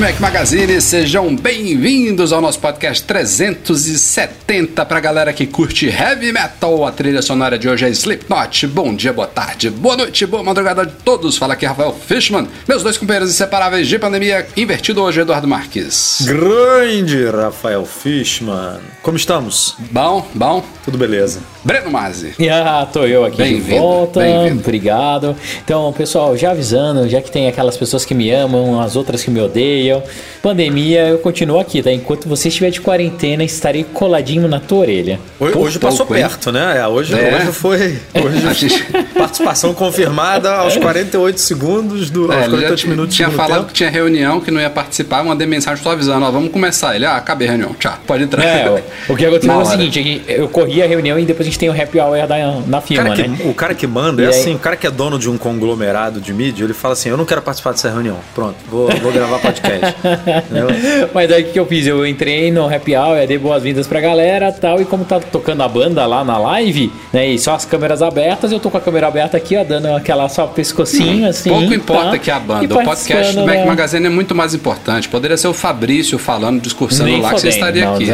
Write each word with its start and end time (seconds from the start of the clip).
Mac 0.00 0.18
Magazine, 0.18 0.80
sejam 0.80 1.36
bem-vindos 1.36 2.32
ao 2.32 2.40
nosso 2.40 2.58
podcast 2.58 3.04
370 3.04 4.86
pra 4.86 4.98
galera 4.98 5.30
que 5.30 5.46
curte 5.46 5.88
heavy 5.88 6.32
metal. 6.32 6.86
A 6.86 6.90
trilha 6.90 7.20
sonora 7.20 7.58
de 7.58 7.68
hoje 7.68 7.84
é 7.84 7.90
Slipknot. 7.90 8.66
Bom 8.68 8.94
dia, 8.94 9.12
boa 9.12 9.26
tarde, 9.26 9.68
boa 9.68 9.98
noite, 9.98 10.24
boa 10.24 10.42
madrugada 10.42 10.86
de 10.86 10.94
todos. 11.04 11.36
Fala 11.36 11.52
aqui 11.52 11.66
Rafael 11.66 11.92
Fishman, 11.92 12.48
meus 12.66 12.82
dois 12.82 12.96
companheiros 12.96 13.30
inseparáveis 13.30 13.88
de 13.88 13.98
pandemia, 13.98 14.46
invertido 14.56 15.02
hoje 15.02 15.20
Eduardo 15.20 15.46
Marques. 15.46 16.22
Grande 16.22 17.26
Rafael 17.26 17.84
Fishman. 17.84 18.80
Como 19.02 19.18
estamos? 19.18 19.76
Bom, 19.90 20.26
bom. 20.32 20.64
Tudo 20.82 20.96
beleza. 20.96 21.40
Breno 21.62 21.90
Mazzi. 21.90 22.34
Ah, 22.50 22.86
tô 22.90 23.04
eu 23.04 23.24
aqui 23.24 23.42
de 23.42 23.60
volta. 23.60 24.20
Obrigado. 24.50 25.36
Então, 25.62 25.92
pessoal, 25.92 26.36
já 26.36 26.52
avisando, 26.52 27.06
já 27.08 27.20
que 27.20 27.30
tem 27.30 27.48
aquelas 27.48 27.76
pessoas 27.76 28.04
que 28.04 28.14
me 28.14 28.30
amam, 28.30 28.80
as 28.80 28.96
outras 28.96 29.22
que 29.22 29.30
me 29.30 29.40
odeiam, 29.40 29.89
pandemia, 30.42 31.08
eu 31.08 31.18
continuo 31.18 31.58
aqui, 31.58 31.82
tá? 31.82 31.92
Enquanto 31.92 32.28
você 32.28 32.48
estiver 32.48 32.70
de 32.70 32.80
quarentena, 32.80 33.44
estarei 33.44 33.84
coladinho 33.84 34.48
na 34.48 34.60
tua 34.60 34.78
orelha. 34.78 35.18
Hoje, 35.38 35.56
hoje 35.56 35.78
passou 35.78 36.06
perto, 36.06 36.52
né? 36.52 36.78
É, 36.78 36.86
hoje, 36.86 37.14
é. 37.14 37.36
hoje 37.36 37.52
foi. 37.52 37.98
Hoje, 38.14 38.86
participação 39.16 39.74
confirmada 39.74 40.52
aos 40.52 40.76
48 40.76 41.40
segundos 41.40 42.10
do. 42.10 42.32
É, 42.32 42.36
aos 42.36 42.48
48 42.48 42.88
minutos 42.88 43.16
Tinha 43.16 43.30
falado 43.30 43.66
que 43.66 43.72
tinha 43.72 43.90
reunião, 43.90 44.40
que 44.40 44.50
não 44.50 44.60
ia 44.60 44.70
participar, 44.70 45.22
mandei 45.24 45.46
mensagem 45.46 45.82
só 45.82 45.92
avisando, 45.92 46.24
ó, 46.24 46.30
vamos 46.30 46.50
começar. 46.50 46.94
Ele, 46.94 47.06
ah, 47.06 47.16
acabei 47.16 47.48
a 47.48 47.50
reunião, 47.52 47.74
tchau, 47.74 47.94
pode 48.06 48.24
entrar. 48.24 48.44
É, 48.44 48.82
o 49.08 49.16
que 49.16 49.24
aconteceu 49.24 49.54
foi 49.54 49.62
o 49.62 49.66
seguinte, 49.66 50.22
eu 50.28 50.48
corri 50.48 50.82
a 50.82 50.86
reunião 50.86 51.18
e 51.18 51.24
depois 51.24 51.46
a 51.46 51.50
gente 51.50 51.58
tem 51.58 51.68
o 51.68 51.72
happy 51.72 51.98
hour 51.98 52.26
da, 52.26 52.60
na 52.66 52.80
firma, 52.80 53.04
cara 53.04 53.28
né? 53.28 53.36
Que, 53.36 53.48
o 53.48 53.54
cara 53.54 53.74
que 53.74 53.86
manda, 53.86 54.22
e 54.22 54.24
é 54.24 54.28
aí... 54.28 54.34
assim, 54.34 54.54
o 54.54 54.58
cara 54.58 54.76
que 54.76 54.86
é 54.86 54.90
dono 54.90 55.18
de 55.18 55.28
um 55.28 55.38
conglomerado 55.38 56.20
de 56.20 56.32
mídia, 56.32 56.64
ele 56.64 56.74
fala 56.74 56.94
assim, 56.94 57.08
eu 57.08 57.16
não 57.16 57.24
quero 57.24 57.42
participar 57.42 57.72
dessa 57.72 57.90
reunião. 57.90 58.18
Pronto, 58.34 58.56
vou, 58.68 58.88
vou 58.98 59.12
gravar 59.12 59.38
podcast. 59.38 59.79
Mas 61.12 61.28
daí 61.28 61.42
o 61.42 61.46
que 61.46 61.58
eu 61.58 61.66
fiz? 61.66 61.86
Eu 61.86 62.06
entrei 62.06 62.50
no 62.50 62.72
happy 62.72 62.96
hour, 62.96 63.26
dei 63.26 63.38
boas-vindas 63.38 63.86
pra 63.86 64.00
galera 64.00 64.52
tal, 64.52 64.80
e 64.80 64.84
como 64.84 65.04
tá 65.04 65.20
tocando 65.20 65.62
a 65.62 65.68
banda 65.68 66.04
lá 66.06 66.24
na 66.24 66.38
live, 66.38 66.92
né, 67.12 67.28
e 67.28 67.38
só 67.38 67.54
as 67.54 67.64
câmeras 67.64 68.02
abertas, 68.02 68.52
eu 68.52 68.60
tô 68.60 68.70
com 68.70 68.76
a 68.78 68.80
câmera 68.80 69.06
aberta 69.06 69.36
aqui, 69.36 69.56
ó, 69.56 69.64
dando 69.64 69.86
aquela 69.94 70.28
só 70.28 70.46
pescocinho, 70.46 71.28
assim. 71.28 71.50
Pouco 71.50 71.74
importa 71.74 72.10
tá? 72.12 72.18
que 72.18 72.30
é 72.30 72.34
a 72.34 72.40
banda, 72.40 72.74
o 72.74 72.84
podcast 72.84 73.34
do 73.34 73.46
Mac 73.46 73.66
Magazine 73.66 74.06
é 74.06 74.10
muito 74.10 74.34
mais 74.34 74.54
importante. 74.54 75.08
Poderia 75.08 75.36
ser 75.36 75.48
o 75.48 75.54
Fabrício 75.54 76.18
falando, 76.18 76.60
discursando 76.60 77.16
lá, 77.18 77.34
que 77.34 77.40
você 77.40 77.48
estaria 77.48 77.84
não, 77.84 77.94
aqui. 77.94 78.06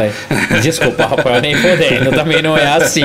Desculpa, 0.61 1.05
Rafael, 1.05 1.41
nem 1.41 1.59
podendo, 1.59 2.11
também 2.11 2.41
não 2.41 2.57
é 2.57 2.67
assim. 2.67 3.03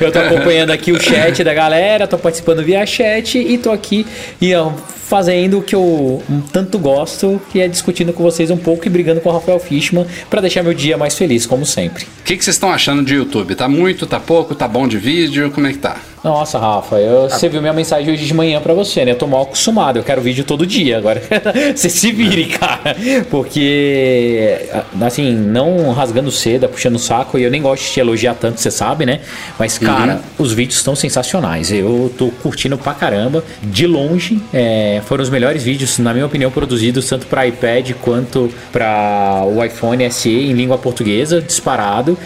Eu 0.00 0.12
tô 0.12 0.18
acompanhando 0.18 0.70
aqui 0.70 0.92
o 0.92 1.00
chat 1.00 1.42
da 1.42 1.54
galera, 1.54 2.06
tô 2.06 2.18
participando 2.18 2.62
via 2.62 2.84
chat 2.86 3.38
e 3.38 3.58
tô 3.58 3.70
aqui 3.70 4.06
e 4.40 4.54
ó, 4.54 4.70
fazendo 5.08 5.58
o 5.58 5.62
que 5.62 5.74
eu 5.74 6.22
tanto 6.52 6.78
gosto, 6.78 7.40
que 7.50 7.60
é 7.60 7.68
discutindo 7.88 8.12
com 8.12 8.22
vocês 8.22 8.50
um 8.50 8.56
pouco 8.56 8.86
e 8.86 8.90
brigando 8.90 9.20
com 9.20 9.30
o 9.30 9.32
Rafael 9.32 9.58
Fishman 9.58 10.06
para 10.28 10.42
deixar 10.42 10.62
meu 10.62 10.74
dia 10.74 10.98
mais 10.98 11.16
feliz, 11.16 11.46
como 11.46 11.64
sempre. 11.64 12.04
O 12.20 12.22
que, 12.22 12.34
vocês 12.34 12.56
estão 12.56 12.70
achando 12.70 13.02
de 13.02 13.14
YouTube? 13.14 13.54
Tá 13.54 13.66
muito, 13.66 14.06
tá 14.06 14.20
pouco, 14.20 14.54
tá 14.54 14.68
bom 14.68 14.86
de 14.86 14.98
vídeo? 14.98 15.50
Como 15.50 15.66
é 15.66 15.72
que 15.72 15.78
tá? 15.78 15.96
Nossa, 16.22 16.58
Rafa, 16.58 16.96
eu, 16.96 17.26
ah. 17.26 17.28
você 17.28 17.48
viu 17.48 17.60
minha 17.60 17.72
mensagem 17.72 18.12
hoje 18.12 18.24
de 18.24 18.34
manhã 18.34 18.60
para 18.60 18.74
você, 18.74 19.04
né? 19.04 19.12
Eu 19.12 19.16
tô 19.16 19.26
mal 19.26 19.42
acostumado, 19.42 19.98
eu 19.98 20.02
quero 20.02 20.20
vídeo 20.20 20.44
todo 20.44 20.66
dia. 20.66 20.98
Agora 20.98 21.22
você 21.74 21.88
se 21.88 22.10
vire, 22.12 22.46
cara. 22.46 22.96
Porque, 23.30 24.68
assim, 25.00 25.32
não 25.32 25.92
rasgando 25.92 26.30
seda, 26.30 26.68
puxando 26.68 26.96
o 26.96 26.98
saco, 26.98 27.38
e 27.38 27.42
eu 27.42 27.50
nem 27.50 27.62
gosto 27.62 27.84
de 27.84 27.92
te 27.92 28.00
elogiar 28.00 28.34
tanto, 28.34 28.60
você 28.60 28.70
sabe, 28.70 29.06
né? 29.06 29.20
Mas, 29.58 29.78
cara, 29.78 30.14
uhum. 30.14 30.44
os 30.44 30.52
vídeos 30.52 30.78
estão 30.78 30.96
sensacionais. 30.96 31.70
Eu 31.70 32.12
tô 32.16 32.28
curtindo 32.42 32.76
pra 32.76 32.94
caramba. 32.94 33.44
De 33.62 33.86
longe, 33.86 34.40
é, 34.52 35.00
foram 35.06 35.22
os 35.22 35.30
melhores 35.30 35.62
vídeos, 35.62 35.98
na 35.98 36.12
minha 36.12 36.26
opinião, 36.26 36.50
produzidos 36.50 37.08
tanto 37.08 37.26
para 37.26 37.46
iPad 37.46 37.92
quanto 38.02 38.50
para 38.72 39.44
o 39.46 39.64
iPhone 39.64 40.10
SE 40.10 40.30
em 40.30 40.52
língua 40.52 40.78
portuguesa, 40.78 41.40
disparado. 41.40 42.18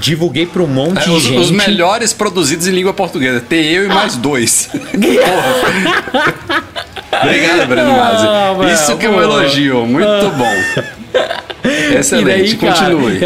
Divulguei 0.00 0.46
para 0.46 0.62
um 0.62 0.66
monte 0.66 0.98
é, 0.98 1.04
de 1.04 1.10
os, 1.10 1.22
gente. 1.22 1.38
Os 1.38 1.50
melhores 1.50 2.12
produzidos 2.12 2.66
em 2.66 2.70
língua 2.70 2.92
portuguesa 2.92 3.15
portuguesa. 3.16 3.40
Ter 3.40 3.64
eu 3.64 3.86
e 3.86 3.88
mais 3.88 4.16
dois. 4.16 4.70
Obrigado, 7.22 7.66
Breno. 7.66 7.90
Ah, 7.92 8.54
Isso 8.72 8.96
que 8.96 9.06
é 9.06 9.10
um 9.10 9.20
elogio. 9.20 9.86
Muito 9.86 10.06
ah. 10.06 10.30
bom. 10.36 10.54
Excelente, 11.98 12.56
daí, 12.56 12.72
continue. 12.72 13.20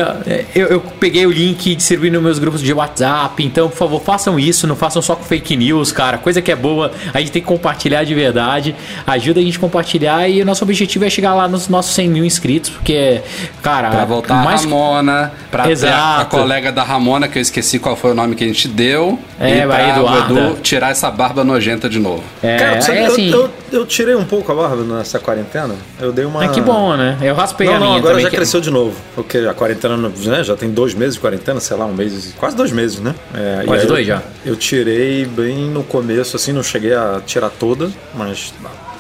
eu, 0.55 0.67
eu, 0.67 0.81
peguei 0.81 1.27
o 1.27 1.31
link 1.31 1.67
e 1.67 1.75
distribuí 1.75 2.11
nos 2.11 2.23
meus 2.23 2.39
grupos 2.39 2.61
de 2.61 2.73
WhatsApp. 2.73 3.43
Então, 3.43 3.69
por 3.69 3.77
favor, 3.77 4.01
façam 4.01 4.39
isso. 4.39 4.67
Não 4.67 4.77
façam 4.77 5.03
só 5.03 5.15
com 5.15 5.25
fake 5.25 5.57
news, 5.57 5.93
cara. 5.93 6.19
Coisa 6.19 6.41
que 6.41 6.51
é 6.51 6.57
boa, 6.57 6.93
a 7.13 7.19
gente 7.21 7.33
tem 7.33 7.43
que 7.43 7.49
compartilhar 7.49 8.05
de 8.05 8.15
verdade. 8.15 8.75
Ajuda 9.07 9.41
a 9.41 9.43
gente 9.43 9.57
a 9.57 9.61
compartilhar. 9.61 10.29
E 10.29 10.43
o 10.43 10.45
nosso 10.45 10.65
objetivo 10.65 11.05
é 11.05 11.11
chegar 11.11 11.35
lá 11.35 11.49
nos 11.49 11.69
nossos 11.69 11.95
100 11.95 12.09
mil 12.09 12.25
inscritos. 12.25 12.71
Porque, 12.71 13.21
cara. 13.63 13.91
Pra 13.91 14.05
voltar 14.05 14.45
mais... 14.45 14.61
a 14.61 14.65
Ramona, 14.65 15.33
pra 15.51 15.71
Exato. 15.71 16.23
a 16.23 16.25
colega 16.25 16.73
da 16.73 16.83
Ramona, 16.83 17.29
que 17.29 17.39
eu 17.39 17.43
esqueci 17.43 17.79
qual 17.79 17.97
foi 17.97 18.13
o 18.13 18.15
nome 18.15 18.35
que 18.35 18.45
a 18.45 18.47
gente 18.47 18.69
deu. 18.69 19.19
É, 19.39 19.59
e 19.59 19.67
pra 19.67 20.03
o 20.03 20.19
Edu 20.19 20.61
tirar 20.61 20.91
essa 20.91 21.11
barba 21.11 21.43
nojenta 21.43 21.89
de 21.89 21.99
novo. 21.99 22.23
É, 22.43 22.57
cara, 22.57 22.81
sabe, 22.83 22.99
é 22.99 23.07
assim, 23.07 23.31
eu, 23.31 23.43
eu, 23.43 23.81
eu, 23.81 23.87
tirei 23.87 24.15
um 24.15 24.25
pouco 24.25 24.53
a 24.53 24.55
barba 24.55 24.83
nessa 24.83 25.19
quarentena. 25.19 25.75
Eu 25.99 26.13
dei 26.13 26.25
uma. 26.25 26.45
É 26.45 26.49
que 26.49 26.61
bom, 26.61 26.95
né? 26.97 27.17
Eu 27.23 27.35
raspei 27.35 27.67
não, 27.67 27.75
a 27.75 27.79
minha 27.79 27.91
não, 27.91 27.97
agora 27.97 28.15
também, 28.17 28.30
já 28.31 28.37
cresceu 28.37 28.61
de 28.61 28.71
novo. 28.71 28.97
Porque 29.15 29.39
a 29.39 29.55
quarentena 29.55 29.97
né, 29.97 30.45
já 30.45 30.57
tem 30.57 30.71
dois 30.71 30.95
meses 30.95 31.15
de 31.15 31.21
quarentena, 31.21 31.61
sei 31.61 31.77
lá, 31.77 31.87
um 31.87 31.95
mês, 31.95 32.35
quase 32.39 32.57
dois 32.57 32.73
meses, 32.73 33.01
né? 33.01 33.15
É, 33.35 33.65
quase 33.65 33.87
dois 33.87 34.01
eu, 34.01 34.05
já. 34.05 34.23
Eu 34.45 34.57
tirei 34.57 35.25
bem 35.25 35.69
no 35.71 35.83
começo, 35.83 36.37
assim, 36.37 36.53
não 36.53 36.63
cheguei 36.63 36.95
a 36.95 37.21
tirar 37.25 37.51
toda, 37.51 37.91
mas 38.15 38.53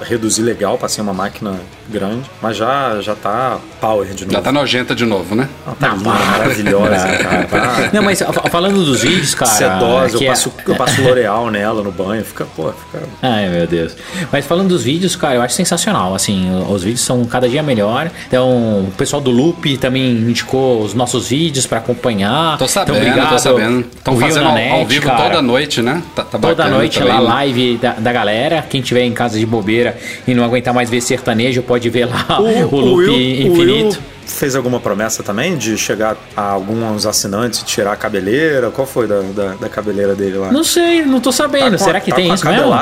reduzi 0.05 0.43
legal, 0.43 0.79
passei 0.79 1.03
uma 1.03 1.13
máquina 1.13 1.61
grande, 1.89 2.31
mas 2.41 2.57
já, 2.57 3.01
já 3.01 3.15
tá 3.15 3.59
power 3.81 4.07
de 4.09 4.25
novo. 4.25 4.33
Já 4.33 4.43
tá 4.43 4.53
nojenta 4.53 4.95
de 4.95 5.05
novo, 5.05 5.35
né? 5.35 5.49
Ela 5.67 5.77
tá 5.77 5.89
não, 5.89 5.97
maravilhosa, 5.99 7.09
cara. 7.19 7.45
Tá... 7.47 7.91
Não, 7.93 8.03
mas 8.03 8.23
falando 8.51 8.85
dos 8.85 9.03
vídeos, 9.03 9.35
cara. 9.35 9.51
Sedosa, 9.51 10.17
eu, 10.17 10.23
é... 10.23 10.27
passo, 10.27 10.53
eu 10.67 10.75
passo 10.77 11.03
L'Oreal 11.03 11.51
nela 11.51 11.83
no 11.83 11.91
banho, 11.91 12.25
fica, 12.25 12.47
pô, 12.57 12.73
fica. 12.73 13.05
Ai, 13.23 13.49
meu 13.49 13.67
Deus. 13.67 13.97
Mas 14.33 14.47
falando 14.47 14.69
dos 14.69 14.85
vídeos, 14.85 15.17
cara, 15.17 15.35
eu 15.35 15.43
acho 15.43 15.55
sensacional. 15.55 16.15
Assim, 16.15 16.51
os 16.69 16.83
vídeos 16.83 17.03
são 17.03 17.25
cada 17.25 17.49
dia 17.49 17.63
melhor. 17.63 18.11
Então, 18.27 18.85
o 18.85 18.93
pessoal 18.97 19.21
do 19.21 19.31
Loop 19.31 19.77
também 19.79 20.13
indicou 20.13 20.83
os 20.83 20.95
nossos 20.95 21.29
vídeos 21.29 21.67
para 21.67 21.79
acompanhar. 21.79 22.57
Tô 22.59 22.69
sabendo, 22.69 22.99
então, 22.99 23.11
obrigado. 23.11 23.31
tô 23.31 23.39
sabendo. 23.39 23.81
Estão 23.81 24.17
fazendo 24.17 24.47
ao, 24.47 24.55
net, 24.55 24.73
ao 24.73 24.87
vivo 24.87 25.07
cara. 25.07 25.23
toda 25.25 25.43
noite, 25.43 25.83
né? 25.83 26.03
Tá, 26.15 26.25
tá 26.25 26.39
toda 26.39 26.69
noite 26.69 26.99
também, 26.99 27.15
lá, 27.15 27.21
né? 27.21 27.29
live 27.29 27.79
da, 27.79 27.93
da 27.93 28.13
galera. 28.13 28.65
Quem 28.69 28.81
tiver 28.81 29.05
em 29.05 29.13
casa 29.13 29.39
de 29.39 29.47
bobeira 29.47 29.90
e 30.27 30.35
não 30.35 30.45
aguentar 30.45 30.73
mais 30.75 30.91
ver 30.91 31.01
sertanejo, 31.01 31.63
pode 31.63 31.89
ver 31.89 32.07
lá 32.07 32.41
o, 32.41 32.45
o 32.75 32.81
loop 32.81 32.93
o 32.93 32.95
Will, 32.97 33.13
infinito. 33.47 33.97
O 33.97 34.01
Will 34.01 34.11
fez 34.31 34.55
alguma 34.55 34.81
promessa 34.81 35.23
também 35.23 35.57
de 35.57 35.77
chegar 35.77 36.17
a 36.37 36.51
alguns 36.51 37.05
assinantes 37.05 37.61
e 37.61 37.65
tirar 37.65 37.93
a 37.93 37.97
cabeleira? 37.97 38.71
Qual 38.71 38.87
foi 38.87 39.07
da, 39.07 39.21
da, 39.21 39.55
da 39.55 39.69
cabeleira 39.69 40.15
dele 40.15 40.39
lá? 40.39 40.53
Não 40.53 40.65
sei, 40.65 41.05
não 41.05 41.21
tô 41.21 41.33
sabendo. 41.33 41.77
Tá 41.77 41.85
Será 41.85 42.01
que 42.01 42.11
tá 42.11 42.17
tem 42.17 42.33
isso 42.33 42.47
mesmo? 42.47 42.73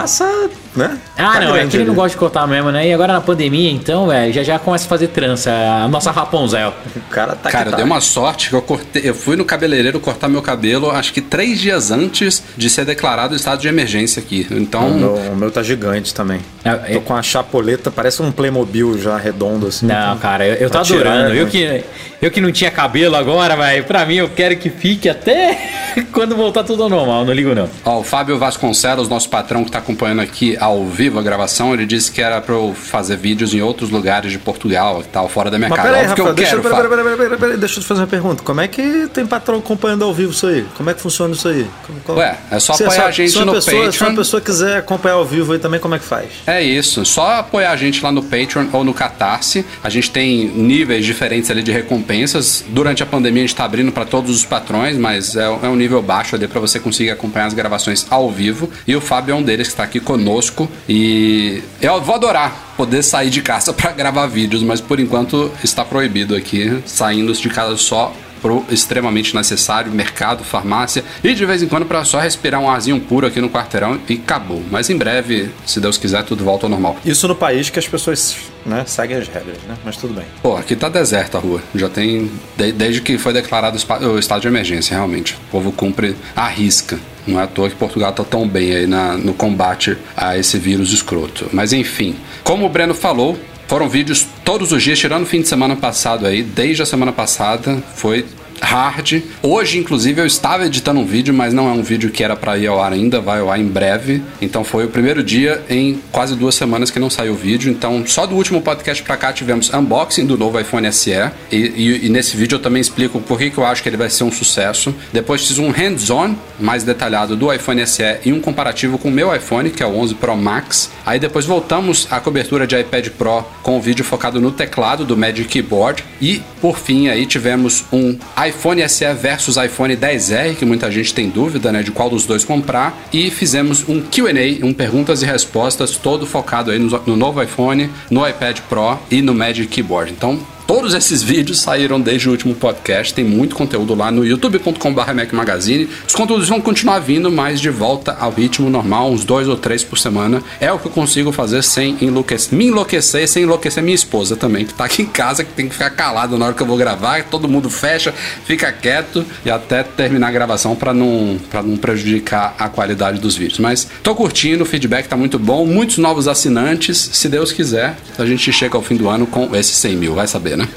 Né? 0.78 0.98
Ah, 1.16 1.32
tá 1.34 1.40
não, 1.40 1.56
é 1.56 1.66
que 1.66 1.76
ele 1.76 1.84
não 1.84 1.94
gosta 1.94 2.10
de 2.10 2.16
cortar 2.16 2.46
mesmo, 2.46 2.70
né? 2.70 2.88
E 2.88 2.92
agora 2.92 3.12
na 3.12 3.20
pandemia, 3.20 3.70
então, 3.70 4.06
velho, 4.06 4.32
já 4.32 4.42
já 4.42 4.58
começa 4.58 4.86
a 4.86 4.88
fazer 4.88 5.08
trança. 5.08 5.50
A 5.50 5.88
nossa 5.88 6.10
Rapunzel. 6.10 6.72
O 6.96 7.00
cara 7.10 7.34
tá 7.34 7.50
Cara, 7.50 7.70
eu 7.70 7.76
dei 7.76 7.84
uma 7.84 8.00
sorte 8.00 8.48
que 8.48 8.54
eu 8.54 8.62
cortei. 8.62 9.02
Eu 9.04 9.14
fui 9.14 9.36
no 9.36 9.44
cabeleireiro 9.44 10.00
cortar 10.00 10.28
meu 10.28 10.40
cabelo, 10.40 10.90
acho 10.90 11.12
que 11.12 11.20
três 11.20 11.60
dias 11.60 11.90
antes 11.90 12.42
de 12.56 12.70
ser 12.70 12.84
declarado 12.84 13.34
estado 13.34 13.60
de 13.60 13.69
emergência 13.69 14.20
aqui. 14.20 14.46
Então. 14.50 14.88
O 14.88 14.94
meu, 14.94 15.14
o 15.14 15.36
meu 15.36 15.50
tá 15.50 15.62
gigante 15.62 16.14
também. 16.14 16.40
É, 16.64 16.72
Tô 16.75 16.98
é... 16.98 17.00
com 17.00 17.14
a 17.14 17.22
chapoleta, 17.22 17.90
parece 17.90 18.22
um 18.22 18.30
Playmobil 18.30 18.98
já 18.98 19.16
redondo 19.16 19.66
assim. 19.66 19.86
Não, 19.86 20.16
cara, 20.19 20.46
eu, 20.46 20.54
eu 20.54 20.70
tô 20.70 20.78
adorando. 20.78 21.32
Viu 21.32 21.46
que 21.48 21.84
Eu 22.20 22.32
que 22.32 22.41
não 22.41 22.50
tinha 22.50 22.69
cabelo 22.70 23.15
agora, 23.15 23.55
velho, 23.56 23.85
pra 23.85 24.05
mim 24.05 24.17
eu 24.17 24.29
quero 24.29 24.56
que 24.56 24.69
fique 24.70 25.09
até 25.09 25.56
quando 26.12 26.35
voltar 26.35 26.65
tudo 26.65 26.82
ao 26.82 26.88
normal, 26.88 27.25
não 27.25 27.32
ligo 27.32 27.55
não. 27.55 27.69
Ó, 27.85 28.00
o 28.00 28.03
Fábio 28.03 28.37
Vasconcelos, 28.38 29.09
nosso 29.09 29.29
patrão 29.29 29.65
que 29.65 29.70
tá 29.70 29.79
acompanhando 29.79 30.20
aqui 30.20 30.56
ao 30.59 30.85
vivo 30.87 31.20
a 31.20 31.23
gravação, 31.23 31.73
ele 31.73 31.87
disse 31.87 32.11
que 32.11 32.20
era 32.20 32.41
pra 32.41 32.56
eu 32.56 32.75
fazer 32.75 33.17
vídeos 33.17 33.55
em 33.55 33.62
outros 33.62 33.91
lugares 33.91 34.32
de 34.32 34.38
Portugal 34.38 35.00
e 35.00 35.05
tal, 35.09 35.29
fora 35.29 35.49
da 35.49 35.59
minha 35.59 35.69
Mas 35.69 35.76
casa. 35.76 35.88
peraí, 35.91 36.03
que 36.03 36.09
Rafael, 36.11 36.29
eu 36.29 36.35
deixa, 36.35 36.50
quero, 36.50 36.62
pera, 36.62 36.75
Fábio. 36.75 36.91
pera, 36.91 37.03
pera, 37.05 37.17
pera, 37.17 37.37
pera, 37.38 37.56
deixa 37.56 37.79
eu 37.79 37.82
te 37.82 37.87
fazer 37.88 38.00
uma 38.00 38.06
pergunta. 38.09 38.43
Como 38.43 38.61
é 38.61 38.67
que 38.67 39.06
tem 39.14 39.25
patrão 39.25 39.59
acompanhando 39.59 40.05
ao 40.05 40.12
vivo 40.12 40.32
isso 40.32 40.47
aí? 40.49 40.67
Como 40.76 40.91
é 40.91 40.94
que 40.94 41.00
funciona 41.00 41.35
isso 41.35 41.47
aí? 41.47 41.67
Como- 41.87 42.00
qual- 42.00 42.19
Ué, 42.19 42.37
é 42.50 42.59
só 42.59 42.73
Se 42.75 42.82
apoiar 42.82 43.06
a 43.06 43.11
gente 43.12 43.31
se 43.31 43.37
uma 43.38 43.44
no 43.47 43.53
pessoa, 43.53 43.75
Se 43.76 43.79
uma 43.81 43.93
Patreon. 43.93 44.17
pessoa 44.17 44.41
quiser 44.43 44.76
acompanhar 44.79 45.14
ao 45.14 45.25
vivo 45.25 45.53
aí 45.53 45.61
também, 45.61 45.79
como 45.79 45.94
é 45.94 46.00
que 46.00 46.05
faz? 46.05 46.26
É 46.49 46.61
isso, 46.61 47.05
só 47.05 47.35
apoiar 47.38 47.71
a 47.71 47.76
gente 47.76 48.03
lá 48.03 48.11
no 48.11 48.25
Patreon 48.25 48.67
ou 48.73 48.82
no 48.82 48.93
Catarse. 48.93 49.64
A 49.85 49.88
gente 49.88 50.11
tem 50.11 50.47
níveis 50.49 51.05
diferentes 51.06 51.49
ali 51.49 51.62
de 51.62 51.71
recompensas. 52.08 52.64
Durante 52.69 53.02
a 53.02 53.06
pandemia 53.06 53.43
a 53.43 53.46
gente 53.46 53.55
tá 53.55 53.64
abrindo 53.64 53.93
para 53.93 54.05
todos 54.05 54.34
os 54.34 54.44
patrões, 54.44 54.96
mas 54.96 55.37
é, 55.37 55.44
é 55.44 55.69
um 55.69 55.76
nível 55.76 56.02
baixo 56.02 56.34
ali 56.34 56.49
para 56.49 56.58
você 56.58 56.81
conseguir 56.81 57.10
acompanhar 57.10 57.46
as 57.46 57.55
gravações 57.55 58.06
ao 58.10 58.31
vivo. 58.31 58.70
E 58.87 58.96
o 58.96 59.00
Fábio 59.00 59.32
é 59.32 59.34
um 59.37 59.43
deles 59.43 59.69
que 59.69 59.75
está 59.75 59.84
aqui 59.84 60.00
conosco. 60.00 60.69
E 60.88 61.62
eu 61.81 62.00
vou 62.00 62.14
adorar 62.14 62.75
poder 62.76 63.02
sair 63.02 63.31
de 63.31 63.43
casa 63.43 63.72
para 63.75 63.93
gravar 63.93 64.26
vídeos, 64.26 64.62
mas 64.62 64.81
por 64.81 64.99
enquanto 64.99 65.50
está 65.62 65.84
proibido 65.84 66.34
aqui, 66.34 66.82
saindo 66.87 67.32
de 67.32 67.50
casa 67.50 67.76
só 67.76 68.14
pro 68.40 68.64
extremamente 68.70 69.35
necessário, 69.35 69.90
mercado, 69.93 70.44
farmácia 70.44 71.05
e 71.23 71.35
de 71.35 71.44
vez 71.44 71.62
em 71.62 71.69
quando 71.69 71.87
para 71.87 72.05
só 72.05 72.19
respirar 72.19 72.61
um 72.61 72.69
arzinho 72.70 73.00
puro 73.00 73.26
aqui 73.26 73.40
no 73.40 73.50
quarteirão 73.50 74.00
e 74.08 74.14
acabou. 74.14 74.62
Mas 74.70 74.88
em 74.90 74.96
breve, 74.96 75.50
se 75.67 75.81
Deus 75.81 75.96
quiser, 75.99 76.23
tudo 76.25 76.44
volta 76.44 76.67
ao 76.67 76.70
normal. 76.70 76.96
Isso 77.05 77.26
no 77.29 77.35
país 77.35 77.70
que 77.70 77.79
as 77.79 77.87
pessoas 77.88 78.37
né, 78.67 78.85
seguem 78.87 79.17
as 79.17 79.29
regras, 79.29 79.58
né? 79.69 79.76
Mas 79.85 79.96
tudo 79.96 80.14
bem. 80.14 80.25
Pô, 80.43 80.56
aqui 80.56 80.75
tá 80.76 80.88
deserta 80.88 81.38
a 81.38 81.40
rua. 81.40 81.62
Já 81.75 81.88
tem. 81.88 82.31
de- 82.56 82.73
desde 82.73 83.00
que 83.00 83.17
foi 83.19 83.32
declarado 83.32 83.76
o 83.76 84.19
estado 84.19 84.40
de 84.40 84.49
emergência, 84.49 84.94
realmente. 84.94 85.35
O 85.35 85.50
povo 85.50 85.73
cumpre 85.73 86.14
a 86.37 86.46
risca. 86.49 86.99
Não 87.26 87.38
é 87.38 87.43
à 87.44 87.46
toa 87.46 87.69
que 87.69 87.76
Portugal 87.76 88.12
tá 88.12 88.25
tão 88.25 88.49
bem 88.49 88.73
aí 88.75 88.87
na- 88.87 89.17
no 89.17 89.35
combate 89.35 89.96
a 90.17 90.37
esse 90.38 90.58
vírus 90.58 90.93
escroto. 90.93 91.49
Mas 91.52 91.73
enfim, 91.73 92.17
como 92.43 92.64
o 92.67 92.69
Breno 92.69 92.94
falou, 92.94 93.38
foram 93.69 93.88
vídeos 93.88 94.26
todos 94.44 94.73
os 94.73 94.82
dias, 94.82 94.99
tirando 94.99 95.25
o 95.25 95.26
fim 95.26 95.43
de 95.43 95.49
semana 95.49 95.76
passado 95.76 96.26
aí, 96.26 96.43
desde 96.43 96.82
a 96.82 96.87
semana 96.87 97.12
passada, 97.12 97.76
foi 97.94 98.25
hard. 98.60 99.22
Hoje, 99.43 99.78
inclusive, 99.78 100.20
eu 100.20 100.26
estava 100.26 100.66
editando 100.66 101.00
um 101.00 101.05
vídeo, 101.06 101.32
mas 101.34 101.52
não 101.52 101.69
é 101.69 101.72
um 101.72 101.82
vídeo 101.82 102.10
que 102.10 102.22
era 102.22 102.37
para 102.37 102.56
ir 102.58 102.66
ao 102.66 102.81
ar 102.82 102.93
ainda, 102.93 103.20
vai 103.20 103.40
ao 103.40 103.50
ar 103.50 103.58
em 103.60 103.66
breve. 103.66 104.22
Então 104.40 104.64
foi 104.64 104.84
o 104.84 104.88
primeiro 104.88 105.22
dia 105.22 105.62
em 105.69 106.00
quase 106.12 106.34
duas 106.37 106.55
semanas 106.55 106.90
que 106.90 106.99
não 106.99 107.10
saiu 107.10 107.32
o 107.32 107.37
vídeo. 107.37 107.70
Então, 107.70 108.05
só 108.06 108.26
do 108.26 108.34
último 108.34 108.60
podcast 108.60 109.02
pra 109.02 109.16
cá 109.16 109.32
tivemos 109.32 109.72
unboxing 109.72 110.26
do 110.26 110.37
novo 110.37 110.58
iPhone 110.60 110.90
SE. 110.93 111.10
E, 111.50 111.56
e- 111.56 112.06
e 112.06 112.08
nesse 112.08 112.37
vídeo 112.37 112.56
eu 112.56 112.60
também 112.60 112.81
explico 112.81 113.20
por 113.20 113.38
que, 113.38 113.50
que 113.50 113.58
eu 113.58 113.64
acho 113.64 113.82
que 113.82 113.88
ele 113.88 113.96
vai 113.96 114.10
ser 114.10 114.25
um 114.25 114.32
sucesso. 114.32 114.94
Depois 115.12 115.46
fiz 115.46 115.58
um 115.58 115.70
hands-on 115.70 116.34
mais 116.58 116.82
detalhado 116.82 117.37
do 117.37 117.52
iPhone 117.52 117.87
SE 117.87 118.02
e 118.25 118.32
um 118.32 118.40
comparativo 118.40 118.99
com 118.99 119.08
o 119.08 119.12
meu 119.12 119.34
iPhone, 119.34 119.70
que 119.70 119.82
é 119.82 119.87
o 119.87 119.96
11 119.96 120.14
Pro 120.14 120.37
Max. 120.37 120.90
Aí 121.06 121.19
depois 121.19 121.44
voltamos 121.44 122.06
à 122.11 122.20
cobertura 122.20 122.66
de 122.66 122.78
iPad 122.78 123.08
Pro 123.11 123.44
com 123.62 123.76
o 123.78 123.81
vídeo 123.81 124.04
focado 124.04 124.40
no 124.40 124.50
teclado 124.50 125.04
do 125.04 125.16
Magic 125.16 125.49
Keyboard. 125.49 126.04
E 126.20 126.43
por 126.61 126.78
fim 126.78 127.08
aí 127.08 127.26
tivemos 127.26 127.84
um 127.93 128.16
iPhone 128.49 128.87
SE 128.89 129.15
versus 129.15 129.56
iPhone 129.56 129.97
10R, 129.97 130.56
que 130.56 130.65
muita 130.65 130.91
gente 130.91 131.15
tem 131.15 131.29
dúvida, 131.29 131.71
né, 131.73 131.83
de 131.83 131.91
qual 131.91 132.11
dos 132.11 132.27
dois 132.27 132.45
comprar. 132.45 133.09
E 133.12 133.31
fizemos 133.31 133.89
um 133.89 134.00
Q&A, 134.00 134.65
um 134.65 134.73
perguntas 134.73 135.23
e 135.23 135.27
respostas, 135.27 135.97
todo 135.97 136.27
focado 136.27 136.71
aí 136.71 136.79
no, 136.79 136.89
no 137.06 137.17
novo 137.17 137.43
iPhone, 137.43 137.91
no 138.11 138.27
iPad 138.27 138.61
Pro 138.69 138.99
e 139.11 139.23
no 139.23 139.35
Magic 139.35 139.69
Keyboard. 139.69 140.12
Então, 140.12 140.39
Todos 140.69 140.93
esses 140.93 141.23
vídeos 141.23 141.61
saíram 141.61 141.99
desde 141.99 142.29
o 142.29 142.31
último 142.31 142.55
podcast, 142.55 143.15
tem 143.15 143.25
muito 143.25 143.56
conteúdo 143.56 143.94
lá 143.94 144.11
no 144.11 144.23
youtube.com.br 144.23 145.32
Magazine. 145.32 145.88
Os 146.06 146.15
conteúdos 146.15 146.47
vão 146.47 146.61
continuar 146.61 146.99
vindo, 146.99 147.32
mas 147.32 147.59
de 147.59 147.70
volta 147.70 148.15
ao 148.20 148.31
ritmo 148.31 148.69
normal, 148.69 149.11
uns 149.11 149.25
dois 149.25 149.49
ou 149.49 149.56
três 149.56 149.82
por 149.82 149.99
semana. 149.99 150.43
É 150.61 150.70
o 150.70 150.79
que 150.79 150.85
eu 150.85 150.93
consigo 150.93 151.32
fazer 151.32 151.62
sem 151.65 151.97
enlouquecer, 152.03 152.53
me 152.53 152.67
enlouquecer, 152.67 153.26
sem 153.26 153.44
enlouquecer 153.44 153.82
minha 153.82 153.94
esposa 153.94 154.37
também, 154.37 154.67
que 154.67 154.75
tá 154.75 154.85
aqui 154.85 155.00
em 155.00 155.06
casa, 155.06 155.43
que 155.43 155.55
tem 155.55 155.69
que 155.69 155.73
ficar 155.73 155.88
calada 155.88 156.37
na 156.37 156.44
hora 156.44 156.55
que 156.55 156.62
eu 156.62 156.67
vou 156.67 156.76
gravar, 156.76 157.25
todo 157.25 157.49
mundo 157.49 157.71
fecha, 157.71 158.12
fica 158.44 158.71
quieto 158.71 159.25
e 159.47 159.50
até 159.50 159.82
terminar 159.82 160.29
a 160.29 160.32
gravação 160.32 160.76
para 160.76 160.93
não, 160.93 161.41
não 161.64 161.79
prejudicar 161.79 162.55
a 162.59 162.69
qualidade 162.69 163.19
dos 163.19 163.35
vídeos. 163.35 163.59
Mas 163.59 163.88
tô 164.03 164.14
curtindo, 164.14 164.64
o 164.64 164.67
feedback 164.67 165.09
tá 165.09 165.17
muito 165.17 165.38
bom, 165.38 165.64
muitos 165.64 165.97
novos 165.97 166.29
assinantes. 166.29 167.09
Se 167.14 167.26
Deus 167.26 167.53
quiser, 167.53 167.97
a 168.19 168.26
gente 168.26 168.53
chega 168.53 168.76
ao 168.76 168.82
fim 168.82 168.97
do 168.97 169.09
ano 169.09 169.26
com 169.26 169.56
esses 169.56 169.75
100 169.75 169.97
mil, 169.97 170.14
vai 170.14 170.26
saber, 170.26 170.57
né? 170.58 170.69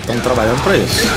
Estamos 0.00 0.22
trabalhando 0.22 0.62
para 0.62 0.76
isso. 0.76 1.08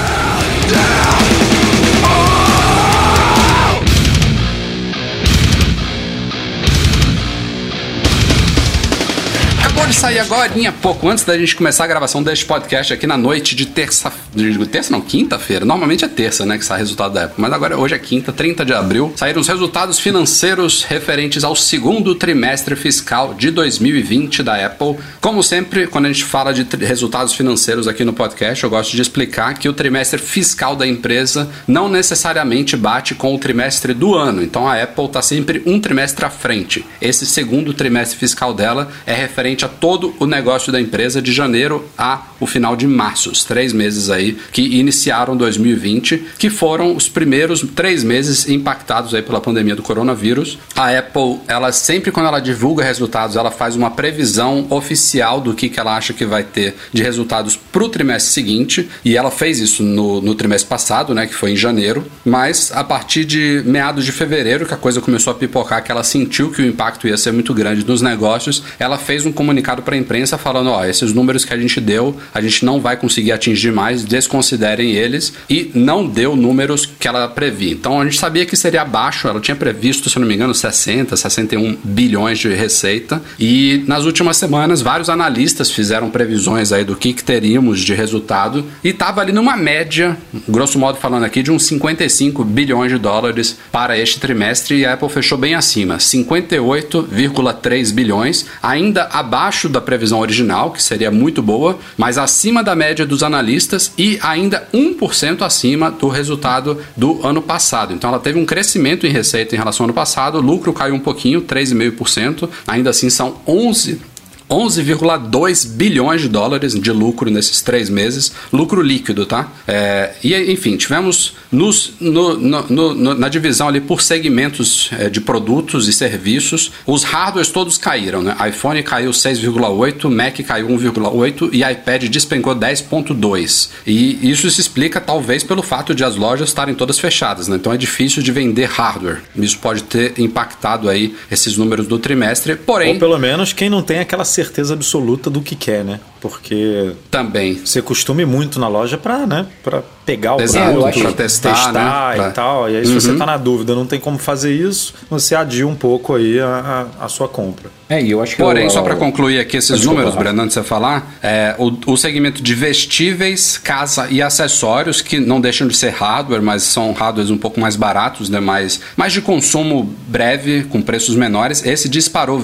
Acabou 9.81 9.95
de 9.95 9.99
sair 9.99 10.19
agora, 10.19 10.51
pouco 10.79 11.09
antes 11.09 11.23
da 11.23 11.35
gente 11.35 11.55
começar 11.55 11.85
a 11.85 11.87
gravação 11.87 12.21
deste 12.21 12.45
podcast 12.45 12.93
aqui 12.93 13.07
na 13.07 13.17
noite 13.17 13.55
de 13.55 13.65
terça. 13.65 14.13
de 14.35 14.65
Terça 14.67 14.91
não, 14.91 15.01
quinta-feira. 15.01 15.65
Normalmente 15.65 16.05
é 16.05 16.07
terça, 16.07 16.45
né? 16.45 16.59
Que 16.59 16.63
sai 16.63 16.77
resultado 16.77 17.15
da 17.15 17.21
época. 17.21 17.41
Mas 17.41 17.51
agora 17.51 17.77
hoje 17.77 17.95
é 17.95 17.99
quinta, 17.99 18.31
30 18.31 18.63
de 18.63 18.73
abril. 18.73 19.11
Saíram 19.15 19.41
os 19.41 19.47
resultados 19.47 19.97
financeiros 19.97 20.83
referentes 20.83 21.43
ao 21.43 21.55
segundo 21.55 22.13
trimestre 22.13 22.75
fiscal 22.75 23.33
de 23.33 23.49
2020 23.49 24.43
da 24.43 24.63
Apple. 24.63 24.97
Como 25.19 25.41
sempre, 25.41 25.87
quando 25.87 26.05
a 26.05 26.11
gente 26.13 26.25
fala 26.25 26.53
de 26.53 26.63
resultados 26.85 27.33
financeiros 27.33 27.87
aqui 27.87 28.05
no 28.05 28.13
podcast, 28.13 28.63
eu 28.63 28.69
gosto 28.69 28.95
de 28.95 29.01
explicar 29.01 29.55
que 29.55 29.67
o 29.67 29.73
trimestre 29.73 30.19
fiscal 30.19 30.75
da 30.75 30.85
empresa 30.85 31.49
não 31.67 31.89
necessariamente 31.89 32.77
bate 32.77 33.15
com 33.15 33.33
o 33.33 33.39
trimestre 33.39 33.95
do 33.95 34.13
ano. 34.13 34.43
Então 34.43 34.67
a 34.67 34.81
Apple 34.81 35.05
está 35.05 35.23
sempre 35.23 35.63
um 35.65 35.79
trimestre 35.79 36.23
à 36.23 36.29
frente. 36.29 36.85
Esse 37.01 37.25
segundo 37.25 37.73
trimestre 37.73 38.19
fiscal 38.19 38.53
dela 38.53 38.91
é 39.07 39.13
referente 39.13 39.65
a 39.65 39.71
todo 39.81 40.13
o 40.19 40.27
negócio 40.27 40.71
da 40.71 40.79
empresa 40.79 41.19
de 41.19 41.33
janeiro 41.33 41.83
a 41.97 42.27
o 42.39 42.45
final 42.45 42.75
de 42.75 42.87
março, 42.87 43.31
os 43.31 43.43
três 43.43 43.73
meses 43.73 44.09
aí 44.09 44.37
que 44.51 44.61
iniciaram 44.61 45.35
2020, 45.35 46.23
que 46.37 46.49
foram 46.49 46.95
os 46.95 47.09
primeiros 47.09 47.61
três 47.75 48.03
meses 48.03 48.47
impactados 48.47 49.13
aí 49.13 49.21
pela 49.21 49.41
pandemia 49.41 49.75
do 49.75 49.81
coronavírus. 49.81 50.57
A 50.75 50.97
Apple, 50.97 51.39
ela 51.47 51.71
sempre 51.71 52.11
quando 52.11 52.27
ela 52.27 52.39
divulga 52.39 52.83
resultados, 52.83 53.35
ela 53.35 53.49
faz 53.49 53.75
uma 53.75 53.89
previsão 53.91 54.67
oficial 54.69 55.41
do 55.41 55.53
que, 55.53 55.67
que 55.67 55.79
ela 55.79 55.97
acha 55.97 56.13
que 56.13 56.25
vai 56.25 56.43
ter 56.43 56.75
de 56.93 57.01
resultados 57.01 57.55
para 57.55 57.83
o 57.83 57.89
trimestre 57.89 58.33
seguinte, 58.33 58.89
e 59.03 59.17
ela 59.17 59.31
fez 59.31 59.59
isso 59.59 59.81
no, 59.81 60.21
no 60.21 60.35
trimestre 60.35 60.69
passado, 60.69 61.13
né, 61.15 61.25
que 61.25 61.33
foi 61.33 61.51
em 61.51 61.55
janeiro, 61.55 62.05
mas 62.23 62.71
a 62.73 62.83
partir 62.83 63.25
de 63.25 63.63
meados 63.65 64.05
de 64.05 64.11
fevereiro, 64.11 64.65
que 64.65 64.73
a 64.73 64.77
coisa 64.77 65.01
começou 65.01 65.31
a 65.31 65.35
pipocar, 65.35 65.83
que 65.83 65.91
ela 65.91 66.03
sentiu 66.03 66.51
que 66.51 66.61
o 66.61 66.65
impacto 66.65 67.07
ia 67.07 67.17
ser 67.17 67.31
muito 67.31 67.53
grande 67.53 67.85
nos 67.85 68.01
negócios, 68.01 68.63
ela 68.77 68.97
fez 68.97 69.25
um 69.25 69.31
comunicado 69.31 69.60
para 69.61 69.95
a 69.95 69.97
imprensa 69.97 70.37
falando: 70.37 70.69
ó, 70.69 70.83
esses 70.85 71.13
números 71.13 71.45
que 71.45 71.53
a 71.53 71.57
gente 71.57 71.79
deu, 71.79 72.17
a 72.33 72.41
gente 72.41 72.65
não 72.65 72.79
vai 72.79 72.97
conseguir 72.97 73.31
atingir 73.31 73.71
mais, 73.71 74.03
desconsiderem 74.03 74.91
eles, 74.91 75.33
e 75.49 75.71
não 75.73 76.05
deu 76.07 76.35
números 76.35 76.85
que 76.85 77.07
ela 77.07 77.27
previa. 77.27 77.71
Então 77.71 78.01
a 78.01 78.03
gente 78.03 78.17
sabia 78.17 78.45
que 78.45 78.55
seria 78.55 78.81
abaixo, 78.81 79.27
ela 79.27 79.39
tinha 79.39 79.55
previsto, 79.55 80.09
se 80.09 80.19
não 80.19 80.27
me 80.27 80.35
engano, 80.35 80.53
60, 80.53 81.15
61 81.15 81.77
bilhões 81.83 82.39
de 82.39 82.49
receita, 82.49 83.21
e 83.39 83.83
nas 83.87 84.05
últimas 84.05 84.37
semanas 84.37 84.81
vários 84.81 85.09
analistas 85.09 85.69
fizeram 85.71 86.09
previsões 86.09 86.71
aí 86.71 86.83
do 86.83 86.95
que, 86.95 87.13
que 87.13 87.23
teríamos 87.23 87.79
de 87.81 87.93
resultado, 87.93 88.65
e 88.83 88.89
estava 88.89 89.21
ali 89.21 89.31
numa 89.31 89.55
média, 89.55 90.17
grosso 90.47 90.79
modo 90.79 90.97
falando 90.97 91.23
aqui, 91.23 91.43
de 91.43 91.51
uns 91.51 91.65
55 91.65 92.43
bilhões 92.43 92.91
de 92.91 92.97
dólares 92.97 93.57
para 93.71 93.97
este 93.97 94.19
trimestre, 94.19 94.79
e 94.79 94.85
a 94.85 94.93
Apple 94.93 95.09
fechou 95.09 95.37
bem 95.37 95.55
acima, 95.55 95.97
58,3 95.97 97.93
bilhões, 97.93 98.45
ainda 98.61 99.03
abaixo 99.11 99.50
da 99.69 99.81
previsão 99.81 100.19
original, 100.19 100.71
que 100.71 100.81
seria 100.81 101.11
muito 101.11 101.41
boa, 101.41 101.77
mas 101.97 102.17
acima 102.17 102.63
da 102.63 102.75
média 102.75 103.05
dos 103.05 103.23
analistas 103.23 103.91
e 103.97 104.19
ainda 104.21 104.67
1% 104.73 105.41
acima 105.41 105.91
do 105.91 106.07
resultado 106.07 106.81
do 106.95 107.25
ano 107.25 107.41
passado. 107.41 107.93
Então 107.93 108.09
ela 108.09 108.19
teve 108.19 108.39
um 108.39 108.45
crescimento 108.45 109.05
em 109.05 109.11
receita 109.11 109.55
em 109.55 109.57
relação 109.57 109.83
ao 109.83 109.87
ano 109.87 109.93
passado, 109.93 110.37
o 110.37 110.41
lucro 110.41 110.73
caiu 110.73 110.95
um 110.95 110.99
pouquinho, 110.99 111.41
3,5%, 111.41 112.49
ainda 112.67 112.89
assim 112.89 113.09
são 113.09 113.37
11 113.47 114.10
11,2 114.51 115.67
bilhões 115.67 116.21
de 116.21 116.27
dólares 116.27 116.73
de 116.73 116.91
lucro 116.91 117.31
nesses 117.31 117.61
três 117.61 117.89
meses, 117.89 118.33
lucro 118.51 118.81
líquido, 118.81 119.25
tá? 119.25 119.49
É, 119.65 120.11
e 120.21 120.35
enfim, 120.51 120.75
tivemos 120.75 121.33
nos, 121.49 121.93
no, 121.99 122.37
no, 122.37 122.63
no, 122.69 123.15
na 123.15 123.29
divisão 123.29 123.69
ali 123.69 123.79
por 123.79 124.01
segmentos 124.01 124.89
é, 124.99 125.09
de 125.09 125.21
produtos 125.21 125.87
e 125.87 125.93
serviços, 125.93 126.71
os 126.85 127.03
hardwares 127.03 127.49
todos 127.49 127.77
caíram, 127.77 128.21
né? 128.21 128.35
iPhone 128.49 128.83
caiu 128.83 129.11
6,8, 129.11 130.09
Mac 130.09 130.39
caiu 130.45 130.67
1,8 130.67 131.49
e 131.53 131.63
iPad 131.63 132.03
despencou 132.05 132.55
10,2. 132.55 133.69
E 133.87 134.29
isso 134.29 134.49
se 134.49 134.59
explica 134.59 134.99
talvez 134.99 135.43
pelo 135.43 135.61
fato 135.61 135.95
de 135.95 136.03
as 136.03 136.15
lojas 136.15 136.49
estarem 136.49 136.75
todas 136.75 136.99
fechadas, 136.99 137.47
né? 137.47 137.55
Então 137.55 137.71
é 137.71 137.77
difícil 137.77 138.21
de 138.21 138.31
vender 138.31 138.65
hardware. 138.65 139.21
Isso 139.35 139.57
pode 139.59 139.83
ter 139.83 140.19
impactado 140.19 140.89
aí 140.89 141.15
esses 141.29 141.57
números 141.57 141.87
do 141.87 141.97
trimestre, 141.97 142.55
porém 142.55 142.93
Ou 142.93 142.99
pelo 142.99 143.17
menos 143.17 143.53
quem 143.53 143.69
não 143.69 143.81
tem 143.81 143.99
aquela 143.99 144.25
certeza 144.43 144.73
absoluta 144.73 145.29
do 145.29 145.41
que 145.41 145.55
quer, 145.55 145.83
né? 145.83 145.99
Porque 146.19 146.91
Também. 147.09 147.55
você 147.65 147.81
costuma 147.81 148.21
ir 148.21 148.25
muito 148.27 148.59
na 148.59 148.67
loja 148.67 148.95
pra, 148.97 149.25
né, 149.25 149.47
pra 149.63 149.81
pegar 150.05 150.35
o 150.35 150.41
Exato, 150.41 150.71
produto, 150.79 150.99
pra 151.01 151.11
testar, 151.13 151.71
né? 151.73 151.81
e 152.13 152.15
Pra- 152.17 152.31
tal. 152.31 152.69
E 152.69 152.77
aí, 152.77 152.85
se 152.85 152.93
você 152.93 153.15
tá 153.15 153.25
na 153.25 153.37
dúvida, 153.37 153.73
não 153.73 153.87
tem 153.87 153.99
como 153.99 154.17
fazer 154.19 154.53
isso, 154.53 154.93
você 155.09 155.33
adia 155.35 155.67
um 155.67 155.73
pouco 155.75 156.13
aí 156.15 156.39
a, 156.39 156.87
a, 157.01 157.05
a 157.05 157.09
sua 157.09 157.27
compra. 157.27 157.69
É, 157.89 158.01
e 158.01 158.11
eu 158.11 158.21
acho 158.21 158.35
que 158.35 158.41
Porém, 158.41 158.65
eu- 158.65 158.69
só 158.69 158.81
para 158.83 158.95
concluir 158.95 159.39
aqui 159.39 159.57
esses 159.57 159.75
Desculpa, 159.77 160.01
números. 160.01 160.15
Breno, 160.19 160.41
antes 160.43 160.55
de 160.55 160.61
você 160.61 160.67
falar, 160.67 161.11
é, 161.23 161.55
o, 161.57 161.71
o 161.91 161.97
segmento 161.97 162.41
de 162.43 162.53
vestíveis, 162.53 163.57
casa 163.57 164.07
e 164.09 164.21
acessórios, 164.21 165.01
que 165.01 165.19
não 165.19 165.41
deixam 165.41 165.67
de 165.67 165.75
ser 165.75 165.89
hardware, 165.89 166.41
mas 166.41 166.63
são 166.63 166.91
hardwares 166.93 167.31
um 167.31 167.37
pouco 167.37 167.59
mais 167.59 167.75
baratos, 167.75 168.29
né, 168.29 168.39
mais, 168.39 168.79
mais 168.95 169.11
de 169.11 169.21
consumo 169.21 169.91
breve, 170.07 170.63
com 170.65 170.81
preços 170.81 171.15
menores, 171.15 171.65
esse 171.65 171.89
disparou 171.89 172.39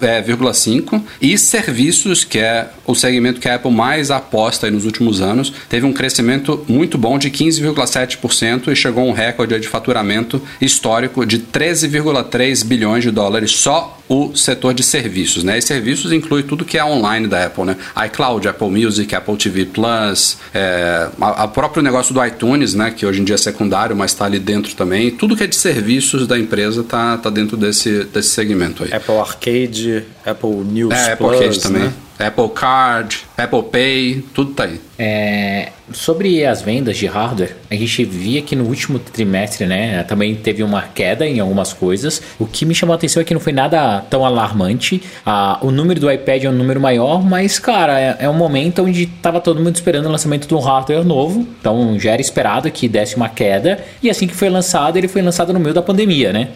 23,5%. 0.00 1.02
E 1.20 1.36
serviços, 1.38 2.24
que 2.24 2.38
é 2.38 2.68
o 2.86 2.94
segmento 2.94 3.40
que 3.40 3.48
a 3.48 3.56
Apple 3.56 3.70
mais 3.70 4.10
aposta 4.10 4.70
nos 4.70 4.84
últimos 4.84 5.20
anos, 5.20 5.52
teve 5.68 5.86
um 5.86 5.92
crescimento 5.92 6.64
muito 6.68 6.96
bom 6.98 7.18
de 7.18 7.30
15,7% 7.30 8.68
e 8.68 8.76
chegou 8.76 9.04
a 9.04 9.06
um 9.06 9.12
recorde 9.12 9.58
de 9.58 9.68
faturamento 9.68 10.40
histórico 10.60 11.24
de 11.24 11.38
13,3 11.38 12.64
bilhões 12.64 13.04
de 13.04 13.10
dólares 13.10 13.52
só 13.52 13.95
o 14.08 14.34
setor 14.36 14.72
de 14.74 14.82
serviços, 14.82 15.42
né? 15.42 15.58
E 15.58 15.62
serviços 15.62 16.12
inclui 16.12 16.42
tudo 16.42 16.64
que 16.64 16.78
é 16.78 16.84
online 16.84 17.26
da 17.26 17.46
Apple, 17.46 17.64
né? 17.64 17.76
iCloud, 18.06 18.46
Apple 18.48 18.70
Music, 18.70 19.14
Apple 19.14 19.36
TV 19.36 19.64
Plus, 19.66 20.38
é, 20.54 21.08
a, 21.20 21.44
a 21.44 21.48
próprio 21.48 21.82
negócio 21.82 22.14
do 22.14 22.24
iTunes, 22.24 22.74
né? 22.74 22.90
Que 22.90 23.04
hoje 23.04 23.20
em 23.20 23.24
dia 23.24 23.34
é 23.34 23.38
secundário, 23.38 23.96
mas 23.96 24.12
está 24.12 24.24
ali 24.24 24.38
dentro 24.38 24.74
também. 24.74 25.10
Tudo 25.10 25.36
que 25.36 25.44
é 25.44 25.46
de 25.46 25.56
serviços 25.56 26.26
da 26.26 26.38
empresa 26.38 26.84
tá, 26.84 27.16
tá 27.18 27.30
dentro 27.30 27.56
desse, 27.56 28.04
desse 28.04 28.28
segmento 28.30 28.84
aí. 28.84 28.92
Apple 28.92 29.16
Arcade, 29.18 30.04
Apple 30.24 30.50
News 30.64 30.94
É, 30.94 31.12
Apple 31.12 31.26
Plus, 31.26 31.40
Arcade 31.40 31.60
também. 31.60 31.82
né? 31.82 31.92
Apple 32.18 32.48
Card, 32.50 33.24
Apple 33.36 33.62
Pay, 33.64 34.24
tudo 34.34 34.52
tá 34.52 34.64
aí. 34.64 34.80
É, 34.98 35.72
sobre 35.92 36.44
as 36.44 36.62
vendas 36.62 36.96
de 36.96 37.06
hardware, 37.06 37.54
a 37.70 37.74
gente 37.74 38.04
via 38.04 38.40
que 38.40 38.56
no 38.56 38.64
último 38.64 38.98
trimestre, 38.98 39.66
né, 39.66 40.02
também 40.04 40.34
teve 40.34 40.62
uma 40.62 40.82
queda 40.82 41.26
em 41.26 41.38
algumas 41.38 41.72
coisas. 41.72 42.22
O 42.38 42.46
que 42.46 42.64
me 42.64 42.74
chamou 42.74 42.94
a 42.94 42.96
atenção 42.96 43.20
é 43.20 43.24
que 43.24 43.34
não 43.34 43.40
foi 43.40 43.52
nada 43.52 44.00
tão 44.08 44.24
alarmante. 44.24 45.02
Ah, 45.24 45.58
o 45.60 45.70
número 45.70 46.00
do 46.00 46.10
iPad 46.10 46.44
é 46.44 46.48
um 46.48 46.54
número 46.54 46.80
maior, 46.80 47.22
mas, 47.22 47.58
cara, 47.58 48.00
é, 48.00 48.16
é 48.20 48.28
um 48.28 48.34
momento 48.34 48.82
onde 48.82 49.04
estava 49.04 49.40
todo 49.40 49.62
mundo 49.62 49.74
esperando 49.74 50.06
o 50.06 50.10
lançamento 50.10 50.48
de 50.48 50.54
um 50.54 50.60
hardware 50.60 51.04
novo. 51.04 51.46
Então 51.60 51.98
já 51.98 52.12
era 52.12 52.20
esperado 52.20 52.70
que 52.70 52.88
desse 52.88 53.16
uma 53.16 53.28
queda. 53.28 53.84
E 54.02 54.08
assim 54.08 54.26
que 54.26 54.34
foi 54.34 54.48
lançado, 54.48 54.96
ele 54.96 55.08
foi 55.08 55.20
lançado 55.20 55.52
no 55.52 55.60
meio 55.60 55.74
da 55.74 55.82
pandemia, 55.82 56.32
né? 56.32 56.48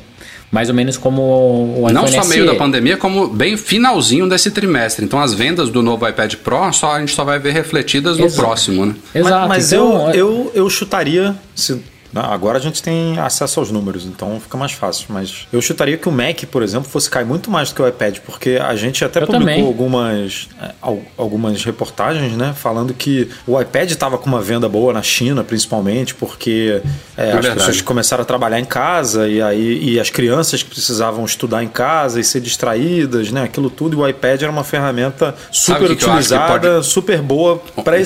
Mais 0.51 0.69
ou 0.69 0.75
menos 0.75 0.97
como 0.97 1.23
o 1.23 1.89
Não 1.93 2.05
iPhone 2.05 2.25
só 2.25 2.29
meio 2.29 2.43
SE. 2.45 2.51
da 2.53 2.55
pandemia, 2.57 2.97
como 2.97 3.29
bem 3.29 3.57
finalzinho 3.57 4.29
desse 4.29 4.51
trimestre. 4.51 5.05
Então 5.05 5.21
as 5.21 5.33
vendas 5.33 5.71
do 5.71 5.81
novo 5.83 6.09
iPad 6.09 6.35
Pro 6.37 6.73
só, 6.73 6.97
a 6.97 7.01
gente 7.01 7.15
só 7.15 7.23
vai 7.25 7.39
ver 7.39 7.53
refletidas 7.53 8.19
no 8.19 8.27
Exato. 8.27 8.43
próximo, 8.43 8.87
né? 8.87 8.95
Exato. 9.15 9.49
Mas, 9.49 9.59
mas 9.59 9.73
então, 9.73 10.11
eu, 10.11 10.15
eu, 10.15 10.53
eu 10.55 10.71
chutaria. 10.71 11.37
Se, 11.55 11.73
não, 11.73 11.81
agora 12.15 12.59
a 12.59 12.61
gente 12.61 12.83
tem 12.83 13.19
acesso 13.19 13.61
aos 13.61 13.71
números, 13.71 14.05
então 14.05 14.41
fica 14.41 14.57
mais 14.57 14.73
fácil. 14.73 15.07
Mas 15.11 15.47
eu 15.53 15.61
chutaria 15.63 15.97
que 15.97 16.09
o 16.09 16.13
Mac, 16.13 16.43
por 16.51 16.63
exemplo, 16.63 16.89
fosse 16.91 17.09
cair 17.09 17.25
muito 17.27 17.51
mais 17.51 17.69
do 17.71 17.75
que 17.77 17.83
o 17.83 17.89
iPad, 17.89 18.19
porque 18.27 18.59
a 18.63 18.75
gente 18.75 19.05
até 19.05 19.21
Eu 19.23 19.27
publicou 19.27 19.47
também. 19.49 19.67
algumas, 19.67 20.49
é, 20.61 20.71
al- 20.83 21.03
algumas 21.17 21.65
reportagens, 21.65 22.33
né? 22.37 22.55
Falando 22.57 22.93
que 22.95 23.29
o 23.47 23.61
iPad 23.61 23.91
estava 23.91 24.19
com 24.19 24.27
uma 24.29 24.41
venda 24.41 24.69
boa 24.69 24.93
na 24.93 25.03
China, 25.03 25.45
principalmente, 25.45 26.15
porque 26.15 26.83
é, 27.17 27.27
as 27.29 27.33
verdade. 27.35 27.55
pessoas 27.57 27.81
começaram 27.81 28.23
a 28.23 28.25
trabalhar 28.25 28.59
em 28.61 28.65
casa 28.65 29.29
e 29.29 29.41
aí 29.41 29.91
e 29.91 30.01
as 30.01 30.11
crianças 30.11 30.63
que 30.63 30.71
precisavam 30.71 31.25
estudar 31.25 31.63
em 31.63 31.69
casa 31.69 32.19
e 32.21 32.25
ser 32.25 32.41
distraídas, 32.41 33.31
né? 33.31 33.43
Aquilo 33.45 33.71
tudo. 33.71 33.97
E 33.97 34.01
o 34.01 34.09
iPad 34.09 34.43
era 34.43 34.51
uma 34.53 34.65
ferramenta 34.65 35.35
super 35.51 35.89
que 35.89 35.97
que 35.97 36.05
utilizada, 36.05 36.59
pode- 36.75 36.87
super 36.87 37.21
boa 37.23 37.61
para 37.85 37.97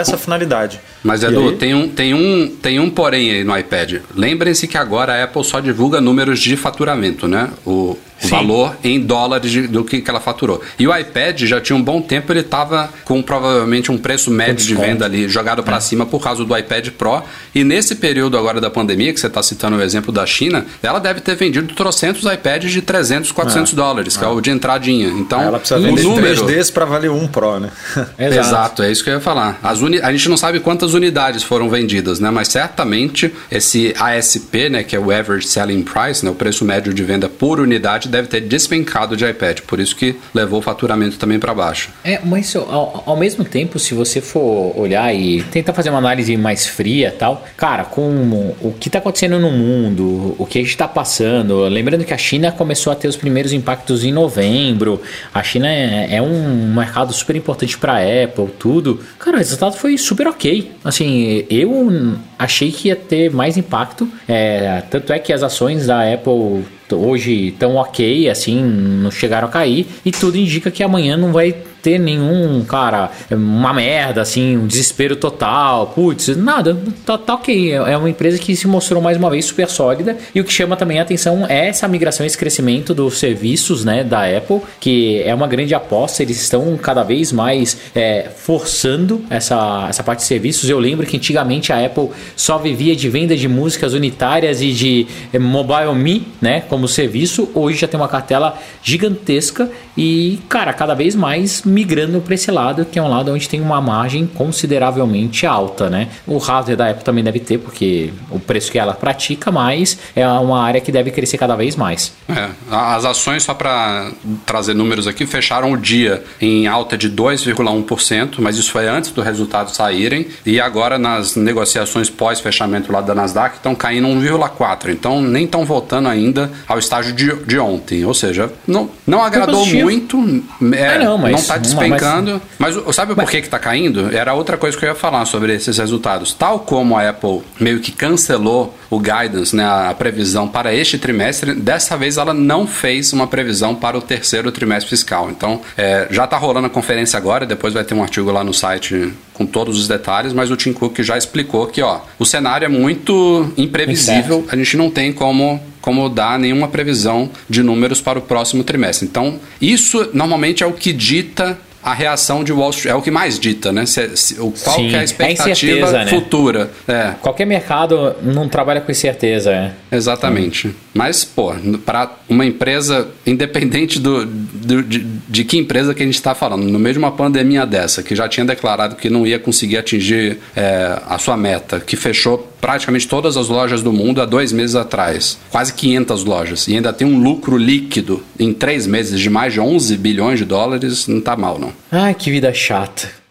essa 0.00 0.16
finalidade. 0.18 0.80
Mas 1.02 1.24
Edu, 1.24 1.52
tem 1.52 1.74
um, 1.74 1.88
tem, 1.88 2.14
um, 2.14 2.48
tem 2.48 2.78
um 2.78 2.88
porém 2.88 3.30
aí 3.30 3.44
no 3.44 3.56
iPad. 3.56 4.00
Lembrem-se 4.14 4.68
que 4.68 4.78
agora 4.78 5.14
a 5.14 5.24
Apple 5.24 5.44
só 5.44 5.58
divulga 5.58 6.00
números 6.00 6.40
de 6.40 6.56
faturamento, 6.56 7.26
né? 7.26 7.50
O, 7.66 7.98
o 8.22 8.26
Sim. 8.26 8.30
valor 8.30 8.76
em 8.84 9.00
dólares 9.00 9.50
de- 9.50 9.66
do 9.66 9.84
que, 9.84 10.00
que 10.00 10.10
ela 10.10 10.20
faturou. 10.20 10.60
E 10.78 10.86
o 10.86 10.96
iPad 10.96 11.40
já 11.42 11.60
tinha 11.60 11.76
um 11.76 11.82
bom 11.82 12.00
tempo, 12.00 12.32
ele 12.32 12.40
estava 12.40 12.88
com 13.04 13.20
provavelmente 13.22 13.90
um 13.90 13.98
preço 13.98 14.30
médio 14.30 14.64
de 14.66 14.74
venda 14.74 15.04
ali 15.04 15.28
jogado 15.28 15.62
para 15.62 15.80
cima 15.80 16.06
por 16.06 16.22
causa 16.22 16.44
do 16.44 16.56
iPad 16.56 16.88
Pro. 16.90 17.22
E 17.54 17.64
nesse 17.64 17.94
período 17.96 18.36
agora 18.38 18.60
da 18.60 18.70
pandemia, 18.70 19.12
que 19.12 19.20
você 19.20 19.26
está 19.26 19.42
citando 19.42 19.76
o 19.76 19.82
exemplo 19.82 20.12
da 20.12 20.24
China, 20.26 20.64
ela 20.82 20.98
deve 20.98 21.20
ter 21.20 21.34
vendido 21.34 21.74
trocentos 21.74 22.24
iPads 22.24 22.70
de 22.72 22.82
300, 22.82 23.32
400 23.32 23.72
dólares, 23.74 24.16
que 24.16 24.24
é 24.24 24.28
o 24.28 24.40
de 24.40 24.50
entradinha. 24.50 25.08
Então, 25.08 25.40
ela 25.40 25.58
precisa 25.58 25.80
o 25.80 25.82
vender 25.82 26.02
número... 26.02 26.46
três 26.46 26.70
para 26.70 26.84
valer 26.84 27.10
um 27.10 27.26
Pro, 27.26 27.58
né? 27.60 27.70
Exato. 28.18 28.82
é 28.82 28.90
isso 28.90 29.02
que 29.02 29.10
eu 29.10 29.14
ia 29.14 29.20
falar. 29.20 29.58
As 29.62 29.80
uni... 29.80 30.00
A 30.00 30.12
gente 30.12 30.28
não 30.28 30.36
sabe 30.36 30.60
quantas 30.60 30.94
unidades 30.94 31.42
foram 31.42 31.68
vendidas, 31.68 32.20
né? 32.20 32.30
Mas 32.30 32.48
certamente 32.48 33.32
esse 33.50 33.94
ASP, 33.98 34.68
né, 34.68 34.82
que 34.82 34.94
é 34.96 34.98
o 34.98 35.10
Average 35.10 35.46
Selling 35.46 35.82
Price, 35.82 36.24
né, 36.24 36.30
o 36.30 36.34
preço 36.34 36.64
médio 36.64 36.92
de 36.92 37.02
venda 37.02 37.28
por 37.28 37.60
unidade, 37.60 38.08
deve 38.12 38.28
ter 38.28 38.42
despencado 38.42 39.16
de 39.16 39.24
iPad. 39.24 39.60
Por 39.60 39.80
isso 39.80 39.96
que 39.96 40.14
levou 40.34 40.60
o 40.60 40.62
faturamento 40.62 41.16
também 41.18 41.38
para 41.38 41.54
baixo. 41.54 41.90
É, 42.04 42.20
mas 42.22 42.54
ao, 42.54 43.02
ao 43.06 43.16
mesmo 43.16 43.44
tempo, 43.44 43.78
se 43.78 43.94
você 43.94 44.20
for 44.20 44.78
olhar 44.78 45.12
e 45.14 45.42
tentar 45.44 45.72
fazer 45.72 45.88
uma 45.88 45.98
análise 45.98 46.36
mais 46.36 46.66
fria 46.66 47.14
tal, 47.18 47.44
cara, 47.56 47.84
com 47.84 48.54
o 48.60 48.74
que 48.78 48.88
está 48.88 48.98
acontecendo 48.98 49.38
no 49.40 49.50
mundo, 49.50 50.36
o 50.38 50.46
que 50.46 50.58
a 50.58 50.60
gente 50.60 50.70
está 50.70 50.86
passando, 50.86 51.62
lembrando 51.68 52.04
que 52.04 52.12
a 52.12 52.18
China 52.18 52.52
começou 52.52 52.92
a 52.92 52.96
ter 52.96 53.08
os 53.08 53.16
primeiros 53.16 53.52
impactos 53.52 54.04
em 54.04 54.12
novembro, 54.12 55.00
a 55.32 55.42
China 55.42 55.68
é, 55.68 56.16
é 56.16 56.22
um 56.22 56.74
mercado 56.74 57.12
super 57.12 57.34
importante 57.34 57.78
para 57.78 57.96
Apple, 57.96 58.48
tudo. 58.58 59.00
Cara, 59.18 59.36
o 59.36 59.38
resultado 59.38 59.74
foi 59.76 59.96
super 59.96 60.26
ok. 60.26 60.72
Assim, 60.84 61.46
eu 61.48 62.16
achei 62.38 62.70
que 62.70 62.88
ia 62.88 62.96
ter 62.96 63.30
mais 63.30 63.56
impacto, 63.56 64.06
é, 64.28 64.82
tanto 64.90 65.12
é 65.12 65.18
que 65.18 65.32
as 65.32 65.42
ações 65.42 65.86
da 65.86 66.12
Apple 66.12 66.64
hoje 66.94 67.48
estão 67.48 67.76
ok, 67.76 68.28
assim, 68.28 68.62
não 68.62 69.10
chegaram 69.10 69.48
a 69.48 69.50
cair, 69.50 69.86
e 70.04 70.10
tudo 70.10 70.36
indica 70.36 70.70
que 70.70 70.82
amanhã 70.82 71.16
não 71.16 71.32
vai 71.32 71.54
ter 71.82 71.98
nenhum, 71.98 72.64
cara, 72.64 73.10
uma 73.30 73.72
merda, 73.72 74.22
assim, 74.22 74.56
um 74.56 74.66
desespero 74.66 75.16
total, 75.16 75.88
putz, 75.88 76.36
nada, 76.36 76.78
tá, 77.04 77.18
tá 77.18 77.34
ok. 77.34 77.72
É 77.72 77.96
uma 77.96 78.08
empresa 78.08 78.38
que 78.38 78.54
se 78.54 78.66
mostrou 78.66 79.02
mais 79.02 79.16
uma 79.16 79.28
vez 79.28 79.44
super 79.44 79.68
sólida, 79.68 80.16
e 80.34 80.40
o 80.40 80.44
que 80.44 80.52
chama 80.52 80.76
também 80.76 80.98
a 80.98 81.02
atenção 81.02 81.44
é 81.48 81.68
essa 81.68 81.88
migração, 81.88 82.24
esse 82.24 82.38
crescimento 82.38 82.94
dos 82.94 83.18
serviços, 83.18 83.84
né, 83.84 84.04
da 84.04 84.24
Apple, 84.24 84.60
que 84.78 85.22
é 85.22 85.34
uma 85.34 85.46
grande 85.46 85.74
aposta, 85.74 86.22
eles 86.22 86.40
estão 86.40 86.76
cada 86.76 87.02
vez 87.02 87.32
mais 87.32 87.76
é, 87.94 88.28
forçando 88.34 89.24
essa, 89.28 89.86
essa 89.88 90.02
parte 90.02 90.20
de 90.20 90.26
serviços. 90.26 90.70
Eu 90.70 90.78
lembro 90.78 91.06
que 91.06 91.16
antigamente 91.16 91.72
a 91.72 91.84
Apple 91.84 92.10
só 92.36 92.58
vivia 92.58 92.94
de 92.94 93.08
venda 93.08 93.36
de 93.36 93.48
músicas 93.48 93.92
unitárias 93.92 94.62
e 94.62 94.72
de 94.72 95.06
é, 95.32 95.38
Mobile 95.38 95.94
Me, 95.94 96.26
né, 96.40 96.62
como 96.68 96.86
serviço. 96.86 97.50
Hoje 97.54 97.78
já 97.78 97.88
tem 97.88 97.98
uma 97.98 98.08
cartela 98.08 98.58
gigantesca 98.82 99.70
e, 99.96 100.38
cara, 100.48 100.72
cada 100.72 100.94
vez 100.94 101.14
mais 101.14 101.62
migrando 101.72 102.20
para 102.20 102.34
esse 102.34 102.50
lado, 102.50 102.84
que 102.84 102.98
é 102.98 103.02
um 103.02 103.08
lado 103.08 103.32
onde 103.32 103.48
tem 103.48 103.60
uma 103.60 103.80
margem 103.80 104.26
consideravelmente 104.26 105.46
alta, 105.46 105.88
né? 105.90 106.08
O 106.26 106.38
hardware 106.38 106.76
da 106.76 106.90
Apple 106.90 107.04
também 107.04 107.24
deve 107.24 107.40
ter, 107.40 107.58
porque 107.58 108.12
o 108.30 108.38
preço 108.38 108.70
que 108.70 108.78
ela 108.78 108.94
pratica, 108.94 109.50
mas 109.50 109.98
é 110.14 110.26
uma 110.28 110.62
área 110.62 110.80
que 110.80 110.92
deve 110.92 111.10
crescer 111.10 111.38
cada 111.38 111.56
vez 111.56 111.76
mais. 111.76 112.12
É, 112.28 112.48
as 112.70 113.04
ações, 113.04 113.42
só 113.42 113.54
para 113.54 114.10
trazer 114.46 114.74
números 114.74 115.06
aqui, 115.06 115.26
fecharam 115.26 115.72
o 115.72 115.76
dia 115.76 116.22
em 116.40 116.66
alta 116.66 116.96
de 116.96 117.10
2,1%, 117.10 118.36
mas 118.38 118.56
isso 118.58 118.70
foi 118.70 118.86
antes 118.88 119.10
dos 119.10 119.24
resultados 119.24 119.74
saírem. 119.74 120.26
E 120.44 120.60
agora, 120.60 120.98
nas 120.98 121.36
negociações 121.36 122.08
pós-fechamento 122.10 122.92
lá 122.92 123.00
da 123.00 123.14
Nasdaq, 123.14 123.56
estão 123.56 123.74
caindo 123.74 124.08
1,4%. 124.08 124.88
Então, 124.90 125.20
nem 125.22 125.44
estão 125.44 125.64
voltando 125.64 126.08
ainda 126.08 126.50
ao 126.68 126.78
estágio 126.78 127.12
de, 127.12 127.34
de 127.44 127.58
ontem. 127.58 128.04
Ou 128.04 128.14
seja, 128.14 128.50
não, 128.66 128.90
não 129.06 129.22
agradou 129.22 129.64
muito. 129.66 130.42
É, 130.74 130.96
Ah, 130.96 130.98
não, 130.98 131.18
mas- 131.18 131.40
está 131.40 131.58
despencando. 131.62 132.42
Mas, 132.58 132.76
o- 132.76 132.92
sabe 132.92 133.14
por 133.14 133.30
que 133.30 133.38
está 133.38 133.58
caindo? 133.58 134.14
Era 134.14 134.34
outra 134.34 134.56
coisa 134.56 134.76
que 134.76 134.84
eu 134.84 134.88
ia 134.90 134.94
falar 134.94 135.24
sobre 135.24 135.54
esses 135.54 135.78
resultados. 135.78 136.32
Tal 136.34 136.60
como 136.60 136.96
a 136.96 137.08
Apple 137.08 137.40
meio 137.58 137.80
que 137.80 137.92
cancelou 137.92 138.76
o 138.90 138.98
guidance, 138.98 139.54
né, 139.56 139.64
a 139.64 139.94
previsão 139.96 140.46
para 140.46 140.74
este 140.74 140.98
trimestre, 140.98 141.54
dessa 141.54 141.96
vez 141.96 142.18
ela 142.18 142.34
não 142.34 142.66
fez 142.66 143.12
uma 143.12 143.26
previsão 143.26 143.74
para 143.74 143.96
o 143.96 144.02
terceiro 144.02 144.52
trimestre 144.52 144.90
fiscal. 144.90 145.30
Então, 145.30 145.60
é, 145.78 146.08
já 146.10 146.24
está 146.24 146.36
rolando 146.36 146.66
a 146.66 146.70
conferência 146.70 147.16
agora, 147.16 147.46
depois 147.46 147.72
vai 147.72 147.84
ter 147.84 147.94
um 147.94 148.02
artigo 148.02 148.30
lá 148.30 148.44
no 148.44 148.52
site 148.52 149.12
com 149.32 149.46
todos 149.46 149.78
os 149.78 149.88
detalhes, 149.88 150.32
mas 150.34 150.50
o 150.50 150.56
Tim 150.56 150.72
Cook 150.74 150.98
já 151.00 151.16
explicou 151.16 151.66
que 151.66 151.80
ó, 151.80 152.00
o 152.18 152.24
cenário 152.26 152.66
é 152.66 152.68
muito 152.68 153.50
imprevisível, 153.56 154.44
a 154.50 154.56
gente 154.56 154.76
não 154.76 154.90
tem 154.90 155.12
como 155.12 155.58
como 155.82 156.08
dar 156.08 156.38
nenhuma 156.38 156.68
previsão 156.68 157.28
de 157.50 157.62
números 157.62 158.00
para 158.00 158.18
o 158.18 158.22
próximo 158.22 158.64
trimestre. 158.64 159.06
Então, 159.06 159.38
isso 159.60 160.08
normalmente 160.14 160.62
é 160.62 160.66
o 160.66 160.72
que 160.72 160.92
dita 160.92 161.58
a 161.82 161.92
reação 161.92 162.44
de 162.44 162.52
Wall 162.52 162.70
Street, 162.70 162.94
é 162.94 162.96
o 162.96 163.02
que 163.02 163.10
mais 163.10 163.38
dita, 163.38 163.72
né? 163.72 163.84
Se, 163.86 164.16
se, 164.16 164.34
qual 164.36 164.52
Sim, 164.54 164.88
que 164.88 164.94
é 164.94 164.98
a 164.98 165.00
é 165.00 165.04
expectativa 165.04 165.90
né? 165.90 166.06
futura. 166.06 166.70
É, 166.86 167.14
Qualquer 167.20 167.44
mercado 167.44 168.14
não 168.22 168.48
trabalha 168.48 168.80
com 168.80 168.92
incerteza, 168.92 169.50
é. 169.50 169.72
exatamente. 169.90 170.72
Mas, 170.94 171.24
pô, 171.24 171.54
para 171.84 172.10
uma 172.28 172.44
empresa, 172.44 173.08
independente 173.26 173.98
do, 173.98 174.26
do 174.26 174.82
de, 174.82 174.98
de, 175.28 175.44
que 175.44 175.56
empresa 175.56 175.94
que 175.94 176.02
a 176.02 176.06
gente 176.06 176.14
está 176.14 176.34
falando, 176.34 176.64
no 176.64 176.78
meio 176.78 176.92
de 176.94 176.98
uma 176.98 177.12
pandemia 177.12 177.66
dessa, 177.66 178.02
que 178.02 178.14
já 178.14 178.28
tinha 178.28 178.44
declarado 178.44 178.96
que 178.96 179.08
não 179.08 179.26
ia 179.26 179.38
conseguir 179.38 179.78
atingir 179.78 180.38
é, 180.54 180.98
a 181.06 181.18
sua 181.18 181.36
meta, 181.36 181.80
que 181.80 181.96
fechou 181.96 182.52
praticamente 182.60 183.08
todas 183.08 183.36
as 183.36 183.48
lojas 183.48 183.82
do 183.82 183.92
mundo 183.92 184.20
há 184.22 184.26
dois 184.26 184.52
meses 184.52 184.76
atrás, 184.76 185.38
quase 185.50 185.72
500 185.72 186.24
lojas, 186.24 186.68
e 186.68 186.74
ainda 186.74 186.92
tem 186.92 187.06
um 187.06 187.20
lucro 187.20 187.56
líquido 187.56 188.22
em 188.38 188.52
três 188.52 188.86
meses 188.86 189.18
de 189.18 189.28
mais 189.28 189.52
de 189.52 189.60
11 189.60 189.96
bilhões 189.96 190.38
de 190.38 190.44
dólares, 190.44 191.08
não 191.08 191.20
tá 191.20 191.36
mal, 191.36 191.58
não. 191.58 191.72
Ai, 191.90 192.14
que 192.14 192.30
vida 192.30 192.52
chata. 192.52 193.21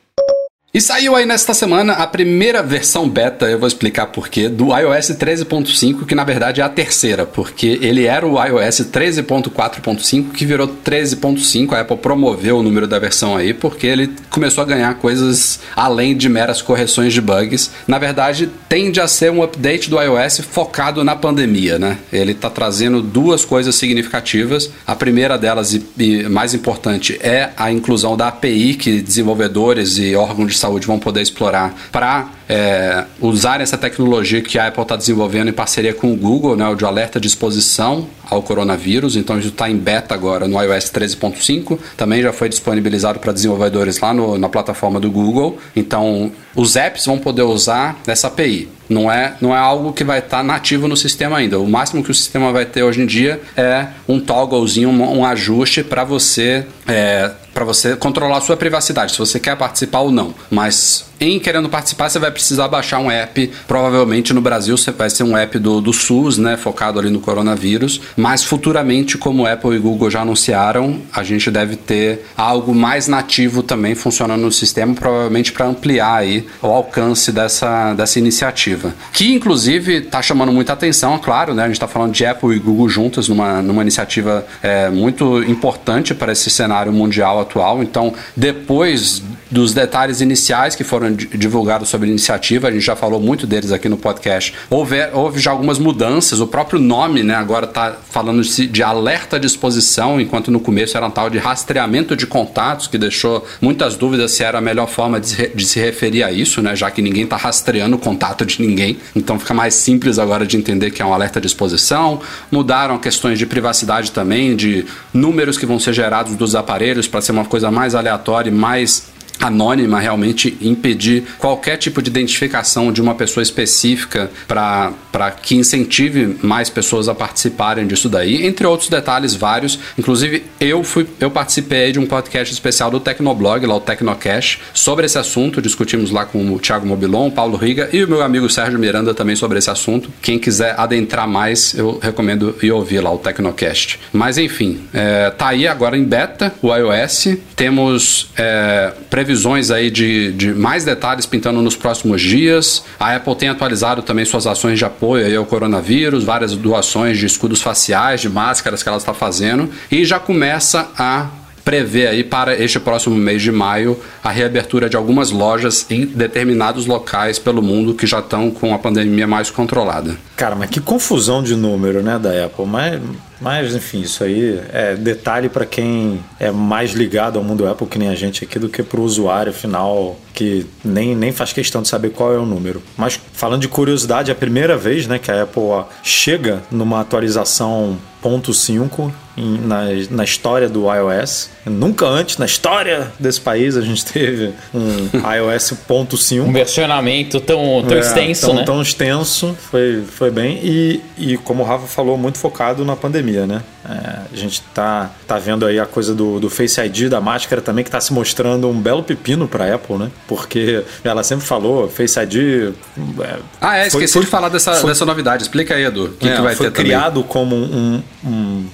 E 0.74 0.80
saiu 0.80 1.18
aí 1.18 1.26
nesta 1.26 1.54
semana 1.54 1.92
a 1.92 2.08
primeira 2.08 2.64
versão 2.64 3.10
beta, 3.10 3.46
eu 3.46 3.60
vou 3.60 3.68
explicar 3.68 4.06
porquê, 4.06 4.48
do 4.48 4.68
iOS 4.68 5.10
13.5, 5.10 6.06
que 6.06 6.16
na 6.16 6.24
verdade 6.24 6.62
é 6.62 6.64
a 6.64 6.70
terceira, 6.70 7.26
porque 7.26 7.78
ele 7.82 8.06
era 8.06 8.26
o 8.26 8.42
iOS 8.42 8.80
13.4.5 8.90 10.32
que 10.32 10.46
virou 10.46 10.70
13.5. 10.70 11.74
A 11.74 11.82
Apple 11.82 11.98
promoveu 11.98 12.60
o 12.60 12.64
número 12.64 12.88
da 12.88 12.98
versão 13.00 13.36
aí 13.36 13.54
porque 13.54 13.86
ele 13.86 14.16
começou 14.30 14.62
a 14.62 14.66
ganhar 14.66 14.94
coisas 14.96 15.60
além 15.76 16.16
de 16.16 16.30
meras 16.30 16.62
correções 16.62 17.12
de 17.12 17.20
bugs. 17.20 17.70
Na 17.86 18.00
verdade, 18.00 18.50
tende 18.70 19.02
a 19.02 19.10
ser 19.10 19.30
um 19.30 19.44
update 19.44 19.90
do 19.90 20.02
iOS 20.02 20.40
focado 20.40 21.04
na 21.04 21.18
pandemia, 21.18 21.78
né? 21.78 21.98
Ele 22.14 22.32
está 22.32 22.50
trazendo 22.50 23.02
duas 23.02 23.44
coisas 23.44 23.76
significativas. 23.76 24.72
A 24.88 24.96
primeira 24.96 25.38
delas 25.38 25.74
e, 25.74 26.30
mais 26.30 26.54
importante 26.54 27.20
é 27.22 27.50
a 27.58 27.70
inclusão 27.70 28.16
da 28.16 28.30
API 28.30 28.76
que 28.76 29.02
desenvolvedores 29.02 29.98
e 29.98 30.16
órgãos 30.16 30.54
de 30.54 30.61
saúde 30.62 30.88
vão 30.88 31.00
poder 31.00 31.22
explorar 31.22 31.74
para 31.92 32.30
é, 32.48 33.06
usar 33.20 33.62
essa 33.62 33.78
tecnologia 33.78 34.42
que 34.42 34.58
a 34.58 34.68
Apple 34.68 34.82
está 34.84 34.96
desenvolvendo 34.96 35.50
em 35.50 35.54
parceria 35.54 35.94
com 35.94 36.12
o 36.12 36.16
Google, 36.16 36.56
né, 36.56 36.68
o 36.68 36.76
de 36.76 36.86
alerta 36.86 37.20
de 37.20 37.28
exposição 37.28 38.08
ao 38.30 38.42
coronavírus. 38.42 39.16
Então, 39.16 39.38
isso 39.38 39.50
está 39.50 39.70
em 39.70 39.76
beta 39.76 40.14
agora 40.14 40.48
no 40.48 40.62
iOS 40.62 40.86
13.5. 40.86 41.78
Também 41.98 42.22
já 42.22 42.32
foi 42.32 42.50
disponibilizado 42.50 43.20
para 43.20 43.32
desenvolvedores 43.32 44.00
lá 44.00 44.14
no, 44.14 44.38
na 44.38 44.50
plataforma 44.50 45.00
do 45.00 45.10
Google. 45.10 45.58
Então, 45.76 46.32
os 46.56 46.76
apps 46.76 47.06
vão 47.06 47.18
poder 47.18 47.44
usar 47.44 48.00
essa 48.08 48.28
API. 48.28 48.81
Não 48.92 49.12
é, 49.12 49.36
não 49.40 49.56
é 49.56 49.58
algo 49.58 49.94
que 49.94 50.04
vai 50.04 50.20
estar 50.20 50.38
tá 50.38 50.44
nativo 50.44 50.88
no 50.88 50.98
sistema 50.98 51.38
ainda. 51.38 51.58
O 51.60 51.68
máximo 51.68 52.04
que 52.04 52.12
o 52.12 52.14
sistema 52.14 52.52
vai 52.52 52.66
ter 52.66 52.84
hoje 52.84 53.02
em 53.02 53.06
dia 53.06 53.42
é 53.56 53.88
um 54.08 54.20
togglezinho, 54.20 54.90
um, 54.90 55.20
um 55.20 55.26
ajuste 55.26 55.82
para 55.84 56.04
você 56.04 56.66
é, 56.86 57.32
para 57.54 57.66
você 57.66 57.96
controlar 57.96 58.38
a 58.38 58.42
sua 58.42 58.58
privacidade, 58.58 59.14
se 59.14 59.18
você 59.20 59.40
quer 59.40 59.56
participar 59.56 60.00
ou 60.00 60.12
não. 60.12 60.34
Mas 60.50 61.11
em 61.22 61.40
querendo 61.40 61.70
participar, 61.70 62.10
você 62.10 62.18
vai 62.18 62.32
precisar 62.32 62.68
baixar 62.68 62.98
um 63.00 63.12
app. 63.12 63.52
Provavelmente 63.68 64.34
no 64.34 64.42
Brasil 64.42 64.76
vai 64.98 65.10
ser 65.10 65.24
um 65.24 65.38
app 65.38 65.60
do, 65.60 65.80
do 65.80 65.94
SUS, 65.94 66.40
né? 66.40 66.58
Focado 66.58 67.00
ali 67.00 67.12
no 67.12 67.20
coronavírus. 67.20 68.02
Mas 68.18 68.44
futuramente, 68.44 69.20
como 69.20 69.46
Apple 69.46 69.76
e 69.76 69.80
Google 69.80 70.10
já 70.10 70.22
anunciaram, 70.22 71.00
a 71.14 71.24
gente 71.24 71.52
deve 71.52 71.76
ter 71.76 72.26
algo 72.36 72.74
mais 72.74 73.08
nativo 73.08 73.62
também 73.62 73.94
funcionando 73.94 74.42
no 74.42 74.52
sistema, 74.52 74.96
provavelmente 74.96 75.52
para 75.52 75.68
ampliar 75.68 76.16
aí 76.16 76.48
o 76.62 76.68
alcance 76.68 77.32
dessa, 77.32 77.94
dessa 77.94 78.18
iniciativa. 78.18 78.94
Que 79.14 79.32
inclusive 79.32 79.98
está 79.98 80.22
chamando 80.22 80.52
muita 80.52 80.74
atenção, 80.74 81.16
é 81.16 81.20
claro, 81.20 81.54
né? 81.54 81.64
A 81.64 81.68
gente 81.68 81.76
está 81.76 81.88
falando 81.88 82.14
de 82.14 82.26
Apple 82.26 82.56
e 82.56 82.60
Google 82.60 82.90
juntas 82.90 83.28
numa, 83.28 83.62
numa 83.62 83.84
iniciativa 83.84 84.46
é, 84.64 84.90
muito 84.90 85.44
importante 85.44 86.16
para 86.16 86.32
esse 86.32 86.50
cenário 86.50 86.92
mundial 86.92 87.40
atual. 87.40 87.84
Então, 87.84 88.14
depois 88.36 89.22
dos 89.52 89.74
detalhes 89.74 90.22
iniciais 90.22 90.76
que 90.76 90.84
foram 90.84 91.14
divulgados 91.14 91.90
sobre 91.90 92.08
a 92.08 92.10
iniciativa, 92.10 92.70
a 92.70 92.72
gente 92.72 92.86
já 92.86 92.96
falou 92.96 93.20
muito 93.20 93.46
deles 93.46 93.72
aqui 93.72 93.90
no 93.90 93.98
podcast. 93.98 94.54
Houve, 94.70 94.96
houve 95.14 95.40
já 95.40 95.52
algumas 95.52 95.78
mudanças, 95.78 96.40
o 96.40 96.48
próprio 96.48 96.80
nome 96.80 97.22
né, 97.22 97.36
agora 97.36 97.66
está 97.66 97.98
falando 98.10 98.42
de, 98.42 98.82
alerta 98.82 99.38
de 99.38 99.46
exposição, 99.46 100.22
enquanto 100.22 100.50
no 100.50 100.60
começo 100.60 100.96
era 100.96 101.06
um 101.06 101.12
tal 101.12 101.30
de 101.30 101.38
rastreamento 101.38 102.16
de 102.16 102.26
contatos, 102.26 102.88
que 102.88 102.98
deixou 102.98 103.46
muitas 103.60 103.96
dúvidas 103.96 104.32
se 104.32 104.44
era 104.44 104.60
a 104.60 104.62
melhor 104.62 104.88
forma 104.88 105.20
de, 105.20 105.50
de 105.50 105.66
se 105.66 105.80
referir 105.80 106.24
a 106.24 106.32
isso, 106.32 106.62
né, 106.62 106.74
já 106.74 106.90
que 106.90 107.02
ninguém 107.02 107.26
está 107.26 107.36
rastreando 107.36 107.98
o 107.98 108.00
contato 108.00 108.46
de 108.46 108.62
ninguém. 108.62 108.98
Então 109.14 109.38
fica 109.38 109.54
mais 109.54 109.74
simples 109.74 110.18
agora 110.18 110.46
de 110.46 110.56
entender 110.56 110.92
que 110.92 111.02
é 111.02 111.06
um 111.06 111.14
alerta 111.14 111.42
de 111.42 111.48
exposição. 111.48 112.22
Mudaram 112.50 112.98
questões 112.98 113.38
de 113.38 113.46
privacidade 113.46 114.12
também, 114.12 114.56
de 114.56 114.86
números 115.14 115.58
que 115.58 115.66
vão 115.66 115.80
ser 115.80 115.94
gerados 115.94 116.36
dos 116.36 116.56
aparelhos 116.56 117.08
para 117.08 117.20
ser 117.20 117.34
uma 117.34 117.46
coisa 117.46 117.70
mais 117.70 117.96
aleatória 117.96 118.50
e 118.50 118.54
mais 118.54 119.12
anônima 119.42 120.00
realmente 120.00 120.58
impedir 120.62 121.24
qualquer 121.38 121.78
tipo 121.78 122.02
de 122.02 122.10
identificação 122.10 122.92
de 122.92 123.02
uma 123.02 123.16
pessoa 123.16 123.42
específica 123.42 124.30
para 124.48 125.32
que 125.42 125.56
incentive 125.56 126.38
mais 126.42 126.70
pessoas 126.70 127.10
a 127.10 127.16
participarem 127.16 127.88
disso 127.88 128.08
daí, 128.08 128.46
entre 128.46 128.66
outros 128.66 128.90
detalhes 128.90 129.34
vários. 129.36 129.80
Inclusive, 129.98 130.44
eu 130.60 130.84
fui 130.84 131.08
eu 131.20 131.30
participei 131.30 131.92
de 131.92 132.00
um 132.00 132.06
podcast 132.06 132.54
especial 132.54 132.92
do 132.92 133.00
Tecnoblog, 133.00 133.66
lá 133.66 133.76
o 133.76 133.82
Tecnocash, 133.82 134.60
sobre 134.74 135.06
esse 135.06 135.18
assunto. 135.18 135.62
Discutimos 135.62 136.12
lá 136.12 136.26
com 136.26 136.54
o 136.54 136.60
Thiago 136.60 136.86
Mobilon, 136.86 137.30
Paulo 137.30 137.58
Riga 137.58 137.90
e 137.92 138.04
o 138.04 138.08
meu 138.08 138.22
amigo 138.22 138.50
Sérgio 138.50 138.80
Miranda 138.80 139.14
também 139.14 139.36
sobre 139.36 139.58
esse 139.58 139.70
assunto. 139.70 140.12
Quem 140.22 140.40
quiser 140.40 140.76
adentrar 140.78 141.28
mais, 141.28 141.74
eu 141.74 142.00
recomendo 142.02 142.56
ir 142.62 142.72
ouvir 142.72 143.02
lá 143.02 143.12
o 143.12 143.18
Tecnocast. 143.18 144.00
Mas 144.14 144.38
enfim, 144.38 144.82
é, 144.94 145.30
tá 145.32 145.50
aí 145.50 145.68
agora 145.68 145.98
em 145.98 146.04
beta 146.04 146.54
o 146.62 146.76
iOS. 146.76 147.38
Temos 147.56 148.30
é, 148.38 148.94
previsões 149.32 149.72
aí 149.72 149.90
de, 149.90 150.34
de 150.34 150.54
mais 150.54 150.84
detalhes 150.84 151.26
pintando 151.26 151.62
nos 151.62 151.76
próximos 151.76 152.22
dias. 152.22 152.84
A 153.00 153.16
Apple 153.16 153.36
tem 153.36 153.48
atualizado 153.48 154.02
também 154.02 154.26
suas 154.26 154.46
ações 154.46 154.78
de 154.78 154.84
apoio 154.84 155.40
ao 155.40 155.46
coronavírus, 155.46 156.24
várias 156.26 156.54
doações 156.54 157.18
de 157.18 157.26
escudos 157.26 157.62
faciais, 157.62 158.20
de 158.20 158.30
máscaras 158.30 158.84
que 158.84 158.90
ela 158.90 158.98
está 158.98 159.14
fazendo 159.14 159.70
e 159.90 160.04
já 160.04 160.20
começa 160.20 160.90
a 160.98 161.28
prevê 161.64 162.08
aí 162.08 162.24
para 162.24 162.58
este 162.58 162.80
próximo 162.80 163.16
mês 163.16 163.42
de 163.42 163.52
maio 163.52 163.98
a 164.24 164.32
reabertura 164.32 164.90
de 164.90 164.98
algumas 164.98 165.30
lojas 165.30 165.86
em 165.92 166.08
determinados 166.08 166.88
locais 166.88 167.38
pelo 167.38 167.62
mundo 167.62 167.94
que 167.94 168.08
já 168.08 168.20
estão 168.20 168.50
com 168.50 168.74
a 168.74 168.80
pandemia 168.80 169.28
mais 169.28 169.50
controlada. 169.52 170.18
Cara, 170.36 170.56
mas 170.56 170.72
que 170.72 170.82
confusão 170.82 171.44
de 171.44 171.56
número, 171.56 172.02
né, 172.02 172.18
da 172.18 172.46
Apple. 172.46 172.66
Mas, 172.66 173.00
mas 173.42 173.76
enfim, 173.76 174.02
isso 174.02 174.24
aí 174.24 174.62
é 174.72 174.96
detalhe 174.96 175.50
para 175.50 175.66
quem 175.66 176.24
é 176.40 176.52
mais 176.52 176.92
ligado 176.92 177.38
ao 177.38 177.44
mundo 177.44 177.68
Apple 177.68 177.88
que 177.88 177.98
nem 177.98 178.10
a 178.10 178.16
gente 178.16 178.44
aqui 178.44 178.60
do 178.60 178.70
que 178.70 178.84
para 178.84 179.00
o 179.00 179.04
usuário 179.04 179.52
final 179.52 180.18
que 180.34 180.66
nem, 180.84 181.16
nem 181.16 181.32
faz 181.32 181.52
questão 181.52 181.82
de 181.82 181.88
saber 181.88 182.12
qual 182.12 182.34
é 182.34 182.38
o 182.38 182.46
número. 182.46 182.82
Mas 182.98 183.20
falando 183.34 183.62
de 183.62 183.68
curiosidade, 183.68 184.32
é 184.32 184.34
a 184.34 184.36
primeira 184.36 184.78
vez, 184.78 185.08
né, 185.08 185.20
que 185.20 185.32
a 185.32 185.44
Apple 185.44 185.62
chega 186.04 186.62
numa 186.72 187.02
atualização 187.02 187.98
ponto 188.22 188.52
.5 188.52 189.12
na, 189.38 189.86
na 190.10 190.24
história 190.24 190.70
do 190.70 190.86
iOS. 190.94 191.50
Nunca 191.66 192.08
antes 192.08 192.38
na 192.38 192.46
história 192.46 193.12
desse 193.20 193.40
país 193.40 193.78
a 193.78 193.82
gente 193.82 194.04
teve 194.04 194.52
um 194.74 195.10
iOS 195.14 195.74
ponto 195.88 196.18
.5. 196.18 196.42
Um 196.42 196.52
versionamento 196.52 197.40
tão, 197.40 197.84
tão 197.88 197.98
é, 197.98 198.00
extenso, 198.00 198.48
tão, 198.48 198.56
né? 198.56 198.64
Tão 198.64 198.82
extenso, 198.82 199.56
foi, 199.70 200.04
foi 200.04 200.32
bem. 200.32 200.60
E, 200.64 201.02
e 201.18 201.38
como 201.38 201.62
o 201.62 201.66
Rafa 201.66 201.86
falou, 201.86 202.18
muito 202.18 202.40
focado 202.40 202.84
na 202.84 202.96
pandemia, 202.96 203.46
né? 203.46 203.62
É, 203.88 204.22
a 204.32 204.36
gente 204.36 204.62
tá, 204.74 205.10
tá 205.28 205.38
vendo 205.38 205.66
aí 205.66 205.80
a 205.80 205.86
coisa 205.86 206.14
do, 206.14 206.40
do 206.40 206.50
Face 206.50 206.80
ID, 206.80 207.10
da 207.10 207.20
máscara 207.20 207.62
também, 207.62 207.84
que 207.84 207.90
está 207.90 208.00
se 208.00 208.14
mostrando 208.14 208.70
um 208.70 208.80
belo 208.80 209.04
pepino 209.04 209.48
para 209.48 209.74
Apple, 209.74 209.98
né? 209.98 210.12
Porque 210.28 210.84
ela 211.04 211.24
sempre 211.24 211.46
falou, 211.46 211.90
Face 211.90 212.20
ID... 212.20 212.74
É, 213.20 213.40
ah, 213.60 213.78
é, 213.78 213.88
esqueci 213.88 214.14
foi, 214.14 214.24
de 214.24 214.28
falar 214.28 214.50
dessa, 214.50 214.74
foi, 214.76 214.90
dessa 214.90 215.06
novidade. 215.06 215.44
Explica 215.44 215.76
aí, 215.76 215.84
Edu. 215.84 216.06
O 216.06 216.10
que, 216.12 216.28
é, 216.28 216.36
que 216.36 216.42
vai 216.42 216.56
foi 216.56 216.68
ter 216.68 216.74
criado 216.74 217.22
também? 217.22 217.30
como 217.30 217.56
um, 217.56 218.02
um, 218.26 218.66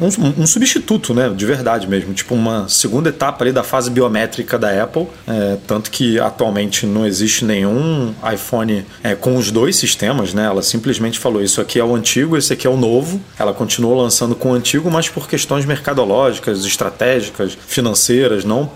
um, 0.00 0.42
um, 0.42 0.46
substituto, 0.46 1.12
né? 1.14 1.28
De 1.28 1.44
verdade 1.44 1.86
mesmo. 1.86 2.14
Tipo 2.14 2.34
uma 2.34 2.68
segunda 2.68 3.08
etapa 3.08 3.44
ali 3.44 3.52
da 3.52 3.62
fase 3.62 3.90
biométrica 3.90 4.58
da 4.58 4.82
Apple. 4.82 5.06
É, 5.26 5.56
tanto 5.66 5.90
que 5.90 6.18
atualmente 6.20 6.86
não 6.86 7.06
existe 7.06 7.44
nenhum 7.44 8.14
iPhone 8.32 8.84
é, 9.02 9.14
com 9.14 9.36
os 9.36 9.50
dois 9.50 9.76
sistemas, 9.76 10.32
né? 10.32 10.44
Ela 10.44 10.62
simplesmente 10.62 11.18
falou, 11.18 11.42
isso 11.42 11.60
aqui 11.60 11.78
é 11.78 11.84
o 11.84 11.94
antigo, 11.94 12.36
esse 12.36 12.52
aqui 12.52 12.66
é 12.66 12.70
o 12.70 12.76
novo. 12.76 13.20
Ela 13.38 13.52
continuou 13.52 14.00
lançando 14.00 14.34
com 14.34 14.51
antigo, 14.54 14.90
mas 14.90 15.08
por 15.08 15.28
questões 15.28 15.64
mercadológicas, 15.64 16.64
estratégicas, 16.64 17.56
financeiras, 17.66 18.44
não 18.44 18.70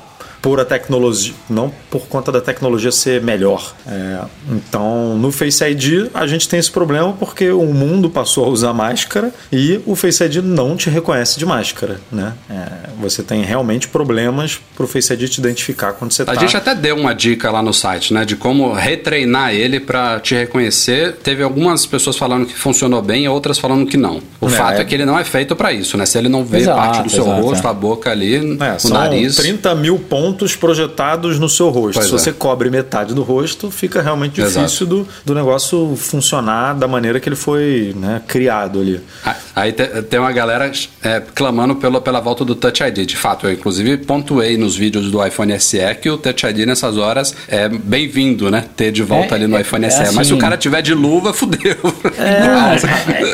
por 0.47 0.61
a 0.61 0.65
tecnologia, 0.65 1.35
não 1.51 1.73
por 1.91 2.07
conta 2.07 2.31
da 2.31 2.41
tecnologia 2.41 2.93
ser 2.93 3.21
melhor. 3.21 3.75
É, 3.85 4.21
então, 4.49 5.19
no 5.19 5.33
Face 5.33 5.65
ID 5.65 6.09
a 6.15 6.25
gente 6.25 6.49
tem 6.49 6.61
esse 6.61 6.71
problema 6.71 7.13
porque 7.15 7.51
o 7.51 7.75
mundo 7.75 8.09
passou 8.09 8.45
a 8.45 8.49
usar 8.49 8.73
máscara 8.73 9.35
e 9.51 9.81
o 9.85 9.97
Face 9.97 10.23
ID 10.23 10.37
não 10.37 10.77
te 10.77 10.89
reconhece 10.89 11.37
de 11.37 11.45
máscara, 11.45 12.01
né? 12.13 12.33
É, 12.49 12.91
você 13.01 13.25
tem 13.25 13.43
realmente 13.43 13.89
problemas 13.89 14.61
para 14.77 14.85
o 14.85 14.87
Face 14.87 15.13
ID 15.13 15.29
te 15.29 15.41
identificar 15.41 15.95
quando 15.95 16.13
você 16.13 16.23
está. 16.23 16.31
A 16.31 16.37
tá... 16.37 16.41
gente 16.41 16.57
até 16.57 16.77
deu 16.77 16.95
uma 16.95 17.13
dica 17.13 17.51
lá 17.51 17.61
no 17.61 17.73
site, 17.73 18.15
né, 18.15 18.25
de 18.25 18.37
como 18.37 18.73
retreinar 18.73 19.53
ele 19.53 19.81
para 19.81 20.21
te 20.21 20.37
reconhecer. 20.37 21.17
Teve 21.25 21.43
algumas 21.43 21.87
pessoas 21.87 22.17
falando 22.17 22.47
que 22.47 22.55
funcionou 22.55 23.03
bem 23.03 23.25
e 23.25 23.29
outras 23.29 23.59
falando 23.59 23.85
que 23.85 23.97
não. 23.97 24.23
O 24.41 24.47
é, 24.47 24.51
fato 24.51 24.81
é 24.81 24.85
que 24.85 24.95
ele 24.95 25.05
não 25.05 25.19
é 25.19 25.25
feito 25.25 25.57
para 25.57 25.73
isso, 25.73 25.97
né? 25.97 26.07
Se 26.07 26.17
ele 26.17 26.29
não 26.29 26.45
vê 26.45 26.59
exato, 26.59 26.79
parte 26.79 27.03
do 27.03 27.11
seu 27.11 27.25
exato, 27.25 27.43
rosto, 27.43 27.67
a 27.67 27.75
boca 27.75 28.13
ali, 28.13 28.37
é, 28.37 28.77
o 28.85 28.89
nariz. 28.91 29.35
30 29.35 29.75
mil 29.75 29.99
pontos 29.99 30.36
pontos 30.37 30.55
projetados 30.55 31.39
no 31.39 31.49
seu 31.49 31.71
rosto. 31.71 31.95
Pois 31.99 32.09
Se 32.09 32.15
é. 32.15 32.19
você 32.19 32.33
cobre 32.33 32.69
metade 32.69 33.15
do 33.15 33.23
rosto, 33.23 33.71
fica 33.71 34.03
realmente 34.03 34.43
difícil 34.43 34.87
do, 34.87 35.09
do 35.25 35.35
negócio 35.35 35.97
funcionar 35.97 36.75
da 36.75 36.87
maneira 36.87 37.19
que 37.19 37.27
ele 37.29 37.37
foi 37.37 37.95
né, 37.97 38.21
criado 38.27 38.81
ali. 38.81 39.01
Ah, 39.25 39.35
Aí 39.55 39.73
te- 39.73 39.87
tem 40.03 40.21
uma 40.21 40.33
galera 40.33 40.71
é, 41.03 41.23
clamando 41.35 41.77
pelo, 41.77 42.01
pela 42.03 42.21
volta 42.21 42.45
do 42.45 42.55
Touch 42.55 42.83
ID. 42.83 43.07
De 43.07 43.17
fato, 43.17 43.47
eu 43.47 43.53
inclusive 43.53 43.97
pontuei 43.97 44.59
nos 44.59 44.77
vídeos 44.77 45.11
do 45.11 45.25
iPhone 45.27 45.59
SE 45.59 45.79
que 46.03 46.11
o 46.11 46.19
Touch 46.19 46.45
ID 46.47 46.67
nessas 46.67 46.99
horas 46.99 47.35
é 47.49 47.67
bem-vindo, 47.69 48.51
né? 48.51 48.65
Ter 48.77 48.93
de 48.93 49.03
volta 49.03 49.35
É, 49.35 49.39
ali 49.39 49.47
no 49.47 49.57
é, 49.57 49.63
iPhone 49.63 49.87
é 49.87 49.91
SE. 49.91 49.99
Mas 50.01 50.11
se 50.11 50.17
o 50.17 50.21
assim- 50.21 50.39
cara 50.39 50.57
tiver 50.59 50.83
de 50.83 50.93
luva, 50.93 51.33
fudeu. 51.35 51.75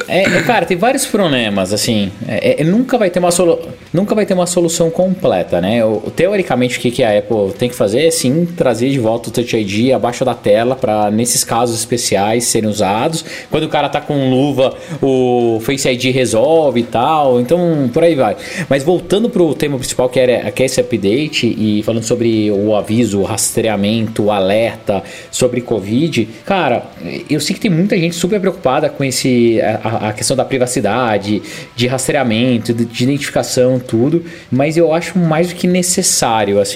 É, 0.08 0.20
é, 0.22 0.42
cara, 0.42 0.64
tem 0.66 0.76
vários 0.76 1.04
problemas, 1.06 1.72
assim. 1.72 2.12
É, 2.28 2.60
é, 2.62 2.64
nunca, 2.64 2.96
vai 2.96 3.10
ter 3.10 3.18
uma 3.18 3.30
solu... 3.32 3.58
nunca 3.92 4.14
vai 4.14 4.24
ter 4.26 4.34
uma 4.34 4.46
solução 4.46 4.90
completa, 4.90 5.60
né? 5.60 5.84
O- 5.84 6.12
teoricamente, 6.14 6.78
que, 6.82 6.90
que 6.90 7.04
a 7.04 7.16
Apple 7.16 7.52
tem 7.56 7.68
que 7.68 7.76
fazer 7.76 8.06
é 8.06 8.10
sim 8.10 8.44
trazer 8.44 8.90
de 8.90 8.98
volta 8.98 9.28
o 9.28 9.32
Touch 9.32 9.56
ID 9.56 9.92
abaixo 9.92 10.24
da 10.24 10.34
tela 10.34 10.74
para 10.74 11.12
nesses 11.12 11.44
casos 11.44 11.78
especiais 11.78 12.44
serem 12.44 12.68
usados. 12.68 13.24
Quando 13.50 13.64
o 13.64 13.68
cara 13.68 13.88
tá 13.88 14.00
com 14.00 14.28
luva, 14.28 14.74
o 15.00 15.60
Face 15.60 15.88
ID 15.88 16.12
resolve 16.12 16.80
e 16.80 16.82
tal. 16.82 17.40
Então, 17.40 17.88
por 17.92 18.02
aí 18.02 18.16
vai. 18.16 18.36
Mas 18.68 18.82
voltando 18.82 19.30
pro 19.30 19.54
tema 19.54 19.78
principal, 19.78 20.08
que 20.08 20.18
era 20.18 20.50
que 20.50 20.62
é 20.64 20.66
esse 20.66 20.80
update, 20.80 21.46
e 21.46 21.84
falando 21.84 22.02
sobre 22.02 22.50
o 22.50 22.74
aviso, 22.74 23.20
o 23.20 23.22
rastreamento, 23.22 24.24
o 24.24 24.30
alerta 24.32 25.04
sobre 25.30 25.60
Covid, 25.60 26.28
cara, 26.44 26.86
eu 27.30 27.40
sei 27.40 27.54
que 27.54 27.60
tem 27.60 27.70
muita 27.70 27.96
gente 27.96 28.16
super 28.16 28.40
preocupada 28.40 28.88
com 28.88 29.04
esse 29.04 29.60
a, 29.60 30.08
a 30.08 30.12
questão 30.12 30.36
da 30.36 30.44
privacidade, 30.44 31.40
de 31.76 31.86
rastreamento, 31.86 32.74
de, 32.74 32.84
de 32.84 33.04
identificação, 33.04 33.78
tudo, 33.78 34.24
mas 34.50 34.76
eu 34.76 34.92
acho 34.92 35.16
mais 35.16 35.48
do 35.50 35.54
que 35.54 35.68
necessário, 35.68 36.58
assim. 36.58 36.71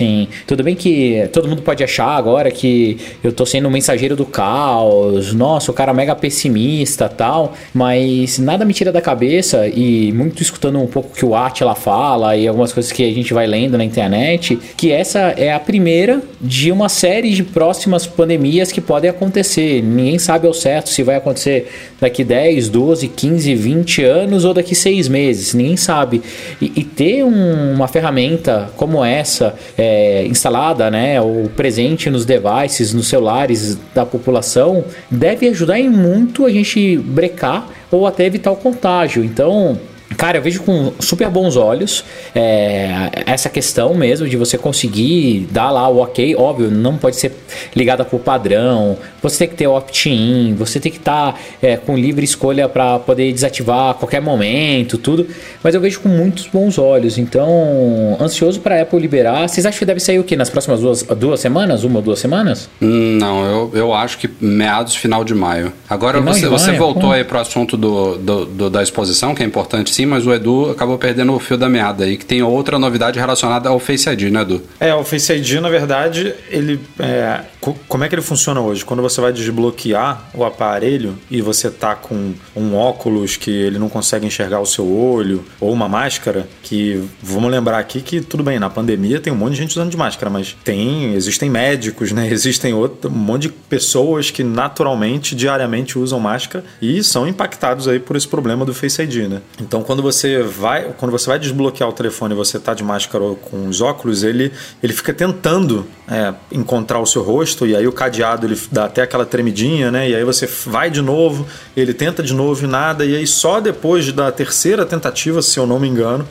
Tudo 0.46 0.62
bem 0.62 0.74
que 0.74 1.28
todo 1.32 1.48
mundo 1.48 1.62
pode 1.62 1.82
achar 1.85 2.09
agora 2.16 2.50
que 2.50 2.98
eu 3.22 3.32
tô 3.32 3.44
sendo 3.46 3.68
o 3.68 3.70
mensageiro 3.70 4.14
do 4.16 4.24
caos, 4.24 5.32
nossa, 5.32 5.70
o 5.70 5.74
cara 5.74 5.92
mega 5.92 6.14
pessimista, 6.14 7.09
tal, 7.09 7.54
mas 7.72 8.38
nada 8.38 8.64
me 8.64 8.72
tira 8.74 8.90
da 8.92 9.00
cabeça 9.00 9.66
e 9.68 10.12
muito 10.12 10.42
escutando 10.42 10.80
um 10.80 10.87
pouco 10.87 11.11
o 11.11 11.12
que 11.14 11.24
o 11.24 11.35
Atila 11.35 11.74
fala 11.74 12.37
e 12.37 12.46
algumas 12.48 12.72
coisas 12.72 12.90
que 12.92 13.02
a 13.09 13.12
gente 13.14 13.32
vai 13.32 13.46
lendo 13.46 13.76
na 13.78 13.85
internet, 13.85 14.59
que 14.76 14.90
essa 14.92 15.18
é 15.37 15.52
a 15.52 15.61
primeira 15.61 16.20
de 16.40 16.70
uma 16.72 16.88
série 16.88 17.30
de 17.30 17.42
próximas 17.44 18.06
pandemias 18.06 18.70
que 18.72 18.80
podem 18.80 19.11
acontecer. 19.11 19.82
Ninguém 19.82 20.18
sabe 20.18 20.46
ao 20.46 20.54
certo 20.54 20.90
se 20.90 21.02
vai 21.02 21.16
acontecer 21.16 21.68
daqui 22.00 22.22
10, 22.24 22.68
12, 22.68 23.09
15, 23.09 23.54
20 23.54 24.02
anos 24.02 24.44
ou 24.44 24.52
daqui 24.54 24.74
6 24.74 25.09
meses. 25.09 25.54
Ninguém 25.54 25.76
sabe. 25.76 26.22
E, 26.61 26.72
e 26.76 26.85
ter 26.85 27.24
um- 27.24 27.72
uma 27.74 27.88
ferramenta 27.88 28.70
como 28.76 29.04
essa 29.04 29.54
é, 29.76 29.86
instalada, 30.27 30.90
né, 30.90 31.20
ou 31.20 31.49
presente 31.49 32.11
nos 32.11 32.25
devices, 32.25 32.92
nos 32.92 33.09
celulares 33.09 33.79
da 33.94 34.05
população, 34.05 34.85
deve 35.11 35.49
ajudar 35.49 35.79
em 35.79 35.88
muito 35.88 36.44
a 36.44 36.51
gente 36.51 36.96
brecar 36.99 37.68
ou 37.90 38.07
até 38.07 38.27
evitar 38.27 38.51
o 38.51 38.57
contágio. 38.57 39.25
Então, 39.25 39.79
Cara, 40.16 40.38
eu 40.38 40.42
vejo 40.42 40.62
com 40.62 40.92
super 41.00 41.28
bons 41.28 41.56
olhos 41.56 42.04
é, 42.34 43.10
essa 43.26 43.48
questão 43.48 43.92
mesmo 43.94 44.28
de 44.28 44.36
você 44.36 44.56
conseguir 44.56 45.48
dar 45.50 45.70
lá 45.70 45.88
o 45.88 45.98
ok. 45.98 46.34
Óbvio, 46.36 46.70
não 46.70 46.96
pode 46.96 47.16
ser 47.16 47.32
ligada 47.74 48.04
por 48.04 48.20
padrão. 48.20 48.96
Você 49.22 49.38
tem 49.38 49.48
que 49.48 49.54
ter 49.56 49.66
opt-in, 49.66 50.54
você 50.56 50.78
tem 50.78 50.92
que 50.92 50.98
estar 50.98 51.38
com 51.84 51.96
livre 51.96 52.24
escolha 52.24 52.68
para 52.68 52.98
poder 53.00 53.32
desativar 53.32 53.90
a 53.90 53.94
qualquer 53.94 54.20
momento, 54.22 54.96
tudo. 54.96 55.26
Mas 55.62 55.74
eu 55.74 55.80
vejo 55.80 56.00
com 56.00 56.08
muitos 56.08 56.46
bons 56.46 56.78
olhos. 56.78 57.18
Então, 57.18 58.16
ansioso 58.20 58.60
para 58.60 58.76
a 58.78 58.82
Apple 58.82 58.98
liberar. 59.00 59.48
Vocês 59.48 59.66
acham 59.66 59.78
que 59.78 59.84
deve 59.84 60.00
sair 60.00 60.18
o 60.18 60.24
que 60.24 60.36
nas 60.36 60.48
próximas 60.48 60.80
duas, 60.80 61.02
duas 61.02 61.40
semanas? 61.40 61.84
Uma 61.84 61.96
ou 61.96 62.02
duas 62.02 62.18
semanas? 62.20 62.68
Hum, 62.80 63.18
Não, 63.20 63.44
eu, 63.44 63.70
eu 63.74 63.94
acho 63.94 64.18
que 64.18 64.30
meados 64.40 64.94
final 64.94 65.24
de 65.24 65.34
maio. 65.34 65.72
Agora 65.88 66.18
Final 66.18 66.34
você, 66.34 66.46
você 66.48 66.66
maio? 66.68 66.78
voltou 66.78 67.02
Pô. 67.02 67.10
aí 67.12 67.24
pro 67.24 67.38
assunto 67.38 67.76
do, 67.76 68.16
do- 68.16 68.44
do- 68.46 68.70
da 68.70 68.82
exposição, 68.82 69.34
que 69.34 69.42
é 69.42 69.46
importante 69.46 69.90
sim, 69.96 70.06
mas 70.06 70.26
o 70.26 70.32
Edu 70.32 70.70
acabou 70.70 70.98
perdendo 70.98 71.32
o 71.32 71.38
fio 71.40 71.56
da 71.56 71.68
meada 71.68 72.04
aí, 72.04 72.16
que 72.16 72.26
tem 72.26 72.42
outra 72.42 72.78
novidade 72.78 73.18
relacionada 73.18 73.68
ao 73.70 73.78
Face 73.78 74.09
ID, 74.09 74.30
né, 74.30 74.42
Edu? 74.42 74.62
É, 74.78 74.94
o 74.94 75.02
Face 75.02 75.32
ID, 75.32 75.54
na 75.54 75.70
verdade, 75.70 76.35
ele. 76.50 76.78
é, 76.98 77.40
como 77.88 78.05
é 78.05 78.09
que 78.09 78.14
ele 78.14 78.22
funciona 78.22 78.61
hoje? 78.61 78.85
Quando 78.85 79.02
você 79.02 79.20
vai 79.20 79.33
desbloquear 79.33 80.31
o 80.35 80.44
aparelho 80.44 81.18
e 81.31 81.40
você 81.40 81.70
tá 81.70 81.94
com 81.94 82.35
um 82.55 82.74
óculos 82.76 83.37
que 83.37 83.50
ele 83.50 83.79
não 83.79 83.88
consegue 83.88 84.26
enxergar 84.26 84.61
o 84.61 84.66
seu 84.66 84.87
olho, 84.87 85.44
ou 85.61 85.72
uma 85.72 85.88
máscara, 85.88 86.48
que 86.62 87.02
vamos 87.22 87.50
lembrar 87.50 87.79
aqui 87.79 88.00
que 88.00 88.20
tudo 88.20 88.42
bem, 88.42 88.59
na 88.59 88.70
pandemia 88.70 89.20
tem 89.20 89.33
um 89.33 89.37
monte 89.37 89.52
de 89.52 89.59
gente 89.59 89.70
usando 89.72 89.90
de 89.90 89.96
máscara, 89.96 90.31
mas 90.31 90.57
tem. 90.64 91.14
Existem 91.14 91.48
médicos, 91.48 92.12
né? 92.12 92.29
Existem 92.31 92.74
outro, 92.74 93.11
um 93.11 93.14
monte 93.14 93.42
de 93.42 93.48
pessoas 93.48 94.31
que 94.31 94.44
naturalmente, 94.44 95.35
diariamente 95.35 95.98
usam 95.98 96.20
máscara 96.20 96.64
e 96.81 97.02
são 97.02 97.26
impactados 97.26 97.88
aí 97.88 97.98
por 97.98 98.16
esse 98.16 98.29
problema 98.29 98.64
do 98.64 98.74
Face 98.74 99.00
ID, 99.00 99.29
né? 99.29 99.42
Então 99.61 99.83
quando 99.83 100.02
você 100.02 100.42
vai, 100.42 100.94
quando 100.98 101.12
você 101.12 101.26
vai 101.26 101.38
desbloquear 101.38 101.88
o 101.88 101.92
telefone 101.92 102.35
e 102.35 102.37
você 102.37 102.59
tá 102.59 102.74
de 102.74 102.85
máscara 102.85 103.22
ou 103.24 103.37
com 103.37 103.68
os 103.68 103.81
óculos, 103.81 104.22
ele, 104.22 104.52
ele 104.83 104.92
fica 104.92 105.12
tentando 105.12 105.87
é, 106.09 106.35
encontrar 106.52 107.00
o 107.00 107.07
seu 107.07 107.22
rosto 107.22 107.55
e 107.64 107.76
aí 107.76 107.86
o 107.86 107.92
cadeado 107.92 108.44
ele 108.44 108.60
dá 108.72 108.86
até 108.86 109.02
aquela 109.02 109.24
tremidinha, 109.24 109.92
né? 109.92 110.10
E 110.10 110.16
aí 110.16 110.24
você 110.24 110.46
vai 110.66 110.90
de 110.90 111.00
novo, 111.00 111.46
ele 111.76 111.94
tenta 111.94 112.24
de 112.24 112.34
novo 112.34 112.64
e 112.64 112.66
nada, 112.66 113.04
e 113.04 113.14
aí 113.14 113.26
só 113.26 113.60
depois 113.60 114.10
da 114.10 114.32
terceira 114.32 114.84
tentativa, 114.84 115.40
se 115.40 115.56
eu 115.58 115.66
não 115.66 115.78
me 115.78 115.86
engano, 115.86 116.26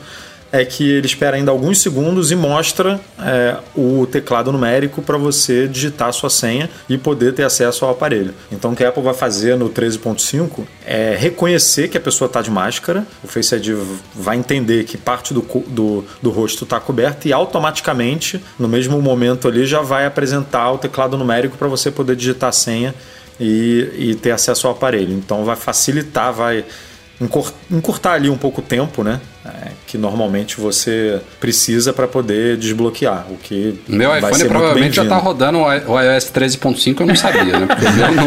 é 0.60 0.64
que 0.64 0.88
ele 0.88 1.06
espera 1.06 1.36
ainda 1.36 1.50
alguns 1.50 1.80
segundos 1.80 2.30
e 2.30 2.36
mostra 2.36 3.00
é, 3.18 3.56
o 3.74 4.06
teclado 4.06 4.52
numérico 4.52 5.02
para 5.02 5.16
você 5.16 5.68
digitar 5.68 6.12
sua 6.12 6.30
senha 6.30 6.68
e 6.88 6.96
poder 6.96 7.34
ter 7.34 7.42
acesso 7.42 7.84
ao 7.84 7.90
aparelho. 7.90 8.34
Então 8.50 8.72
o 8.72 8.76
que 8.76 8.84
a 8.84 8.88
Apple 8.88 9.02
vai 9.02 9.14
fazer 9.14 9.56
no 9.56 9.68
13.5 9.68 10.64
é 10.84 11.16
reconhecer 11.18 11.88
que 11.88 11.96
a 11.96 12.00
pessoa 12.00 12.26
está 12.26 12.40
de 12.40 12.50
máscara, 12.50 13.06
o 13.22 13.28
Face 13.28 13.54
ID 13.54 13.76
vai 14.14 14.36
entender 14.36 14.84
que 14.84 14.96
parte 14.96 15.34
do, 15.34 15.42
do, 15.66 16.04
do 16.22 16.30
rosto 16.30 16.64
está 16.64 16.80
coberta 16.80 17.28
e 17.28 17.32
automaticamente, 17.32 18.42
no 18.58 18.68
mesmo 18.68 19.00
momento 19.00 19.48
ali, 19.48 19.66
já 19.66 19.80
vai 19.80 20.06
apresentar 20.06 20.70
o 20.72 20.78
teclado 20.78 21.16
numérico 21.16 21.56
para 21.56 21.68
você 21.68 21.90
poder 21.90 22.16
digitar 22.16 22.50
a 22.50 22.52
senha 22.52 22.94
e, 23.38 23.90
e 23.96 24.14
ter 24.14 24.30
acesso 24.30 24.66
ao 24.66 24.72
aparelho. 24.72 25.12
Então 25.12 25.44
vai 25.44 25.56
facilitar, 25.56 26.32
vai 26.32 26.64
encur- 27.20 27.52
encurtar 27.70 28.12
ali 28.12 28.30
um 28.30 28.38
pouco 28.38 28.60
o 28.60 28.64
tempo, 28.64 29.02
né? 29.02 29.20
É, 29.46 29.68
que 29.86 29.96
normalmente 29.96 30.60
você 30.60 31.20
precisa 31.40 31.92
para 31.92 32.06
poder 32.08 32.56
desbloquear. 32.56 33.26
O 33.30 33.36
que 33.36 33.78
Meu 33.88 34.08
vai 34.10 34.18
iPhone 34.18 34.34
ser 34.34 34.40
muito 34.44 34.52
provavelmente 34.56 34.96
já 34.96 35.02
tá 35.04 35.08
bem-vindo. 35.10 35.26
rodando 35.28 35.58
o 35.58 35.92
o 35.96 36.00
iOS 36.00 36.24
13.5, 36.32 37.00
eu 37.00 37.06
não 37.06 37.14
sabia, 37.16 37.44
né? 37.58 37.66
Porque 37.66 37.84
o 37.86 37.92
meu 37.92 38.12
não, 38.12 38.26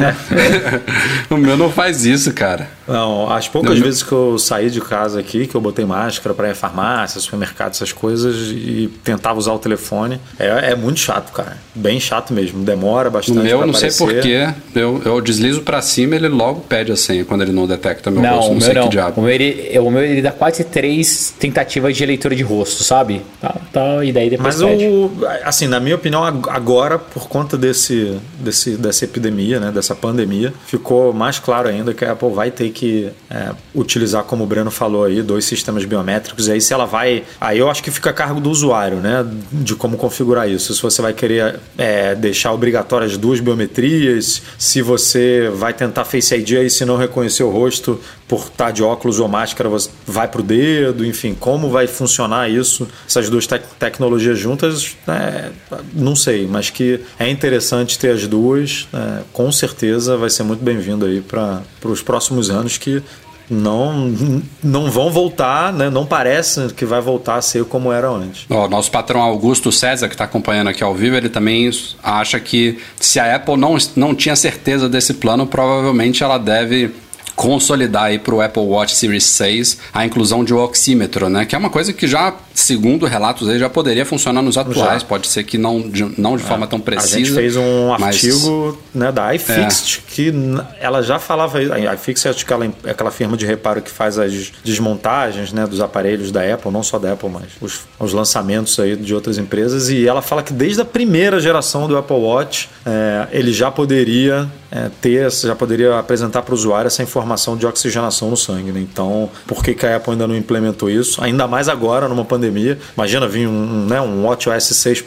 o 1.31 1.37
meu 1.37 1.57
não 1.57 1.69
faz 1.71 2.05
isso, 2.05 2.33
cara. 2.33 2.67
Não, 2.87 3.31
as 3.31 3.47
poucas 3.47 3.75
Não, 3.77 3.83
vezes 3.85 4.01
que 4.01 4.11
eu 4.11 4.37
saí 4.39 4.69
de 4.69 4.81
casa 4.81 5.19
aqui, 5.19 5.45
que 5.45 5.53
eu 5.55 5.61
botei 5.61 5.85
máscara 5.85 6.33
para 6.33 6.47
ir 6.47 6.51
à 6.51 6.55
farmácia, 6.55 7.19
supermercado, 7.21 7.71
essas 7.71 7.91
coisas, 7.91 8.35
e 8.51 8.89
tentava 9.03 9.37
usar 9.37 9.51
o 9.53 9.59
telefone, 9.59 10.19
é, 10.39 10.71
é 10.71 10.75
muito 10.75 10.99
chato, 10.99 11.31
cara. 11.31 11.57
Bem 11.75 11.99
chato 11.99 12.33
mesmo. 12.33 12.63
Demora 12.63 13.09
O 13.09 13.11
bastante. 13.11 13.39
meu, 13.39 13.57
pra 13.59 13.67
não 13.67 13.73
sei 13.73 13.89
aparecer. 13.89 14.05
porquê, 14.53 14.53
eu, 14.79 15.01
eu 15.05 15.21
deslizo 15.21 15.61
pra 15.61 15.81
cima 15.81 16.15
ele 16.15 16.27
logo 16.27 16.61
pede 16.61 16.91
a 16.91 16.95
senha 16.95 17.23
quando 17.25 17.41
ele 17.43 17.51
não 17.51 17.67
detecta 17.67 18.09
meu 18.09 18.21
Não, 18.21 18.35
rosto. 18.37 18.45
o 18.47 18.49
Não 18.49 18.55
meu 18.57 18.65
sei 18.65 18.73
não. 18.73 18.83
que 18.83 18.89
diabo. 18.89 19.21
O 19.21 19.23
meu, 19.23 19.31
ele, 19.33 19.79
o 19.79 19.91
meu 19.91 20.03
ele 20.03 20.21
dá 20.21 20.31
quase 20.31 20.63
três 20.63 21.08
tentativas 21.39 21.95
de 21.95 22.05
leitura 22.05 22.35
de 22.35 22.43
rosto, 22.43 22.83
sabe? 22.83 23.21
Tá, 23.41 23.55
tá, 23.71 24.03
e 24.03 24.11
daí 24.11 24.29
depois 24.29 24.55
Mas 24.61 24.63
pede. 24.63 24.85
o, 24.85 25.11
assim, 25.43 25.67
na 25.67 25.79
minha 25.79 25.95
opinião, 25.95 26.23
ag- 26.23 26.49
agora, 26.49 26.97
por 26.99 27.27
conta 27.27 27.57
desse, 27.57 28.17
desse, 28.39 28.71
dessa 28.77 29.05
epidemia, 29.05 29.59
né, 29.59 29.71
dessa 29.71 29.95
pandemia, 29.95 30.53
ficou 30.65 31.13
mais 31.13 31.39
claro 31.39 31.69
ainda 31.69 31.93
que 31.93 32.03
a 32.05 32.11
Apple 32.13 32.31
vai 32.31 32.51
ter 32.51 32.69
que 32.69 33.09
é, 33.29 33.49
utilizar, 33.73 34.23
como 34.23 34.43
o 34.43 34.47
Breno 34.47 34.71
falou 34.71 35.03
aí, 35.05 35.21
dois 35.21 35.45
sistemas 35.45 35.85
biométricos. 35.85 36.47
E 36.47 36.51
aí, 36.53 36.61
se 36.61 36.73
ela 36.73 36.85
vai. 36.85 37.23
Aí 37.39 37.57
eu 37.59 37.69
acho 37.69 37.83
que 37.83 37.91
fica 37.91 38.09
a 38.09 38.13
cargo 38.13 38.39
do 38.39 38.49
usuário, 38.49 38.97
né? 38.97 39.25
De 39.51 39.75
como 39.75 39.97
configurar 39.97 40.49
isso. 40.49 40.73
Se 40.73 40.81
você 40.81 41.01
vai 41.01 41.13
querer 41.13 41.59
é, 41.77 42.15
deixar 42.15 42.51
obrigatórias 42.53 43.17
duas 43.17 43.39
biometrias, 43.39 44.41
se 44.57 44.81
você 44.81 45.49
vai 45.55 45.73
tentar 45.73 46.05
Face 46.05 46.33
ID 46.35 46.51
aí, 46.57 46.69
se 46.69 46.85
não 46.85 46.97
reconhecer 46.97 47.43
o 47.43 47.49
rosto 47.49 47.99
por 48.29 48.41
estar 48.41 48.71
de 48.71 48.83
óculos 48.83 49.19
ou 49.19 49.27
máscara, 49.27 49.67
vai 50.05 50.27
pro 50.27 50.43
dedo, 50.43 51.03
enfim, 51.03 51.35
como 51.37 51.69
vai 51.69 51.87
funcionar 51.87 52.47
isso, 52.49 52.87
essas 53.07 53.27
duas 53.27 53.47
tec- 53.47 53.65
tecnologias 53.79 54.37
juntas, 54.37 54.95
é, 55.07 55.49
não 55.93 56.15
sei, 56.15 56.45
mas 56.47 56.69
que 56.69 56.99
é 57.17 57.27
interessante 57.27 57.97
ter 57.97 58.11
as 58.11 58.27
duas, 58.27 58.87
é, 58.93 59.23
com 59.33 59.51
certeza 59.51 60.15
vai 60.15 60.29
ser 60.29 60.43
muito 60.43 60.63
bem-vindo 60.63 61.07
aí 61.07 61.21
para 61.21 61.63
os 61.83 62.03
próximos 62.03 62.51
anos 62.51 62.77
que 62.77 63.01
não, 63.49 64.13
não 64.61 64.91
vão 64.91 65.09
voltar, 65.11 65.73
né? 65.73 65.89
não 65.89 66.05
parece 66.05 66.67
que 66.75 66.85
vai 66.85 67.01
voltar 67.01 67.37
a 67.37 67.41
ser 67.41 67.65
como 67.65 67.91
era 67.91 68.07
antes. 68.07 68.45
Ó, 68.47 68.67
nosso 68.67 68.91
patrão 68.91 69.21
Augusto 69.21 69.71
César, 69.71 70.07
que 70.07 70.13
está 70.13 70.25
acompanhando 70.25 70.67
aqui 70.67 70.83
ao 70.83 70.93
vivo, 70.93 71.15
ele 71.15 71.29
também 71.29 71.67
acha 72.03 72.39
que 72.39 72.77
se 72.99 73.19
a 73.19 73.35
Apple 73.35 73.57
não, 73.57 73.75
não 73.95 74.13
tinha 74.13 74.35
certeza 74.35 74.87
desse 74.87 75.15
plano, 75.15 75.47
provavelmente 75.47 76.23
ela 76.23 76.37
deve 76.37 76.91
consolidar 77.39 78.03
aí 78.03 78.19
para 78.19 78.35
o 78.35 78.41
Apple 78.41 78.63
Watch 78.63 78.93
Series 78.93 79.23
6 79.23 79.77
a 79.93 80.05
inclusão 80.05 80.43
de 80.43 80.53
um 80.53 80.57
oxímetro, 80.57 81.29
né? 81.29 81.45
Que 81.45 81.55
é 81.55 81.57
uma 81.57 81.69
coisa 81.69 81.93
que 81.93 82.05
já 82.05 82.33
segundo 82.59 83.05
relatos 83.05 83.47
aí, 83.49 83.57
já 83.59 83.69
poderia 83.69 84.05
funcionar 84.05 84.41
nos 84.41 84.57
atuais. 84.57 85.01
Já. 85.01 85.07
Pode 85.07 85.27
ser 85.27 85.43
que 85.43 85.57
não 85.57 85.81
de, 85.81 86.03
não 86.19 86.35
de 86.35 86.43
é. 86.43 86.45
forma 86.45 86.67
tão 86.67 86.79
precisa. 86.79 87.15
A 87.15 87.19
gente 87.19 87.31
fez 87.31 87.55
um 87.55 87.93
artigo 87.93 88.77
né, 88.93 89.11
da 89.11 89.33
iFixit 89.35 90.03
é. 90.05 90.11
que 90.11 90.33
ela 90.79 91.01
já 91.01 91.19
falava. 91.19 91.59
A 91.59 91.93
iFixit 91.95 92.27
é 92.27 92.31
aquela, 92.31 92.71
aquela 92.85 93.11
firma 93.11 93.35
de 93.35 93.45
reparo 93.45 93.81
que 93.81 93.91
faz 93.91 94.17
as 94.17 94.51
desmontagens 94.63 95.51
né, 95.53 95.65
dos 95.65 95.81
aparelhos 95.81 96.31
da 96.31 96.41
Apple, 96.53 96.71
não 96.71 96.83
só 96.83 96.99
da 96.99 97.13
Apple, 97.13 97.29
mas 97.29 97.45
os, 97.61 97.81
os 97.99 98.13
lançamentos 98.13 98.79
aí 98.79 98.95
de 98.95 99.13
outras 99.13 99.37
empresas. 99.37 99.89
E 99.89 100.07
ela 100.07 100.21
fala 100.21 100.43
que 100.43 100.53
desde 100.53 100.81
a 100.81 100.85
primeira 100.85 101.39
geração 101.39 101.87
do 101.87 101.97
Apple 101.97 102.17
Watch 102.17 102.69
é, 102.85 103.27
ele 103.31 103.51
já 103.51 103.71
poderia 103.71 104.49
é, 104.71 104.89
ter, 105.01 105.29
já 105.31 105.55
poderia 105.55 105.97
apresentar 105.97 106.41
para 106.41 106.53
o 106.53 106.55
usuário 106.55 106.87
essa 106.87 107.01
informação 107.01 107.57
de 107.57 107.65
oxigenação 107.65 108.29
no 108.29 108.37
sangue. 108.37 108.71
Né? 108.71 108.79
Então, 108.79 109.29
por 109.47 109.63
que, 109.63 109.73
que 109.73 109.85
a 109.85 109.95
Apple 109.95 110.13
ainda 110.13 110.27
não 110.27 110.35
implementou 110.35 110.89
isso? 110.89 111.23
Ainda 111.23 111.47
mais 111.47 111.67
agora, 111.67 112.07
numa 112.07 112.25
pandemia. 112.25 112.48
Imagina 112.95 113.27
vir 113.27 113.47
um, 113.47 113.85
né, 113.85 114.01
um 114.01 114.25
WatchOS 114.25 114.63
6. 114.65 115.03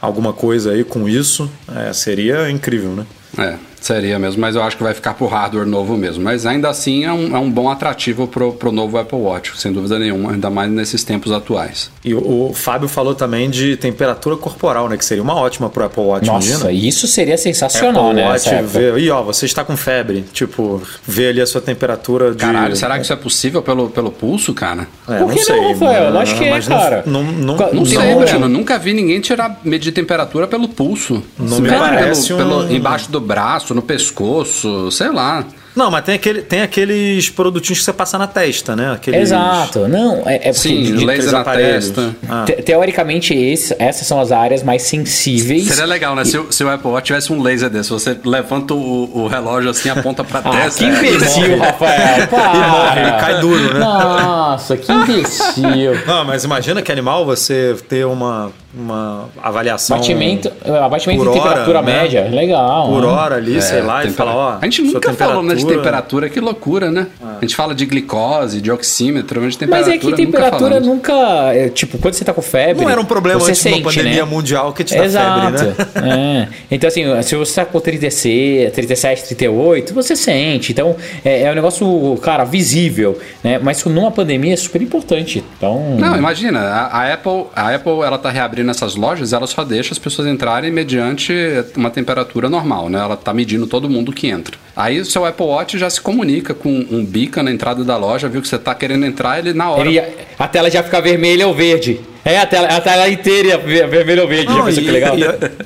alguma 0.00 0.32
coisa 0.32 0.72
aí 0.72 0.84
com 0.84 1.08
isso, 1.08 1.50
é, 1.74 1.92
seria 1.92 2.50
incrível, 2.50 2.90
né? 2.90 3.06
É, 3.38 3.58
seria 3.86 4.18
mesmo, 4.18 4.40
mas 4.40 4.56
eu 4.56 4.62
acho 4.62 4.76
que 4.76 4.82
vai 4.82 4.94
ficar 4.94 5.14
pro 5.14 5.26
hardware 5.26 5.66
novo 5.66 5.96
mesmo. 5.96 6.22
Mas 6.22 6.46
ainda 6.46 6.68
assim 6.68 7.04
é 7.04 7.12
um, 7.12 7.36
é 7.36 7.38
um 7.38 7.50
bom 7.50 7.70
atrativo 7.70 8.26
pro, 8.26 8.52
pro 8.52 8.72
novo 8.72 8.98
Apple 8.98 9.18
Watch, 9.18 9.52
sem 9.58 9.72
dúvida 9.72 9.98
nenhuma, 9.98 10.32
ainda 10.32 10.50
mais 10.50 10.70
nesses 10.70 11.04
tempos 11.04 11.32
atuais. 11.32 11.90
E 12.04 12.14
o, 12.14 12.50
o 12.50 12.54
Fábio 12.54 12.88
falou 12.88 13.14
também 13.14 13.50
de 13.50 13.76
temperatura 13.76 14.36
corporal, 14.36 14.88
né? 14.88 14.96
Que 14.96 15.04
seria 15.04 15.22
uma 15.22 15.34
ótima 15.34 15.68
pro 15.68 15.84
Apple 15.84 16.02
Watch. 16.02 16.26
Nossa, 16.26 16.48
imagina? 16.48 16.72
isso 16.72 17.06
seria 17.06 17.36
sensacional, 17.36 18.10
Apple 18.10 18.22
né? 18.22 18.28
Watch, 18.28 18.62
ver, 18.64 18.98
e 18.98 19.10
ó, 19.10 19.22
você 19.22 19.46
está 19.46 19.64
com 19.64 19.76
febre, 19.76 20.24
tipo, 20.32 20.82
ver 21.06 21.28
ali 21.28 21.40
a 21.40 21.46
sua 21.46 21.60
temperatura 21.60 22.30
de... 22.32 22.38
Caralho, 22.38 22.76
será 22.76 22.96
que 22.96 23.02
isso 23.02 23.12
é 23.12 23.16
possível 23.16 23.62
pelo, 23.62 23.90
pelo 23.90 24.10
pulso, 24.10 24.54
cara? 24.54 24.86
É, 25.08 25.18
Por 25.18 25.30
que 25.30 25.36
não, 25.36 25.44
sei, 25.44 25.60
não 25.60 25.72
Rafael? 25.72 26.04
Eu 26.04 26.18
acho 26.18 26.34
que 26.36 26.44
é, 26.44 26.60
cara. 26.60 27.02
Não, 27.06 27.22
não, 27.22 27.56
não, 27.56 27.74
não 27.74 27.84
sei, 27.84 28.14
Bruno, 28.14 28.48
nunca 28.48 28.78
vi 28.78 28.92
ninguém 28.92 29.20
tirar 29.20 29.60
medir 29.64 29.92
temperatura 29.92 30.46
pelo 30.46 30.68
pulso. 30.68 31.22
Não 31.38 31.60
me 31.60 31.68
parece 31.68 32.28
pelo, 32.28 32.60
um... 32.60 32.66
pelo, 32.66 32.74
embaixo 32.74 33.10
do 33.10 33.20
braço, 33.20 33.73
no 33.74 33.82
pescoço, 33.82 34.90
sei 34.90 35.10
lá. 35.10 35.44
Não, 35.74 35.90
mas 35.90 36.04
tem, 36.04 36.14
aquele, 36.14 36.42
tem 36.42 36.62
aqueles 36.62 37.28
produtinhos 37.28 37.80
que 37.80 37.84
você 37.84 37.92
passa 37.92 38.16
na 38.16 38.26
testa, 38.26 38.76
né? 38.76 38.92
Aqueles... 38.92 39.22
Exato. 39.22 39.88
Não, 39.88 40.22
é, 40.24 40.48
é 40.48 40.52
Sim, 40.52 40.82
de, 40.82 41.04
laser 41.04 41.32
na 41.32 41.44
testa. 41.44 42.14
Ah. 42.28 42.44
Te, 42.46 42.52
teoricamente, 42.62 43.34
esse, 43.34 43.74
essas 43.78 44.06
são 44.06 44.20
as 44.20 44.30
áreas 44.30 44.62
mais 44.62 44.82
sensíveis. 44.82 45.66
Seria 45.66 45.84
legal, 45.86 46.14
né? 46.14 46.22
E... 46.22 46.26
Se, 46.26 46.38
o, 46.38 46.52
se 46.52 46.62
o 46.62 46.70
Apple 46.70 46.90
Watch 46.90 47.06
tivesse 47.06 47.32
um 47.32 47.42
laser 47.42 47.68
desse, 47.68 47.90
você 47.90 48.16
levanta 48.24 48.72
o, 48.72 49.24
o 49.24 49.26
relógio 49.26 49.70
assim, 49.70 49.88
aponta 49.88 50.22
pra 50.22 50.40
ah, 50.44 50.50
testa. 50.50 50.78
Que 50.78 50.90
imbecil, 50.90 51.58
Rafael. 51.58 52.28
Para. 52.28 52.56
E 52.56 52.70
morre, 52.70 53.00
ele 53.00 53.12
cai 53.12 53.40
duro, 53.40 53.74
né? 53.74 53.80
Nossa, 53.80 54.76
que 54.76 54.92
imbecil. 54.92 55.94
Não, 56.06 56.24
mas 56.24 56.44
imagina 56.44 56.82
que 56.82 56.92
animal 56.92 57.24
você 57.24 57.74
ter 57.88 58.06
uma 58.06 58.52
uma 58.76 59.28
avaliação. 59.40 59.96
Abatimento, 59.96 60.52
abatimento 60.84 61.24
de 61.24 61.32
temperatura 61.32 61.78
hora, 61.78 61.86
né? 61.86 62.02
média, 62.02 62.28
legal. 62.28 62.88
Por 62.88 63.02
né? 63.02 63.06
hora 63.06 63.36
ali, 63.36 63.56
é, 63.56 63.60
sei 63.60 63.80
lá, 63.80 64.04
e 64.04 64.10
fala, 64.10 64.34
ó. 64.34 64.58
A 64.60 64.64
gente 64.64 64.82
nunca 64.82 65.12
falou 65.12 65.42
né, 65.42 65.54
de 65.68 65.76
temperatura, 65.76 66.28
que 66.28 66.40
loucura, 66.40 66.90
né? 66.90 67.06
Ah. 67.22 67.36
A 67.38 67.40
gente 67.40 67.56
fala 67.56 67.74
de 67.74 67.86
glicose, 67.86 68.60
de 68.60 68.70
oxímetro, 68.70 69.40
mas 69.40 69.52
de 69.52 69.58
temperatura. 69.58 69.94
Mas 69.94 70.04
é 70.04 70.06
que 70.06 70.16
temperatura 70.16 70.80
nunca. 70.80 71.12
nunca 71.12 71.54
é, 71.54 71.68
tipo, 71.68 71.98
quando 71.98 72.14
você 72.14 72.24
tá 72.24 72.32
com 72.32 72.42
febre. 72.42 72.84
Não 72.84 72.90
era 72.90 73.00
um 73.00 73.04
problema 73.04 73.42
antes 73.42 73.58
sente, 73.58 73.76
de 73.76 73.82
uma 73.82 73.90
pandemia 73.90 74.24
né? 74.24 74.30
mundial 74.30 74.72
que 74.72 74.84
te 74.84 74.96
dá 74.96 75.04
Exato. 75.04 75.58
febre, 75.58 76.00
né? 76.00 76.48
é. 76.50 76.74
Então, 76.74 76.88
assim, 76.88 77.22
se 77.22 77.36
você 77.36 77.54
tá 77.60 77.66
com 77.66 77.80
36, 77.80 78.72
37, 78.72 79.24
38, 79.24 79.94
você 79.94 80.16
sente. 80.16 80.72
Então, 80.72 80.96
é, 81.24 81.42
é 81.42 81.52
um 81.52 81.54
negócio, 81.54 82.18
cara, 82.22 82.44
visível, 82.44 83.18
né? 83.42 83.58
Mas 83.58 83.84
numa 83.84 84.10
pandemia 84.10 84.54
é 84.54 84.56
super 84.56 84.80
importante. 84.82 85.44
Então. 85.56 85.96
Não, 85.98 86.16
imagina, 86.16 86.60
a, 86.60 86.86
a 86.86 87.14
Apple, 87.14 87.46
a 87.54 87.74
Apple, 87.74 88.00
ela 88.04 88.18
tá 88.18 88.30
reabrindo 88.30 88.66
nessas 88.66 88.96
lojas, 88.96 89.32
ela 89.32 89.46
só 89.46 89.64
deixa 89.64 89.92
as 89.92 89.98
pessoas 89.98 90.28
entrarem 90.28 90.70
mediante 90.70 91.32
uma 91.76 91.90
temperatura 91.90 92.48
normal, 92.48 92.88
né? 92.88 92.98
Ela 92.98 93.14
está 93.14 93.32
medindo 93.32 93.66
todo 93.66 93.88
mundo 93.88 94.12
que 94.12 94.26
entra. 94.28 94.56
Aí 94.76 95.00
o 95.00 95.04
seu 95.04 95.24
Apple 95.24 95.46
Watch 95.46 95.78
já 95.78 95.88
se 95.88 96.00
comunica 96.00 96.52
com 96.52 96.70
um 96.90 97.04
beacon 97.04 97.44
na 97.44 97.52
entrada 97.52 97.84
da 97.84 97.96
loja, 97.96 98.28
viu 98.28 98.42
que 98.42 98.48
você 98.48 98.56
está 98.56 98.74
querendo 98.74 99.06
entrar, 99.06 99.38
ele 99.38 99.52
na 99.52 99.70
hora. 99.70 99.88
Ele, 99.88 100.00
a 100.38 100.48
tela 100.48 100.70
já 100.70 100.82
fica 100.82 101.00
vermelha 101.00 101.46
ou 101.46 101.54
verde. 101.54 102.00
É, 102.24 102.38
a 102.38 102.46
tela, 102.46 102.68
a 102.68 102.80
tela 102.80 103.08
inteira 103.08 103.58
vermelho 103.58 104.22
ou 104.22 104.28
verde, 104.28 104.46
Não, 104.46 104.56
já 104.56 104.64
pensou 104.64 104.82
e, 104.82 104.86
que 104.86 104.92
legal? 104.92 105.14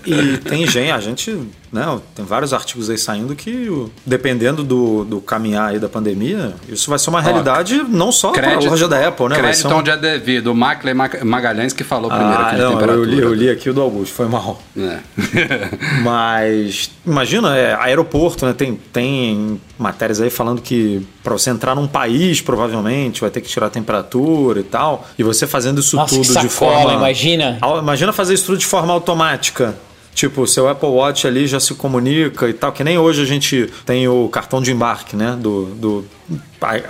E, 0.05 0.13
e, 0.13 0.39
tem 0.39 0.67
gente, 0.67 0.91
a 0.91 0.99
gente, 0.99 1.39
né, 1.73 2.01
tem 2.17 2.25
vários 2.25 2.53
artigos 2.53 2.91
aí 2.91 2.99
saindo 2.99 3.37
que, 3.37 3.71
dependendo 4.05 4.65
do, 4.65 5.05
do 5.05 5.21
caminhar 5.21 5.71
aí 5.71 5.79
da 5.79 5.89
pandemia, 5.89 6.55
isso 6.69 6.91
vai 6.91 6.99
ser 6.99 7.11
uma 7.11 7.21
realidade 7.21 7.81
Ó, 7.81 7.89
não 7.89 8.11
só 8.11 8.33
para 8.33 8.55
a 8.55 8.59
loja 8.59 8.89
da 8.89 9.07
Apple, 9.07 9.29
né? 9.29 9.37
Crédito 9.37 9.69
um... 9.69 9.77
onde 9.77 9.91
é 9.91 9.97
devido. 9.97 10.49
O 10.49 10.55
Maclay 10.55 10.95
Magalhães 10.95 11.73
que 11.73 11.85
falou 11.85 12.11
primeiro 12.11 12.33
ah, 12.33 12.49
aqui 12.49 12.59
não, 12.59 12.81
eu 12.81 13.05
li, 13.05 13.21
eu 13.21 13.35
li 13.35 13.49
aqui 13.49 13.71
o 13.71 13.75
do 13.75 13.81
Augusto, 13.81 14.13
foi 14.15 14.27
mal. 14.27 14.61
É. 14.77 14.99
Mas, 16.03 16.91
imagina, 17.07 17.57
é, 17.57 17.75
aeroporto, 17.75 18.45
né, 18.45 18.53
tem, 18.53 18.75
tem 18.93 19.61
matérias 19.79 20.21
aí 20.21 20.31
falando 20.31 20.61
que 20.61 21.07
para 21.23 21.33
você 21.33 21.51
entrar 21.51 21.75
num 21.75 21.87
país, 21.87 22.41
provavelmente, 22.41 23.21
vai 23.21 23.31
ter 23.31 23.41
que 23.41 23.49
tirar 23.49 23.67
a 23.67 23.71
temperatura 23.71 24.61
e 24.61 24.65
tal, 24.65 25.07
e 25.19 25.23
você 25.23 25.47
fazendo 25.47 25.81
isso 25.81 25.97
Nossa, 25.97 26.15
tudo 26.17 26.41
de 26.41 26.48
forma. 26.49 26.95
Imagina. 26.95 27.59
Imagina 27.79 28.13
fazer 28.13 28.35
isso 28.35 28.47
tudo 28.47 28.59
de 28.59 28.67
forma 28.67 28.93
automática. 28.93 29.75
Tipo, 30.15 30.49
seu 30.49 30.69
Apple 30.69 30.89
Watch 30.89 31.29
ali 31.29 31.47
já 31.47 31.61
se 31.61 31.73
comunica 31.75 32.49
e 32.49 32.53
tal, 32.53 32.73
que 32.73 32.83
nem 32.83 32.99
hoje 32.99 33.23
a 33.23 33.25
gente 33.25 33.71
tem 33.87 34.09
o 34.09 34.29
cartão 34.29 34.61
de 34.61 34.73
embarque, 34.73 35.15
né? 35.15 35.39
Do, 35.41 35.67
do, 35.67 36.05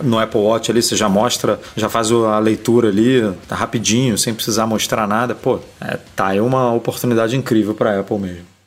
no 0.02 0.18
Apple 0.18 0.40
Watch 0.40 0.70
ali, 0.70 0.80
você 0.80 0.96
já 0.96 1.10
mostra, 1.10 1.60
já 1.76 1.90
faz 1.90 2.10
a 2.10 2.38
leitura 2.38 2.88
ali, 2.88 3.30
tá 3.46 3.54
rapidinho, 3.54 4.16
sem 4.16 4.32
precisar 4.32 4.66
mostrar 4.66 5.06
nada. 5.06 5.34
Pô, 5.34 5.60
é, 5.78 5.98
tá 6.16 6.28
aí 6.28 6.40
uma 6.40 6.72
oportunidade 6.72 7.36
incrível 7.36 7.74
para 7.74 8.00
Apple 8.00 8.18
mesmo. 8.18 8.57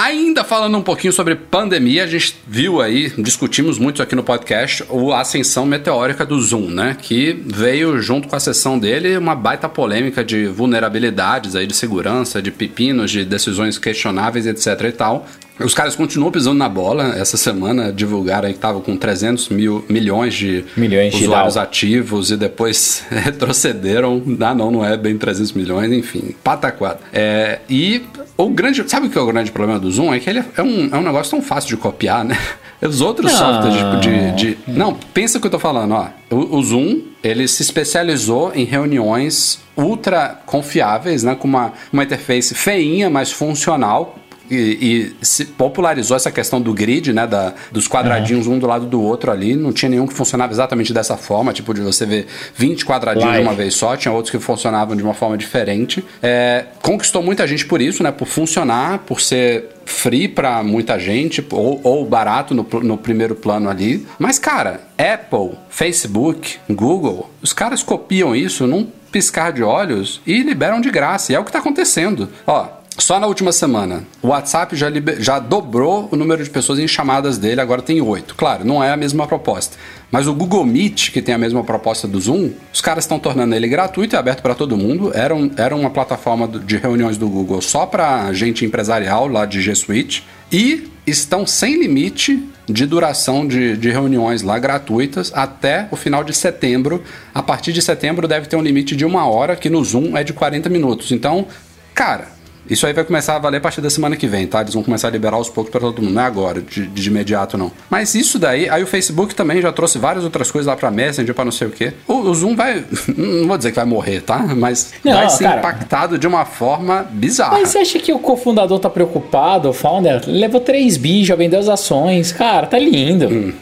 Ainda 0.00 0.44
falando 0.44 0.78
um 0.78 0.82
pouquinho 0.82 1.12
sobre 1.12 1.34
pandemia, 1.34 2.04
a 2.04 2.06
gente 2.06 2.36
viu 2.46 2.80
aí, 2.80 3.12
discutimos 3.18 3.80
muito 3.80 4.00
aqui 4.00 4.14
no 4.14 4.22
podcast, 4.22 4.84
a 5.12 5.20
ascensão 5.20 5.66
meteórica 5.66 6.24
do 6.24 6.40
Zoom, 6.40 6.70
né? 6.70 6.96
Que 7.02 7.32
veio 7.44 8.00
junto 8.00 8.28
com 8.28 8.36
a 8.36 8.38
sessão 8.38 8.78
dele 8.78 9.16
uma 9.16 9.34
baita 9.34 9.68
polêmica 9.68 10.24
de 10.24 10.46
vulnerabilidades 10.46 11.56
aí 11.56 11.66
de 11.66 11.74
segurança, 11.74 12.40
de 12.40 12.52
pepinos, 12.52 13.10
de 13.10 13.24
decisões 13.24 13.76
questionáveis, 13.76 14.46
etc 14.46 14.84
e 14.84 14.92
tal. 14.92 15.26
Os 15.58 15.74
caras 15.74 15.96
continuam 15.96 16.30
pisando 16.30 16.56
na 16.56 16.68
bola. 16.68 17.16
Essa 17.16 17.36
semana 17.36 17.92
divulgaram 17.92 18.46
aí 18.46 18.52
que 18.52 18.58
estavam 18.58 18.80
com 18.80 18.96
300 18.96 19.48
mil, 19.48 19.84
milhões 19.88 20.34
de 20.34 20.64
milhões 20.76 21.14
usuários 21.14 21.54
de 21.54 21.60
ativos 21.60 22.30
e 22.30 22.36
depois 22.36 23.04
retrocederam. 23.10 24.22
Ah, 24.40 24.54
não, 24.54 24.70
não 24.70 24.84
é 24.84 24.96
bem 24.96 25.18
300 25.18 25.52
milhões, 25.52 25.92
enfim, 25.92 26.34
pataquado. 26.44 27.00
É, 27.12 27.58
e 27.68 28.02
o 28.36 28.48
grande. 28.48 28.88
Sabe 28.88 29.08
o 29.08 29.10
que 29.10 29.18
é 29.18 29.20
o 29.20 29.26
grande 29.26 29.50
problema 29.50 29.78
do 29.78 29.90
Zoom? 29.90 30.14
É 30.14 30.20
que 30.20 30.30
ele 30.30 30.44
é 30.56 30.62
um, 30.62 30.88
é 30.92 30.96
um 30.96 31.02
negócio 31.02 31.30
tão 31.30 31.42
fácil 31.42 31.70
de 31.70 31.76
copiar, 31.76 32.24
né? 32.24 32.38
Os 32.80 33.00
outros 33.00 33.32
não. 33.32 33.38
softwares 33.38 34.00
de, 34.00 34.34
de, 34.36 34.54
de, 34.54 34.58
Não, 34.68 34.94
pensa 34.94 35.38
o 35.38 35.40
que 35.40 35.48
eu 35.48 35.50
tô 35.50 35.58
falando, 35.58 35.94
ó. 35.94 36.06
O, 36.30 36.58
o 36.58 36.62
Zoom, 36.62 37.00
ele 37.24 37.48
se 37.48 37.60
especializou 37.60 38.52
em 38.54 38.64
reuniões 38.64 39.58
ultra 39.76 40.40
confiáveis, 40.46 41.24
né? 41.24 41.34
Com 41.34 41.48
uma, 41.48 41.72
uma 41.92 42.04
interface 42.04 42.54
feinha, 42.54 43.10
mas 43.10 43.32
funcional 43.32 44.16
e, 44.50 45.14
e, 45.20 45.24
se 45.24 45.44
popularizou 45.44 46.16
essa 46.16 46.30
questão 46.30 46.60
do 46.60 46.72
grid, 46.72 47.12
né? 47.12 47.26
Da, 47.26 47.54
dos 47.70 47.86
quadradinhos 47.86 48.46
uhum. 48.46 48.54
um 48.54 48.58
do 48.58 48.66
lado 48.66 48.86
do 48.86 49.02
outro 49.02 49.30
ali. 49.30 49.54
Não 49.54 49.72
tinha 49.72 49.88
nenhum 49.88 50.06
que 50.06 50.14
funcionava 50.14 50.52
exatamente 50.52 50.92
dessa 50.92 51.16
forma, 51.16 51.52
tipo 51.52 51.74
de 51.74 51.80
você 51.80 52.06
ver 52.06 52.26
20 52.54 52.84
quadradinhos 52.84 53.28
Live. 53.28 53.42
de 53.42 53.48
uma 53.48 53.54
vez 53.54 53.74
só. 53.74 53.96
Tinha 53.96 54.12
outros 54.12 54.30
que 54.30 54.38
funcionavam 54.38 54.96
de 54.96 55.02
uma 55.02 55.14
forma 55.14 55.36
diferente. 55.36 56.04
É, 56.22 56.66
conquistou 56.82 57.22
muita 57.22 57.46
gente 57.46 57.66
por 57.66 57.80
isso, 57.80 58.02
né? 58.02 58.10
Por 58.10 58.26
funcionar, 58.26 58.98
por 59.00 59.20
ser 59.20 59.70
free 59.84 60.28
para 60.28 60.62
muita 60.62 60.98
gente, 60.98 61.44
ou, 61.50 61.80
ou 61.82 62.04
barato 62.04 62.54
no, 62.54 62.66
no 62.82 62.98
primeiro 62.98 63.34
plano 63.34 63.70
ali. 63.70 64.06
Mas, 64.18 64.38
cara, 64.38 64.82
Apple, 64.98 65.58
Facebook, 65.70 66.58
Google, 66.68 67.30
os 67.42 67.52
caras 67.52 67.82
copiam 67.82 68.36
isso 68.36 68.66
num 68.66 68.86
piscar 69.10 69.52
de 69.52 69.62
olhos 69.62 70.20
e 70.26 70.42
liberam 70.42 70.80
de 70.80 70.90
graça. 70.90 71.32
E 71.32 71.34
é 71.34 71.38
o 71.38 71.44
que 71.44 71.48
está 71.48 71.58
acontecendo. 71.58 72.28
Ó, 72.46 72.66
só 72.98 73.20
na 73.20 73.26
última 73.26 73.52
semana, 73.52 74.04
o 74.20 74.28
WhatsApp 74.28 74.74
já, 74.74 74.88
liber... 74.88 75.20
já 75.20 75.38
dobrou 75.38 76.08
o 76.10 76.16
número 76.16 76.42
de 76.42 76.50
pessoas 76.50 76.78
em 76.78 76.88
chamadas 76.88 77.38
dele, 77.38 77.60
agora 77.60 77.80
tem 77.80 78.00
oito. 78.00 78.34
Claro, 78.34 78.64
não 78.64 78.82
é 78.82 78.90
a 78.90 78.96
mesma 78.96 79.26
proposta. 79.26 79.76
Mas 80.10 80.26
o 80.26 80.34
Google 80.34 80.64
Meet, 80.64 81.10
que 81.10 81.22
tem 81.22 81.34
a 81.34 81.38
mesma 81.38 81.62
proposta 81.62 82.08
do 82.08 82.20
Zoom, 82.20 82.50
os 82.72 82.80
caras 82.80 83.04
estão 83.04 83.18
tornando 83.18 83.54
ele 83.54 83.68
gratuito 83.68 84.14
e 84.14 84.18
aberto 84.18 84.42
para 84.42 84.54
todo 84.54 84.76
mundo. 84.76 85.12
Era, 85.14 85.34
um, 85.34 85.50
era 85.56 85.76
uma 85.76 85.90
plataforma 85.90 86.48
de 86.48 86.76
reuniões 86.76 87.16
do 87.16 87.28
Google 87.28 87.60
só 87.60 87.86
para 87.86 88.32
gente 88.32 88.64
empresarial 88.64 89.28
lá 89.28 89.44
de 89.44 89.60
G 89.60 89.74
Suite. 89.74 90.26
E 90.50 90.90
estão 91.06 91.46
sem 91.46 91.78
limite 91.78 92.42
de 92.66 92.84
duração 92.84 93.46
de, 93.46 93.76
de 93.76 93.90
reuniões 93.90 94.42
lá 94.42 94.58
gratuitas 94.58 95.30
até 95.34 95.88
o 95.90 95.96
final 95.96 96.24
de 96.24 96.34
setembro. 96.34 97.02
A 97.34 97.42
partir 97.42 97.72
de 97.72 97.80
setembro 97.82 98.26
deve 98.26 98.46
ter 98.46 98.56
um 98.56 98.62
limite 98.62 98.96
de 98.96 99.04
uma 99.04 99.26
hora, 99.26 99.56
que 99.56 99.70
no 99.70 99.84
Zoom 99.84 100.16
é 100.16 100.24
de 100.24 100.32
40 100.32 100.68
minutos. 100.68 101.12
Então, 101.12 101.46
cara, 101.94 102.37
Isso 102.68 102.86
aí 102.86 102.92
vai 102.92 103.04
começar 103.04 103.36
a 103.36 103.38
valer 103.38 103.58
a 103.58 103.60
partir 103.60 103.80
da 103.80 103.90
semana 103.90 104.16
que 104.16 104.26
vem, 104.26 104.46
tá? 104.46 104.60
Eles 104.60 104.74
vão 104.74 104.82
começar 104.82 105.08
a 105.08 105.10
liberar 105.10 105.36
aos 105.36 105.48
poucos 105.48 105.70
para 105.70 105.80
todo 105.80 106.02
mundo, 106.02 106.14
não 106.14 106.22
é 106.22 106.26
agora, 106.26 106.60
de, 106.60 106.86
de 106.86 107.08
imediato 107.08 107.56
não. 107.56 107.72
Mas 107.88 108.14
isso 108.14 108.38
daí, 108.38 108.68
aí 108.68 108.82
o 108.82 108.86
Facebook 108.86 109.34
também 109.34 109.60
já 109.60 109.72
trouxe 109.72 109.98
várias 109.98 110.24
outras 110.24 110.50
coisas 110.50 110.66
lá 110.66 110.76
para 110.76 110.90
Messenger, 110.90 111.34
para 111.34 111.44
não 111.44 111.52
sei 111.52 111.68
o 111.68 111.70
quê. 111.70 111.92
O, 112.06 112.14
o, 112.14 112.34
Zoom 112.34 112.54
vai, 112.54 112.84
não 113.16 113.48
vou 113.48 113.56
dizer 113.56 113.70
que 113.70 113.76
vai 113.76 113.84
morrer, 113.84 114.20
tá? 114.20 114.38
Mas 114.38 114.92
não, 115.04 115.12
vai 115.12 115.30
ser 115.30 115.44
cara, 115.44 115.58
impactado 115.58 116.18
de 116.18 116.26
uma 116.26 116.44
forma 116.44 117.06
bizarra. 117.10 117.52
Mas 117.52 117.70
você 117.70 117.78
acha 117.78 117.98
que 117.98 118.12
o 118.12 118.18
cofundador 118.18 118.78
tá 118.78 118.90
preocupado, 118.90 119.68
o 119.68 119.72
founder? 119.72 120.22
Levou 120.26 120.60
3 120.60 120.96
bi, 120.96 121.24
já 121.24 121.34
vendeu 121.34 121.60
as 121.60 121.68
ações. 121.68 122.32
Cara, 122.32 122.66
tá 122.66 122.78
lindo. 122.78 123.28
Hum. 123.28 123.52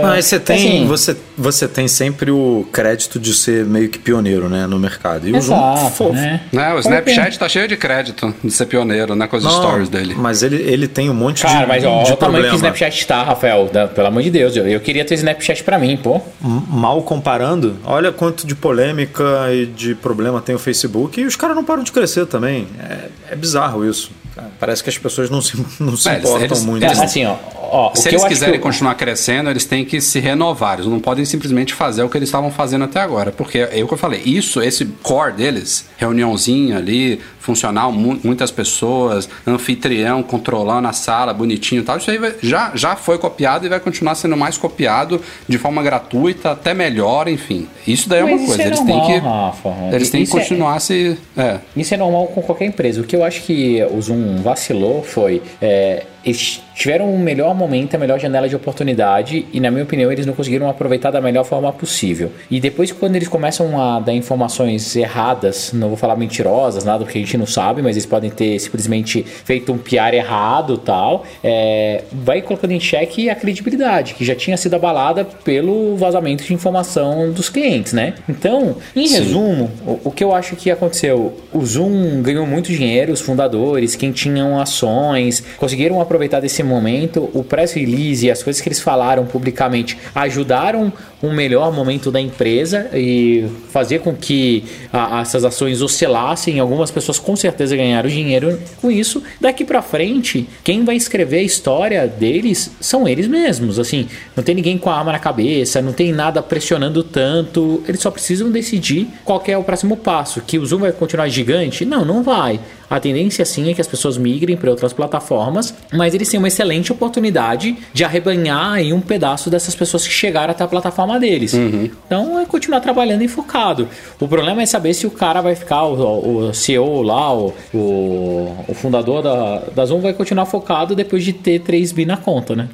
Mas 0.00 0.26
você 0.26 0.38
tem, 0.38 0.56
assim, 0.56 0.86
você, 0.86 1.16
você 1.36 1.68
tem 1.68 1.88
sempre 1.88 2.30
o 2.30 2.66
crédito 2.72 3.18
de 3.18 3.32
ser 3.34 3.64
meio 3.64 3.88
que 3.88 3.98
pioneiro, 3.98 4.48
né, 4.48 4.66
no 4.66 4.78
mercado. 4.78 5.28
E 5.28 5.34
exato, 5.34 6.04
o 6.04 6.12
né? 6.12 6.42
Né, 6.52 6.74
o 6.74 6.78
Snapchat 6.78 7.38
tá 7.38 7.48
cheio 7.48 7.66
de 7.66 7.76
crédito 7.76 8.34
de 8.42 8.50
ser 8.50 8.66
pioneiro, 8.66 9.14
né, 9.14 9.26
com 9.26 9.36
as 9.36 9.44
Não, 9.44 9.50
stories 9.50 9.88
dele. 9.88 10.14
Mas 10.16 10.42
ele, 10.42 10.56
ele 10.56 10.86
tem 10.86 11.10
um 11.10 11.14
monte 11.14 11.42
Cara, 11.42 11.60
de 11.60 11.66
mas 11.66 11.84
ó, 11.84 12.02
de 12.02 12.12
o 12.12 12.16
tamanho 12.16 12.44
que 12.44 12.54
o 12.54 12.56
Snapchat 12.56 13.06
tá, 13.06 13.22
Rafael, 13.22 13.68
da, 13.72 13.88
pelo 13.88 14.06
amor 14.06 14.22
de 14.22 14.30
Deus, 14.30 14.56
eu, 14.56 14.66
eu 14.66 14.80
queria 14.80 15.04
ter 15.04 15.14
Snapchat 15.14 15.64
para 15.64 15.78
mim, 15.78 15.96
pô. 15.96 16.20
Mal 16.40 17.02
comparando, 17.02 17.76
olha 17.84 18.12
quanto 18.12 18.46
de 18.46 18.54
polêmica 18.54 19.24
e 19.52 19.66
de 19.66 19.94
problema 19.94 20.40
tem 20.40 20.54
o 20.54 20.58
Facebook 20.58 21.20
e 21.20 21.24
os 21.24 21.36
caras 21.36 21.56
não 21.56 21.64
param 21.64 21.82
de 21.82 21.92
crescer 21.92 22.26
também. 22.26 22.66
É, 22.78 23.32
é 23.32 23.36
bizarro 23.36 23.88
isso. 23.88 24.10
Parece 24.58 24.82
que 24.82 24.88
as 24.88 24.96
pessoas 24.96 25.28
não 25.28 25.42
se, 25.42 25.62
não 25.78 25.96
se 25.96 26.08
é, 26.08 26.18
importam 26.18 26.44
eles, 26.44 26.64
muito. 26.64 26.84
É, 26.84 26.86
assim, 26.86 27.26
ó, 27.26 27.36
ó, 27.72 27.94
se 27.94 28.08
eles 28.08 28.24
quiserem 28.24 28.54
que... 28.54 28.60
continuar 28.60 28.94
crescendo, 28.94 29.50
eles 29.50 29.64
têm 29.64 29.84
que 29.84 30.00
se 30.00 30.20
renovar. 30.20 30.74
Eles 30.74 30.86
não 30.86 31.00
podem 31.00 31.24
simplesmente 31.24 31.74
fazer 31.74 32.02
o 32.02 32.08
que 32.08 32.16
eles 32.16 32.28
estavam 32.28 32.50
fazendo 32.50 32.84
até 32.84 33.00
agora. 33.00 33.32
Porque 33.32 33.58
é 33.58 33.82
o 33.82 33.88
que 33.88 33.94
eu 33.94 33.98
falei, 33.98 34.22
isso, 34.24 34.62
esse 34.62 34.84
core 35.02 35.32
deles, 35.32 35.86
reuniãozinha 35.96 36.76
ali, 36.76 37.20
funcional, 37.42 37.90
mu 37.90 38.18
muitas 38.22 38.50
pessoas, 38.50 39.28
anfitrião 39.46 40.22
controlando 40.22 40.86
a 40.86 40.92
sala, 40.92 41.34
bonitinho 41.34 41.80
e 41.80 41.84
tal, 41.84 41.98
isso 41.98 42.10
aí 42.10 42.18
vai, 42.18 42.34
já, 42.40 42.70
já 42.74 42.94
foi 42.94 43.18
copiado 43.18 43.66
e 43.66 43.68
vai 43.68 43.80
continuar 43.80 44.14
sendo 44.14 44.36
mais 44.36 44.56
copiado 44.56 45.20
de 45.48 45.58
forma 45.58 45.82
gratuita, 45.82 46.52
até 46.52 46.72
melhor, 46.72 47.28
enfim. 47.28 47.66
Isso 47.86 48.08
daí 48.08 48.20
é 48.20 48.24
uma 48.24 48.38
coisa. 48.38 48.62
É 48.62 48.66
eles 48.66 48.78
normal, 48.78 49.06
têm 49.06 49.20
que, 49.20 49.26
Rafa. 49.26 49.68
eles 49.92 50.10
têm 50.10 50.24
que 50.24 50.30
é 50.30 50.40
continuar 50.40 50.76
é, 50.76 50.80
se. 50.80 51.18
É. 51.36 51.58
Isso 51.76 51.94
é 51.94 51.96
normal 51.96 52.28
com 52.28 52.42
qualquer 52.42 52.66
empresa. 52.66 53.00
O 53.00 53.04
que 53.04 53.16
eu 53.16 53.24
acho 53.24 53.42
que 53.42 53.82
o 53.90 54.00
Zoom 54.00 54.36
vacilou 54.36 55.02
foi. 55.02 55.42
É, 55.60 56.04
eles 56.24 56.62
tiveram 56.74 57.12
um 57.12 57.18
melhor 57.18 57.54
momento, 57.54 57.94
a 57.94 57.98
melhor 57.98 58.18
janela 58.18 58.48
de 58.48 58.56
oportunidade 58.56 59.46
e, 59.52 59.60
na 59.60 59.70
minha 59.70 59.84
opinião, 59.84 60.10
eles 60.10 60.26
não 60.26 60.34
conseguiram 60.34 60.68
aproveitar 60.68 61.10
da 61.10 61.20
melhor 61.20 61.44
forma 61.44 61.72
possível. 61.72 62.32
E 62.50 62.60
depois, 62.60 62.90
quando 62.90 63.16
eles 63.16 63.28
começam 63.28 63.80
a 63.80 64.00
dar 64.00 64.12
informações 64.12 64.96
erradas, 64.96 65.72
não 65.72 65.88
vou 65.88 65.96
falar 65.96 66.16
mentirosas, 66.16 66.84
nada 66.84 67.04
porque 67.04 67.18
a 67.18 67.20
gente 67.20 67.36
não 67.36 67.46
sabe, 67.46 67.82
mas 67.82 67.96
eles 67.96 68.06
podem 68.06 68.30
ter 68.30 68.58
simplesmente 68.58 69.22
feito 69.22 69.72
um 69.72 69.78
PR 69.78 70.14
errado 70.14 70.78
tal, 70.78 71.24
é, 71.42 72.04
vai 72.12 72.42
colocando 72.42 72.72
em 72.72 72.80
xeque 72.80 73.28
a 73.28 73.34
credibilidade, 73.34 74.14
que 74.14 74.24
já 74.24 74.34
tinha 74.34 74.56
sido 74.56 74.74
abalada 74.74 75.24
pelo 75.24 75.96
vazamento 75.96 76.44
de 76.44 76.54
informação 76.54 77.30
dos 77.30 77.48
clientes, 77.48 77.92
né? 77.92 78.14
Então, 78.28 78.76
em 78.96 79.06
Sim. 79.06 79.18
resumo, 79.18 79.70
o, 79.86 80.00
o 80.04 80.10
que 80.10 80.24
eu 80.24 80.34
acho 80.34 80.56
que 80.56 80.70
aconteceu? 80.70 81.36
O 81.52 81.64
Zoom 81.64 82.22
ganhou 82.22 82.46
muito 82.46 82.72
dinheiro, 82.72 83.12
os 83.12 83.20
fundadores, 83.20 83.94
quem 83.94 84.10
tinham 84.10 84.58
ações, 84.58 85.44
conseguiram 85.58 86.00
aproveitar 86.00 86.11
desse 86.40 86.62
momento. 86.62 87.30
O 87.32 87.42
press 87.44 87.72
release 87.72 88.26
e 88.26 88.30
as 88.30 88.42
coisas 88.42 88.60
que 88.60 88.68
eles 88.68 88.80
falaram 88.80 89.26
publicamente 89.26 89.98
ajudaram 90.14 90.92
um 91.22 91.32
melhor 91.32 91.72
momento 91.72 92.10
da 92.10 92.20
empresa 92.20 92.90
e 92.92 93.46
fazer 93.70 94.00
com 94.00 94.14
que 94.14 94.64
a, 94.92 95.20
essas 95.20 95.44
ações 95.44 95.80
oscilassem. 95.80 96.58
Algumas 96.58 96.90
pessoas 96.90 97.18
com 97.18 97.36
certeza 97.36 97.76
ganharam 97.76 98.08
dinheiro 98.08 98.58
com 98.80 98.90
isso. 98.90 99.22
Daqui 99.40 99.64
para 99.64 99.80
frente, 99.80 100.48
quem 100.64 100.84
vai 100.84 100.96
escrever 100.96 101.38
a 101.38 101.42
história 101.42 102.06
deles 102.06 102.72
são 102.80 103.06
eles 103.06 103.28
mesmos. 103.28 103.78
Assim, 103.78 104.08
não 104.36 104.42
tem 104.42 104.54
ninguém 104.54 104.76
com 104.76 104.90
a 104.90 104.98
arma 104.98 105.12
na 105.12 105.18
cabeça, 105.18 105.80
não 105.80 105.92
tem 105.92 106.12
nada 106.12 106.42
pressionando 106.42 107.04
tanto. 107.04 107.82
Eles 107.86 108.00
só 108.00 108.10
precisam 108.10 108.50
decidir 108.50 109.08
qual 109.24 109.42
é 109.46 109.56
o 109.56 109.62
próximo 109.62 109.96
passo. 109.96 110.40
Que 110.40 110.58
o 110.58 110.66
Zoom 110.66 110.80
vai 110.80 110.92
continuar 110.92 111.28
gigante? 111.28 111.84
Não, 111.84 112.04
não 112.04 112.22
vai. 112.22 112.58
A 112.92 113.00
tendência 113.00 113.42
sim 113.46 113.70
é 113.70 113.74
que 113.74 113.80
as 113.80 113.86
pessoas 113.86 114.18
migrem 114.18 114.54
para 114.54 114.68
outras 114.70 114.92
plataformas, 114.92 115.74
mas 115.90 116.12
eles 116.12 116.28
têm 116.28 116.36
uma 116.36 116.48
excelente 116.48 116.92
oportunidade 116.92 117.74
de 117.90 118.04
arrebanhar 118.04 118.80
um 118.92 119.00
pedaço 119.00 119.48
dessas 119.48 119.74
pessoas 119.74 120.06
que 120.06 120.12
chegaram 120.12 120.50
até 120.50 120.62
a 120.62 120.68
plataforma 120.68 121.11
deles. 121.18 121.52
Uhum. 121.52 121.90
Então 122.06 122.38
é 122.38 122.46
continuar 122.46 122.80
trabalhando 122.80 123.22
e 123.22 123.28
focado. 123.28 123.88
O 124.20 124.28
problema 124.28 124.62
é 124.62 124.66
saber 124.66 124.94
se 124.94 125.06
o 125.06 125.10
cara 125.10 125.40
vai 125.40 125.54
ficar, 125.54 125.84
o, 125.84 126.48
o 126.48 126.54
CEO 126.54 127.02
lá, 127.02 127.32
o, 127.34 127.54
o, 127.72 128.64
o 128.68 128.74
fundador 128.74 129.22
da, 129.22 129.58
da 129.74 129.84
Zoom 129.84 130.00
vai 130.00 130.12
continuar 130.12 130.46
focado 130.46 130.94
depois 130.94 131.24
de 131.24 131.32
ter 131.32 131.60
3 131.60 131.92
bi 131.92 132.04
na 132.04 132.16
conta, 132.16 132.54
né? 132.54 132.68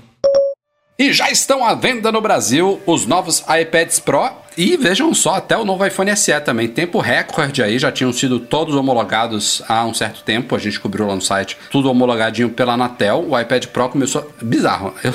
E 0.98 1.12
já 1.12 1.30
estão 1.30 1.64
à 1.64 1.74
venda 1.74 2.10
no 2.10 2.20
Brasil 2.20 2.80
os 2.84 3.06
novos 3.06 3.44
iPads 3.48 4.00
Pro 4.00 4.30
e 4.58 4.76
vejam 4.76 5.14
só, 5.14 5.36
até 5.36 5.56
o 5.56 5.64
novo 5.64 5.86
iPhone 5.86 6.14
SE 6.16 6.40
também. 6.40 6.66
Tempo 6.66 6.98
recorde 6.98 7.62
aí, 7.62 7.78
já 7.78 7.92
tinham 7.92 8.12
sido 8.12 8.40
todos 8.40 8.74
homologados 8.74 9.62
há 9.68 9.86
um 9.86 9.94
certo 9.94 10.24
tempo. 10.24 10.56
A 10.56 10.58
gente 10.58 10.80
cobriu 10.80 11.06
lá 11.06 11.14
no 11.14 11.22
site, 11.22 11.56
tudo 11.70 11.88
homologadinho 11.88 12.48
pela 12.48 12.72
Anatel. 12.72 13.24
O 13.28 13.38
iPad 13.38 13.66
Pro 13.66 13.88
começou. 13.88 14.28
Bizarro. 14.42 14.92
Eu, 15.04 15.14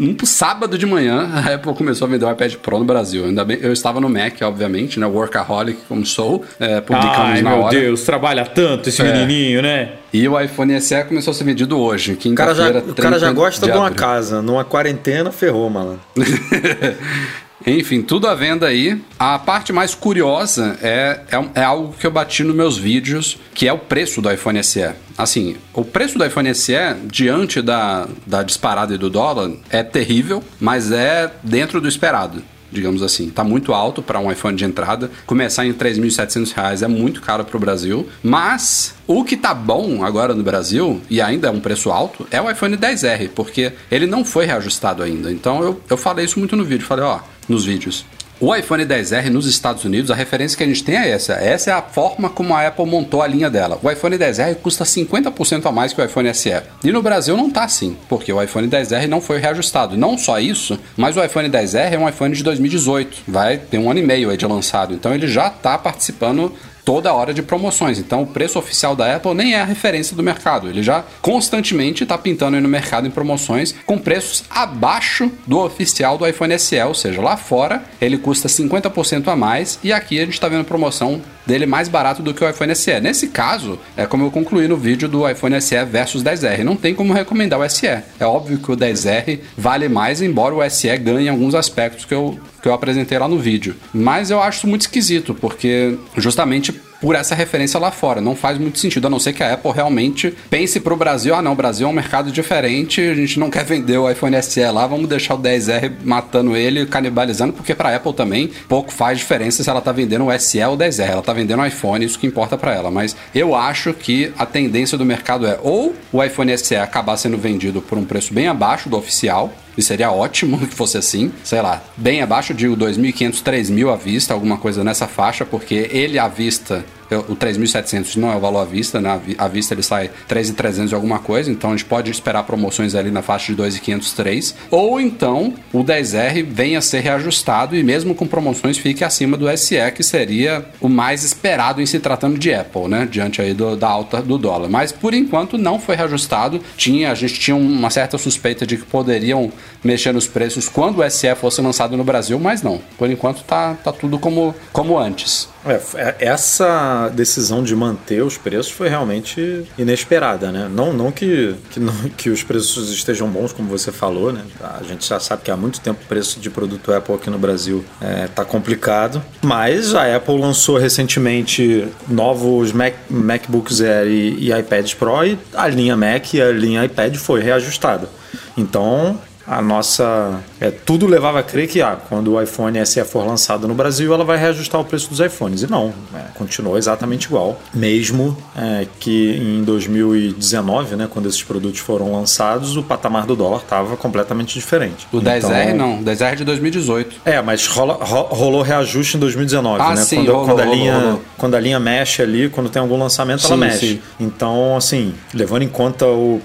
um 0.00 0.16
sábado 0.24 0.78
de 0.78 0.86
manhã, 0.86 1.30
a 1.34 1.54
Apple 1.54 1.74
começou 1.74 2.06
a 2.06 2.10
vender 2.10 2.24
o 2.24 2.30
iPad 2.30 2.54
Pro 2.54 2.78
no 2.78 2.86
Brasil. 2.86 3.26
Ainda 3.26 3.44
bem, 3.44 3.58
eu 3.60 3.74
estava 3.74 4.00
no 4.00 4.08
Mac, 4.08 4.40
obviamente, 4.40 4.98
né? 4.98 5.04
Workaholic, 5.04 5.80
como 5.86 6.06
sou. 6.06 6.42
É, 6.58 6.80
publicamos 6.80 7.18
Ai, 7.18 7.42
na 7.42 7.50
meu 7.50 7.60
hora. 7.60 7.78
Deus, 7.78 8.04
trabalha 8.04 8.46
tanto 8.46 8.88
esse 8.88 9.02
é. 9.02 9.04
menininho, 9.04 9.60
né? 9.60 9.96
E 10.10 10.26
o 10.26 10.40
iPhone 10.40 10.80
SE 10.80 11.04
começou 11.04 11.32
a 11.32 11.34
ser 11.34 11.44
vendido 11.44 11.78
hoje, 11.78 12.18
O 12.24 12.34
cara 12.34 12.54
já, 12.54 12.70
o 12.70 12.94
cara 12.94 13.18
já 13.18 13.30
gosta 13.32 13.66
de, 13.66 13.72
de 13.72 13.76
uma 13.76 13.90
casa. 13.90 14.40
Numa 14.40 14.64
quarentena, 14.64 15.30
ferrou, 15.30 15.68
mano. 15.68 16.00
Enfim, 17.66 18.02
tudo 18.02 18.26
à 18.26 18.34
venda 18.34 18.66
aí. 18.66 19.00
A 19.18 19.38
parte 19.38 19.72
mais 19.72 19.94
curiosa 19.94 20.78
é, 20.80 21.20
é, 21.30 21.60
é, 21.60 21.64
algo 21.64 21.94
que 21.98 22.06
eu 22.06 22.10
bati 22.10 22.44
nos 22.44 22.54
meus 22.54 22.78
vídeos, 22.78 23.38
que 23.54 23.66
é 23.66 23.72
o 23.72 23.78
preço 23.78 24.22
do 24.22 24.30
iPhone 24.30 24.62
SE. 24.62 24.88
Assim, 25.16 25.56
o 25.74 25.84
preço 25.84 26.16
do 26.16 26.24
iPhone 26.24 26.54
SE, 26.54 26.72
diante 27.04 27.60
da, 27.60 28.06
da 28.26 28.42
disparada 28.42 28.96
do 28.96 29.10
dólar, 29.10 29.50
é 29.70 29.82
terrível, 29.82 30.42
mas 30.60 30.92
é 30.92 31.30
dentro 31.42 31.80
do 31.80 31.88
esperado 31.88 32.42
digamos 32.70 33.02
assim. 33.02 33.28
Está 33.28 33.44
muito 33.44 33.72
alto 33.72 34.02
para 34.02 34.18
um 34.18 34.30
iPhone 34.30 34.56
de 34.56 34.64
entrada. 34.64 35.10
Começar 35.26 35.66
em 35.66 35.72
3.700 35.72 36.52
reais 36.52 36.82
é 36.82 36.88
muito 36.88 37.20
caro 37.20 37.44
para 37.44 37.56
o 37.56 37.60
Brasil. 37.60 38.08
Mas 38.22 38.94
o 39.06 39.24
que 39.24 39.36
tá 39.36 39.54
bom 39.54 40.04
agora 40.04 40.34
no 40.34 40.42
Brasil, 40.42 41.00
e 41.08 41.20
ainda 41.20 41.48
é 41.48 41.50
um 41.50 41.60
preço 41.60 41.90
alto, 41.90 42.26
é 42.30 42.40
o 42.40 42.50
iPhone 42.50 42.76
10R, 42.76 43.30
porque 43.34 43.72
ele 43.90 44.06
não 44.06 44.24
foi 44.24 44.46
reajustado 44.46 45.02
ainda. 45.02 45.32
Então 45.32 45.62
eu, 45.62 45.80
eu 45.88 45.96
falei 45.96 46.24
isso 46.24 46.38
muito 46.38 46.56
no 46.56 46.64
vídeo. 46.64 46.86
Falei, 46.86 47.04
ó, 47.04 47.20
nos 47.48 47.64
vídeos. 47.64 48.04
O 48.40 48.54
iPhone 48.54 48.84
10R 48.86 49.30
nos 49.30 49.46
Estados 49.46 49.84
Unidos, 49.84 50.12
a 50.12 50.14
referência 50.14 50.56
que 50.56 50.62
a 50.62 50.66
gente 50.66 50.84
tem 50.84 50.96
é 50.96 51.10
essa. 51.10 51.32
Essa 51.32 51.70
é 51.70 51.72
a 51.72 51.82
forma 51.82 52.30
como 52.30 52.54
a 52.54 52.68
Apple 52.68 52.86
montou 52.86 53.20
a 53.20 53.26
linha 53.26 53.50
dela. 53.50 53.80
O 53.82 53.90
iPhone 53.90 54.16
10R 54.16 54.54
custa 54.62 54.84
50% 54.84 55.66
a 55.66 55.72
mais 55.72 55.92
que 55.92 56.00
o 56.00 56.04
iPhone 56.04 56.32
SE. 56.32 56.52
E 56.84 56.92
no 56.92 57.02
Brasil 57.02 57.36
não 57.36 57.50
tá 57.50 57.64
assim, 57.64 57.96
porque 58.08 58.32
o 58.32 58.40
iPhone 58.40 58.68
10R 58.68 59.08
não 59.08 59.20
foi 59.20 59.40
reajustado. 59.40 59.96
Não 59.96 60.16
só 60.16 60.38
isso, 60.38 60.78
mas 60.96 61.16
o 61.16 61.24
iPhone 61.24 61.50
10R 61.50 61.94
é 61.94 61.98
um 61.98 62.08
iPhone 62.08 62.32
de 62.32 62.44
2018. 62.44 63.22
Vai 63.26 63.56
ter 63.58 63.76
um 63.76 63.90
ano 63.90 63.98
e 63.98 64.06
meio 64.06 64.30
aí 64.30 64.36
de 64.36 64.46
lançado. 64.46 64.94
Então 64.94 65.12
ele 65.12 65.26
já 65.26 65.48
está 65.48 65.76
participando 65.76 66.54
toda 66.88 67.12
hora 67.12 67.34
de 67.34 67.42
promoções. 67.42 67.98
Então 67.98 68.22
o 68.22 68.26
preço 68.26 68.58
oficial 68.58 68.96
da 68.96 69.14
Apple 69.14 69.34
nem 69.34 69.52
é 69.52 69.60
a 69.60 69.64
referência 69.66 70.16
do 70.16 70.22
mercado. 70.22 70.70
Ele 70.70 70.82
já 70.82 71.04
constantemente 71.20 72.02
está 72.02 72.16
pintando 72.16 72.56
aí 72.56 72.62
no 72.62 72.68
mercado 72.68 73.06
em 73.06 73.10
promoções 73.10 73.74
com 73.84 73.98
preços 73.98 74.44
abaixo 74.48 75.30
do 75.46 75.58
oficial 75.58 76.16
do 76.16 76.26
iPhone 76.26 76.58
SE, 76.58 76.80
ou 76.80 76.94
seja, 76.94 77.20
lá 77.20 77.36
fora 77.36 77.84
ele 78.00 78.16
custa 78.16 78.48
50% 78.48 79.28
a 79.28 79.36
mais 79.36 79.78
e 79.84 79.92
aqui 79.92 80.18
a 80.18 80.24
gente 80.24 80.32
está 80.32 80.48
vendo 80.48 80.64
promoção 80.64 81.20
dele 81.48 81.64
mais 81.64 81.88
barato 81.88 82.22
do 82.22 82.34
que 82.34 82.44
o 82.44 82.48
iPhone 82.48 82.74
SE. 82.76 83.00
Nesse 83.00 83.28
caso, 83.28 83.78
é 83.96 84.04
como 84.04 84.26
eu 84.26 84.30
concluí 84.30 84.68
no 84.68 84.76
vídeo 84.76 85.08
do 85.08 85.26
iPhone 85.26 85.58
SE 85.62 85.82
versus 85.86 86.22
10R. 86.22 86.62
Não 86.62 86.76
tem 86.76 86.94
como 86.94 87.14
recomendar 87.14 87.58
o 87.58 87.66
SE. 87.66 87.86
É 87.86 88.04
óbvio 88.26 88.58
que 88.58 88.70
o 88.70 88.76
10R 88.76 89.40
vale 89.56 89.88
mais, 89.88 90.20
embora 90.20 90.54
o 90.54 90.70
SE 90.70 90.94
ganhe 90.98 91.26
alguns 91.26 91.54
aspectos 91.54 92.04
que 92.04 92.12
eu, 92.12 92.38
que 92.62 92.68
eu 92.68 92.74
apresentei 92.74 93.18
lá 93.18 93.26
no 93.26 93.38
vídeo. 93.38 93.74
Mas 93.94 94.30
eu 94.30 94.42
acho 94.42 94.66
muito 94.66 94.82
esquisito, 94.82 95.34
porque 95.34 95.98
justamente 96.18 96.78
por 97.00 97.14
essa 97.14 97.34
referência 97.34 97.78
lá 97.78 97.90
fora. 97.90 98.20
Não 98.20 98.34
faz 98.34 98.58
muito 98.58 98.78
sentido, 98.78 99.06
a 99.06 99.10
não 99.10 99.18
ser 99.18 99.32
que 99.32 99.42
a 99.42 99.54
Apple 99.54 99.72
realmente 99.72 100.34
pense 100.50 100.80
para 100.80 100.94
o 100.94 100.96
Brasil: 100.96 101.34
ah, 101.34 101.42
não, 101.42 101.52
o 101.52 101.56
Brasil 101.56 101.86
é 101.86 101.90
um 101.90 101.94
mercado 101.94 102.30
diferente, 102.30 103.00
a 103.00 103.14
gente 103.14 103.38
não 103.38 103.50
quer 103.50 103.64
vender 103.64 103.98
o 103.98 104.10
iPhone 104.10 104.40
SE 104.42 104.64
lá, 104.70 104.86
vamos 104.86 105.08
deixar 105.08 105.34
o 105.34 105.38
10R 105.38 105.92
matando 106.04 106.56
ele, 106.56 106.86
canibalizando, 106.86 107.52
porque 107.52 107.74
para 107.74 107.90
a 107.90 107.96
Apple 107.96 108.12
também 108.12 108.50
pouco 108.68 108.92
faz 108.92 109.18
diferença 109.18 109.62
se 109.62 109.70
ela 109.70 109.78
está 109.78 109.92
vendendo 109.92 110.26
o 110.26 110.38
SE 110.38 110.62
ou 110.62 110.74
o 110.74 110.78
10R. 110.78 111.08
Ela 111.08 111.20
está 111.20 111.32
vendendo 111.32 111.60
o 111.60 111.66
iPhone, 111.66 112.04
isso 112.04 112.18
que 112.18 112.26
importa 112.26 112.56
para 112.56 112.74
ela. 112.74 112.90
Mas 112.90 113.16
eu 113.34 113.54
acho 113.54 113.92
que 113.94 114.32
a 114.38 114.46
tendência 114.46 114.98
do 114.98 115.04
mercado 115.04 115.46
é 115.46 115.58
ou 115.62 115.94
o 116.12 116.22
iPhone 116.22 116.56
SE 116.58 116.76
acabar 116.76 117.16
sendo 117.16 117.38
vendido 117.38 117.80
por 117.80 117.98
um 117.98 118.04
preço 118.04 118.32
bem 118.32 118.48
abaixo 118.48 118.88
do 118.88 118.96
oficial, 118.96 119.52
e 119.78 119.82
seria 119.82 120.10
ótimo 120.10 120.58
que 120.66 120.74
fosse 120.74 120.98
assim, 120.98 121.32
sei 121.44 121.62
lá, 121.62 121.80
bem 121.96 122.20
abaixo 122.20 122.52
de 122.52 122.66
2.500, 122.66 123.42
3.000 123.42 123.92
à 123.92 123.96
vista, 123.96 124.34
alguma 124.34 124.58
coisa 124.58 124.82
nessa 124.82 125.06
faixa, 125.06 125.46
porque 125.46 125.88
ele 125.92 126.18
à 126.18 126.26
vista 126.26 126.84
o 127.16 127.36
3.700 127.36 128.16
não 128.16 128.32
é 128.32 128.36
o 128.36 128.40
valor 128.40 128.60
à 128.60 128.64
vista, 128.64 129.00
né? 129.00 129.20
À 129.36 129.48
vista 129.48 129.74
ele 129.74 129.82
sai 129.82 130.10
3.300 130.28 130.90
e 130.90 130.94
alguma 130.94 131.18
coisa, 131.18 131.50
então 131.50 131.70
a 131.70 131.76
gente 131.76 131.86
pode 131.86 132.10
esperar 132.10 132.42
promoções 132.44 132.94
ali 132.94 133.10
na 133.10 133.22
faixa 133.22 133.54
de 133.54 133.62
2.503. 133.62 134.54
Ou 134.70 135.00
então 135.00 135.54
o 135.72 135.82
10R 135.82 136.44
venha 136.44 136.78
a 136.78 136.82
ser 136.82 137.00
reajustado 137.00 137.76
e 137.76 137.82
mesmo 137.82 138.14
com 138.14 138.26
promoções 138.26 138.78
fique 138.78 139.04
acima 139.04 139.36
do 139.36 139.46
SE, 139.56 139.76
que 139.94 140.02
seria 140.02 140.64
o 140.80 140.88
mais 140.88 141.24
esperado 141.24 141.80
em 141.80 141.86
se 141.86 141.98
tratando 141.98 142.38
de 142.38 142.52
Apple, 142.52 142.88
né? 142.88 143.08
Diante 143.10 143.40
aí 143.40 143.54
do, 143.54 143.76
da 143.76 143.88
alta 143.88 144.20
do 144.22 144.38
dólar. 144.38 144.68
Mas 144.68 144.92
por 144.92 145.14
enquanto 145.14 145.58
não 145.58 145.78
foi 145.78 145.96
reajustado. 145.96 146.60
Tinha, 146.76 147.10
a 147.10 147.14
gente 147.14 147.38
tinha 147.38 147.56
uma 147.56 147.90
certa 147.90 148.18
suspeita 148.18 148.66
de 148.66 148.76
que 148.76 148.84
poderiam 148.84 149.52
mexer 149.82 150.12
nos 150.12 150.26
preços 150.26 150.68
quando 150.68 151.00
o 151.00 151.10
SE 151.10 151.34
fosse 151.34 151.60
lançado 151.60 151.96
no 151.96 152.04
Brasil, 152.04 152.38
mas 152.38 152.62
não. 152.62 152.80
Por 152.96 153.10
enquanto 153.10 153.42
tá, 153.42 153.74
tá 153.74 153.92
tudo 153.92 154.18
como, 154.18 154.54
como 154.72 154.98
antes. 154.98 155.48
É, 155.70 155.80
é, 155.94 156.16
essa 156.20 157.10
decisão 157.14 157.62
de 157.62 157.74
manter 157.74 158.22
os 158.22 158.36
preços 158.36 158.72
foi 158.72 158.88
realmente 158.88 159.64
inesperada, 159.76 160.50
né? 160.50 160.68
Não, 160.70 160.92
não, 160.92 161.12
que, 161.12 161.54
que, 161.70 161.80
não 161.80 161.92
que 162.16 162.30
os 162.30 162.42
preços 162.42 162.90
estejam 162.90 163.28
bons, 163.28 163.52
como 163.52 163.68
você 163.68 163.92
falou, 163.92 164.32
né? 164.32 164.42
A 164.60 164.82
gente 164.82 165.06
já 165.06 165.20
sabe 165.20 165.42
que 165.42 165.50
há 165.50 165.56
muito 165.56 165.80
tempo 165.80 166.00
o 166.02 166.06
preço 166.06 166.40
de 166.40 166.50
produto 166.50 166.92
Apple 166.92 167.14
aqui 167.14 167.30
no 167.30 167.38
Brasil 167.38 167.84
está 168.00 168.06
é, 168.06 168.28
tá 168.28 168.44
complicado, 168.44 169.22
mas 169.42 169.94
a 169.94 170.16
Apple 170.16 170.38
lançou 170.38 170.78
recentemente 170.78 171.86
novos 172.08 172.72
Mac, 172.72 172.94
MacBooks 173.10 173.80
Air 173.80 174.06
e, 174.06 174.48
e 174.48 174.52
iPads 174.52 174.94
Pro 174.94 175.24
e 175.24 175.38
a 175.54 175.68
linha 175.68 175.96
Mac 175.96 176.34
e 176.34 176.42
a 176.42 176.50
linha 176.50 176.84
iPad 176.84 177.16
foi 177.16 177.40
reajustada. 177.40 178.08
Então, 178.56 179.18
a 179.48 179.62
nossa. 179.62 180.40
É, 180.60 180.70
tudo 180.70 181.06
levava 181.06 181.40
a 181.40 181.42
crer 181.42 181.68
que 181.68 181.80
ah, 181.80 181.96
quando 182.08 182.34
o 182.34 182.42
iPhone 182.42 182.84
SE 182.84 183.02
for 183.04 183.26
lançado 183.26 183.68
no 183.68 183.74
Brasil, 183.74 184.12
ela 184.12 184.24
vai 184.24 184.36
reajustar 184.36 184.80
o 184.80 184.84
preço 184.84 185.08
dos 185.08 185.20
iPhones. 185.20 185.62
E 185.62 185.70
não, 185.70 185.92
é, 186.14 186.18
continuou 186.34 186.76
exatamente 186.76 187.26
igual. 187.26 187.60
Mesmo 187.72 188.36
é, 188.56 188.86
que 188.98 189.36
em 189.36 189.62
2019, 189.62 190.96
né, 190.96 191.08
quando 191.10 191.26
esses 191.26 191.42
produtos 191.42 191.80
foram 191.80 192.12
lançados, 192.12 192.76
o 192.76 192.82
patamar 192.82 193.26
do 193.26 193.36
dólar 193.36 193.58
estava 193.58 193.96
completamente 193.96 194.54
diferente. 194.54 195.06
O 195.12 195.18
10R 195.18 195.74
então, 195.74 195.76
não, 195.76 196.00
o 196.00 196.04
10R 196.04 196.32
é 196.32 196.36
de 196.36 196.44
2018. 196.44 197.20
É, 197.24 197.40
mas 197.40 197.66
rola, 197.66 197.94
rolou 197.94 198.62
reajuste 198.62 199.16
em 199.16 199.20
2019, 199.20 199.80
ah, 199.80 199.94
né? 199.94 199.96
Sim, 199.96 200.16
quando, 200.16 200.32
rolou, 200.32 200.46
quando, 200.46 200.60
a 200.60 200.64
linha, 200.64 200.98
rolou. 200.98 201.22
quando 201.36 201.54
a 201.54 201.60
linha 201.60 201.80
mexe 201.80 202.22
ali, 202.22 202.48
quando 202.48 202.68
tem 202.68 202.80
algum 202.80 202.98
lançamento, 202.98 203.42
sim, 203.42 203.48
ela 203.48 203.56
mexe. 203.56 203.86
Sim. 203.86 204.00
Então, 204.18 204.76
assim, 204.76 205.14
levando 205.32 205.62
em 205.62 205.68
conta 205.68 206.06
o. 206.06 206.40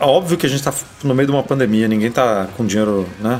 É 0.00 0.04
óbvio 0.04 0.36
que 0.36 0.46
a 0.46 0.48
gente 0.48 0.58
está 0.58 0.72
no 1.02 1.14
meio 1.14 1.26
de 1.26 1.32
uma 1.32 1.42
pandemia, 1.42 1.86
ninguém 1.88 2.08
está 2.08 2.46
com 2.56 2.64
dinheiro, 2.64 3.06
né? 3.20 3.33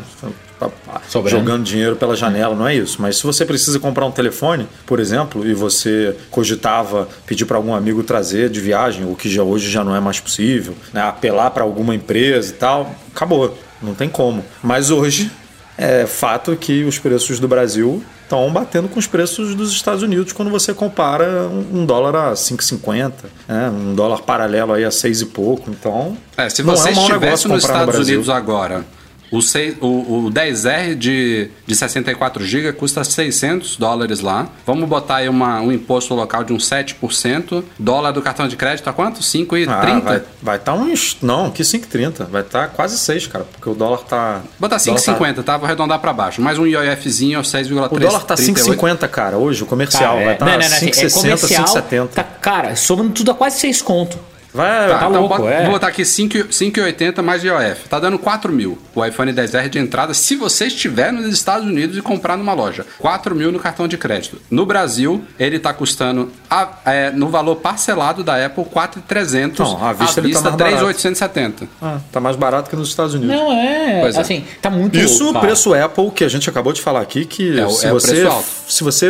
Sobrando. 1.09 1.39
jogando 1.39 1.65
dinheiro 1.65 1.97
pela 1.97 2.17
janela, 2.17 2.55
não 2.55 2.67
é 2.67 2.75
isso. 2.75 3.01
Mas 3.01 3.17
se 3.17 3.25
você 3.25 3.45
precisa 3.45 3.79
comprar 3.79 4.07
um 4.07 4.11
telefone, 4.11 4.69
por 4.87 5.01
exemplo, 5.01 5.47
e 5.47 5.55
você 5.55 6.17
cogitava 6.31 7.09
pedir 7.27 7.45
para 7.45 7.57
algum 7.57 7.75
amigo 7.75 8.03
trazer 8.03 8.49
de 8.49 8.61
viagem, 8.61 9.05
o 9.11 9.15
que 9.15 9.29
já 9.29 9.43
hoje 9.43 9.71
já 9.71 9.85
não 9.85 9.95
é 9.95 10.01
mais 10.01 10.21
possível, 10.21 10.75
né? 10.93 11.03
apelar 11.03 11.51
para 11.51 11.63
alguma 11.63 11.95
empresa 11.95 12.51
e 12.51 12.55
tal, 12.55 12.95
acabou, 13.15 13.57
não 13.83 13.95
tem 13.95 14.09
como. 14.09 14.45
Mas 14.63 14.91
hoje 14.91 15.31
é 15.77 16.07
fato 16.07 16.57
que 16.57 16.85
os 16.85 16.99
preços 16.99 17.41
do 17.41 17.49
Brasil 17.49 18.03
estão 18.23 18.51
batendo 18.51 18.89
com 18.89 18.99
os 18.99 19.07
preços 19.07 19.55
dos 19.55 19.73
Estados 19.73 20.03
Unidos 20.03 20.33
quando 20.33 20.51
você 20.51 20.73
compara 20.73 21.49
um 21.73 21.85
dólar 21.85 22.17
a 22.17 22.33
5,50, 22.33 23.13
né? 23.47 23.71
um 23.71 23.95
dólar 23.95 24.23
paralelo 24.23 24.73
aí 24.73 24.85
a 24.85 24.91
6 24.91 25.21
e 25.21 25.27
pouco. 25.27 25.71
Então, 25.71 26.17
é, 26.37 26.49
se 26.49 26.63
você 26.63 26.89
é 26.89 26.93
um 26.93 27.03
estivesse 27.03 27.49
nos 27.49 27.63
Estados 27.63 27.95
no 27.95 28.01
Unidos 28.01 28.29
agora 28.29 28.85
o, 29.31 29.43
6, 29.43 29.77
o, 29.81 29.87
o 30.27 30.31
10R 30.31 30.95
de, 30.95 31.51
de 31.67 31.75
64 31.75 32.45
GB 32.45 32.73
custa 32.73 33.03
600 33.03 33.77
dólares 33.77 34.21
lá. 34.21 34.49
Vamos 34.67 34.89
botar 34.89 35.17
aí 35.17 35.29
uma, 35.29 35.61
um 35.61 35.73
imposto 35.73 36.15
local 36.15 36.45
de 36.45 36.53
uns 36.53 36.69
7%. 36.69 37.65
Dólar 37.79 38.13
do 38.13 38.23
cartão 38.23 38.47
de 38.49 38.57
crédito 38.57 38.89
a 38.89 38.93
quanto? 38.93 39.21
5,30? 39.21 39.69
Ah, 39.69 40.01
vai 40.01 40.17
estar 40.17 40.31
vai 40.43 40.59
tá 40.59 40.75
uns. 40.75 41.19
Não, 41.21 41.51
que 41.51 41.63
5,30. 41.63 42.27
Vai 42.27 42.43
estar 42.43 42.63
tá 42.63 42.69
quase 42.69 42.99
6, 42.99 43.27
cara. 43.27 43.45
Porque 43.45 43.69
o 43.69 43.75
dólar 43.75 43.99
tá. 43.99 44.43
Botar 44.59 44.77
5,50, 44.77 45.35
tá... 45.37 45.43
tá? 45.43 45.57
Vou 45.57 45.67
arredondar 45.67 45.99
para 45.99 46.13
baixo. 46.13 46.41
Mais 46.41 46.59
um 46.59 46.67
IOFzinho, 46.67 47.41
6,3. 47.41 47.89
O 47.91 47.99
dólar 47.99 48.25
tá 48.25 48.35
5,50, 48.35 49.09
cara. 49.09 49.37
Hoje, 49.37 49.63
o 49.63 49.67
comercial. 49.67 50.15
Cara, 50.15 50.25
vai 50.25 50.35
estar 50.35 50.47
tá 50.47 50.87
5,60, 50.87 51.65
5,70. 51.65 52.09
Tá, 52.09 52.25
cara, 52.25 52.77
somando 52.77 53.11
tudo 53.11 53.31
a 53.31 53.35
quase 53.35 53.59
6 53.61 53.83
conto. 53.83 54.19
Vai, 54.55 54.89
tá, 54.89 54.99
tá 54.99 55.07
então 55.09 55.21
louco, 55.21 55.37
bota, 55.37 55.51
é. 55.51 55.63
Vou 55.63 55.73
botar 55.73 55.89
aqui 55.89 56.03
5,80 56.03 57.21
mais 57.23 57.43
IOF. 57.43 57.89
Tá 57.89 57.99
dando 57.99 58.17
4 58.21 58.53
mil. 58.53 58.79
O 58.95 59.05
iPhone 59.05 59.33
10R 59.33 59.69
de 59.69 59.81
entrada, 59.81 60.15
se 60.15 60.37
você 60.37 60.67
estiver 60.67 61.13
nos 61.13 61.27
Estados 61.27 61.67
Unidos 61.67 61.99
e 61.99 62.01
comprar 62.01 62.37
numa 62.37 62.55
loja. 62.55 62.87
4 63.01 63.35
mil 63.35 63.51
no 63.51 63.59
cartão 63.59 63.89
de 63.89 63.99
crédito. 63.99 64.41
No 64.49 64.65
Brasil, 64.65 65.25
ele 65.41 65.59
tá 65.59 65.75
custando, 65.75 66.31
a, 66.49 66.69
é, 66.85 67.11
no 67.11 67.29
valor 67.31 67.57
parcelado 67.57 68.23
da 68.23 68.47
Apple, 68.47 68.65
4,300. 68.65 69.59
Não, 69.59 69.85
a 69.85 69.93
vista, 69.93 70.21
a 70.21 70.23
vista 70.23 70.51
tá 70.53 70.57
3,870. 70.57 71.69
Ah, 71.83 71.99
tá 72.13 72.21
mais 72.21 72.37
barato 72.37 72.71
que 72.71 72.77
nos 72.77 72.89
Estados 72.89 73.15
Unidos. 73.15 73.35
Não, 73.35 73.53
é. 73.53 74.03
Pois 74.03 74.17
é. 74.17 74.21
assim, 74.21 74.45
tá 74.63 74.71
muito 74.71 74.97
Isso 74.97 75.31
o 75.31 75.41
preço 75.41 75.75
Apple, 75.75 76.13
que 76.13 76.23
a 76.23 76.29
gente 76.29 76.49
acabou 76.49 76.73
de 76.73 76.81
falar 76.81 77.01
aqui, 77.01 77.25
que 77.25 77.59
é, 77.59 77.69
se, 77.69 77.87
é 77.87 77.91
você, 77.91 78.25
se 78.69 78.85
você, 78.85 79.09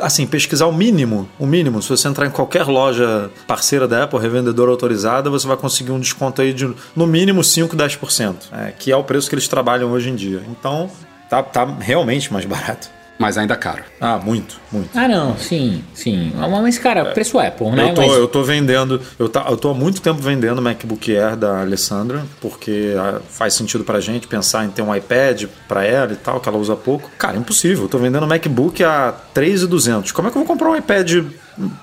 assim, 0.00 0.26
pesquisar 0.26 0.66
o 0.66 0.72
mínimo, 0.72 1.28
o 1.40 1.46
mínimo, 1.46 1.82
se 1.82 1.88
você 1.88 2.06
entrar 2.06 2.26
em 2.26 2.30
qualquer 2.30 2.64
loja 2.66 3.30
parceira 3.48 3.88
da 3.88 4.04
Apple, 4.04 4.20
revendedora 4.20 4.75
autorizada, 4.76 5.28
você 5.30 5.46
vai 5.46 5.56
conseguir 5.56 5.92
um 5.92 6.00
desconto 6.00 6.40
aí 6.42 6.52
de 6.52 6.72
no 6.94 7.06
mínimo 7.06 7.42
5, 7.42 7.76
10%, 7.76 8.36
é, 8.52 8.72
que 8.72 8.92
é 8.92 8.96
o 8.96 9.02
preço 9.02 9.28
que 9.28 9.34
eles 9.34 9.48
trabalham 9.48 9.90
hoje 9.90 10.10
em 10.10 10.14
dia. 10.14 10.42
Então, 10.48 10.90
tá, 11.28 11.42
tá 11.42 11.64
realmente 11.64 12.32
mais 12.32 12.44
barato. 12.44 12.96
Mas 13.18 13.38
ainda 13.38 13.56
caro. 13.56 13.82
Ah, 13.98 14.18
muito, 14.18 14.60
muito. 14.70 14.90
Ah, 14.94 15.08
não, 15.08 15.38
sim, 15.38 15.82
sim. 15.94 16.32
Mas, 16.36 16.78
cara, 16.78 17.00
é. 17.00 17.12
preço 17.12 17.38
Apple, 17.38 17.70
né? 17.70 17.90
Eu 17.90 17.94
tô, 17.94 18.00
Mas... 18.02 18.12
eu 18.12 18.28
tô 18.28 18.42
vendendo, 18.42 19.00
eu, 19.18 19.28
tá, 19.28 19.46
eu 19.48 19.56
tô 19.56 19.70
há 19.70 19.74
muito 19.74 20.02
tempo 20.02 20.20
vendendo 20.20 20.58
o 20.58 20.62
MacBook 20.62 21.16
Air 21.16 21.34
da 21.34 21.60
Alessandra, 21.60 22.24
porque 22.42 22.94
ah, 22.98 23.20
faz 23.26 23.54
sentido 23.54 23.84
pra 23.84 24.00
gente 24.00 24.26
pensar 24.26 24.66
em 24.66 24.70
ter 24.70 24.82
um 24.82 24.94
iPad 24.94 25.44
pra 25.66 25.84
ela 25.84 26.12
e 26.12 26.16
tal, 26.16 26.40
que 26.40 26.48
ela 26.48 26.58
usa 26.58 26.76
pouco. 26.76 27.10
Cara, 27.18 27.38
impossível. 27.38 27.84
Eu 27.84 27.88
tô 27.88 27.98
vendendo 27.98 28.24
o 28.24 28.28
MacBook 28.28 28.84
a 28.84 29.14
3,200. 29.32 30.12
Como 30.12 30.28
é 30.28 30.30
que 30.30 30.36
eu 30.36 30.44
vou 30.44 30.46
comprar 30.46 30.68
um 30.68 30.76
iPad 30.76 31.24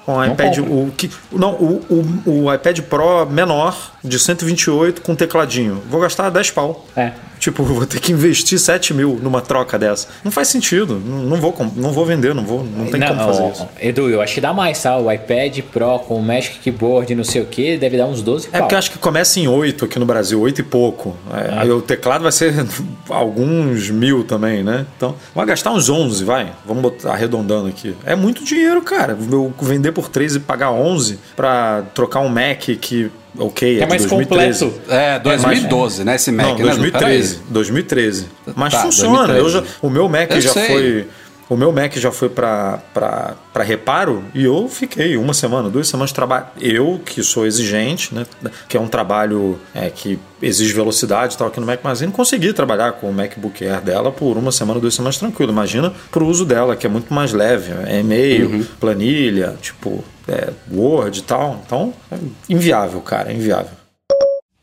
um 0.08 0.24
iPad, 0.24 0.60
o, 0.60 0.92
que, 0.96 1.10
não, 1.32 1.54
o, 1.54 1.82
o, 2.26 2.46
o, 2.46 2.54
iPad 2.54 2.82
Pro 2.82 3.26
menor 3.26 3.92
de 4.04 4.20
128 4.20 5.02
com 5.02 5.16
tecladinho. 5.16 5.82
Vou 5.90 6.00
gastar 6.00 6.30
10 6.30 6.52
pau. 6.52 6.86
É. 6.96 7.12
Tipo, 7.44 7.62
vou 7.62 7.86
ter 7.86 8.00
que 8.00 8.14
investir 8.14 8.58
7 8.58 8.94
mil 8.94 9.20
numa 9.22 9.42
troca 9.42 9.78
dessa. 9.78 10.08
Não 10.24 10.32
faz 10.32 10.48
sentido. 10.48 10.98
Não, 10.98 11.36
vou, 11.42 11.54
não 11.76 11.92
vou 11.92 12.06
vender, 12.06 12.34
não 12.34 12.46
vou. 12.46 12.64
Não 12.64 12.86
tem 12.86 13.02
não, 13.02 13.10
como 13.10 13.20
fazer 13.20 13.52
isso. 13.52 13.68
Edu, 13.82 14.10
eu 14.10 14.22
acho 14.22 14.34
que 14.34 14.40
dá 14.40 14.54
mais, 14.54 14.82
tá? 14.82 14.98
O 14.98 15.12
iPad 15.12 15.60
Pro 15.74 16.00
com 16.00 16.16
o 16.16 16.24
Magic 16.24 16.60
Keyboard 16.60 17.14
não 17.14 17.26
sei 17.26 17.42
o 17.42 17.46
que, 17.46 17.76
deve 17.76 17.98
dar 17.98 18.06
uns 18.06 18.22
12 18.22 18.48
pau. 18.48 18.58
É 18.58 18.62
porque 18.62 18.76
eu 18.76 18.80
acho 18.80 18.92
que 18.92 18.98
começa 18.98 19.42
em 19.42 19.48
8 19.50 19.84
aqui 19.84 20.00
no 20.00 20.06
Brasil, 20.06 20.40
8 20.40 20.62
e 20.62 20.64
pouco. 20.64 21.18
É, 21.34 21.60
Aí 21.60 21.70
o 21.70 21.82
teclado 21.82 22.22
vai 22.22 22.32
ser 22.32 22.54
alguns 23.10 23.90
mil 23.90 24.24
também, 24.24 24.64
né? 24.64 24.86
Então, 24.96 25.14
vai 25.36 25.46
gastar 25.46 25.72
uns 25.72 25.90
11, 25.90 26.24
vai. 26.24 26.50
Vamos 26.66 26.82
botar, 26.82 27.12
arredondando 27.12 27.68
aqui. 27.68 27.94
É 28.06 28.16
muito 28.16 28.46
dinheiro, 28.46 28.82
cara. 28.82 29.18
Eu 29.30 29.54
vender 29.62 29.92
por 29.92 30.08
3 30.08 30.38
e 30.38 30.40
pagar 30.40 30.72
11 30.72 31.20
para 31.36 31.82
trocar 31.94 32.22
um 32.22 32.30
Mac 32.30 32.62
que 32.80 33.12
ok, 33.38 33.80
é, 33.80 33.84
é 33.84 33.86
mais 33.88 34.06
2013. 34.06 34.66
completo. 34.66 34.92
É, 34.92 35.20
2012, 35.20 36.02
é, 36.02 36.06
né? 36.06 36.16
Esse 36.16 36.32
Mac, 36.32 36.48
não, 36.48 36.56
2013, 36.58 37.36
né? 37.36 37.44
2013. 37.50 38.26
Mas 38.56 38.74
tá, 38.74 38.82
funciona. 38.82 39.34
2013. 39.34 39.52
Já, 39.52 39.64
o 39.82 39.90
meu 39.90 40.10
Mac 40.10 40.32
eu 40.32 40.42
já 40.42 40.54
sei. 40.54 40.68
foi 40.68 41.08
o 41.54 41.58
meu 41.58 41.72
Mac 41.72 41.96
já 41.98 42.12
foi 42.12 42.30
para 42.30 43.32
reparo 43.64 44.24
e 44.34 44.44
eu 44.44 44.68
fiquei 44.68 45.16
uma 45.18 45.34
semana, 45.34 45.70
duas 45.70 45.88
semanas 45.88 46.10
de 46.10 46.16
trabalho. 46.16 46.48
Eu, 46.60 47.00
que 47.06 47.22
sou 47.22 47.46
exigente, 47.46 48.14
né, 48.14 48.26
que 48.68 48.76
é 48.76 48.80
um 48.80 48.88
trabalho 48.88 49.60
é, 49.74 49.90
que 49.90 50.20
exige 50.42 50.74
velocidade 50.74 51.36
e 51.36 51.38
tal 51.38 51.48
aqui 51.48 51.60
no 51.60 51.66
Mac 51.66 51.84
Magazine, 51.84 52.12
consegui 52.12 52.54
trabalhar 52.54 52.94
com 52.94 53.10
o 53.10 53.14
MacBook 53.14 53.64
Air 53.64 53.82
dela 53.82 54.12
por 54.12 54.38
uma 54.38 54.52
semana, 54.52 54.80
duas 54.80 54.96
semanas 54.96 55.18
tranquilo. 55.18 55.52
Imagina 55.52 55.94
para 56.12 56.24
o 56.24 56.28
uso 56.28 56.46
dela, 56.46 56.76
que 56.76 56.88
é 56.88 56.90
muito 56.90 57.14
mais 57.14 57.34
leve. 57.34 57.72
É 57.88 58.00
e-mail, 58.00 58.50
uhum. 58.50 58.66
planilha, 58.80 59.56
tipo 59.62 60.04
é, 60.28 60.52
Word 60.72 61.20
e 61.20 61.24
tal. 61.24 61.62
Então, 61.66 61.94
é 62.12 62.18
inviável, 62.50 63.00
cara, 63.02 63.32
é 63.32 63.36
inviável. 63.36 63.72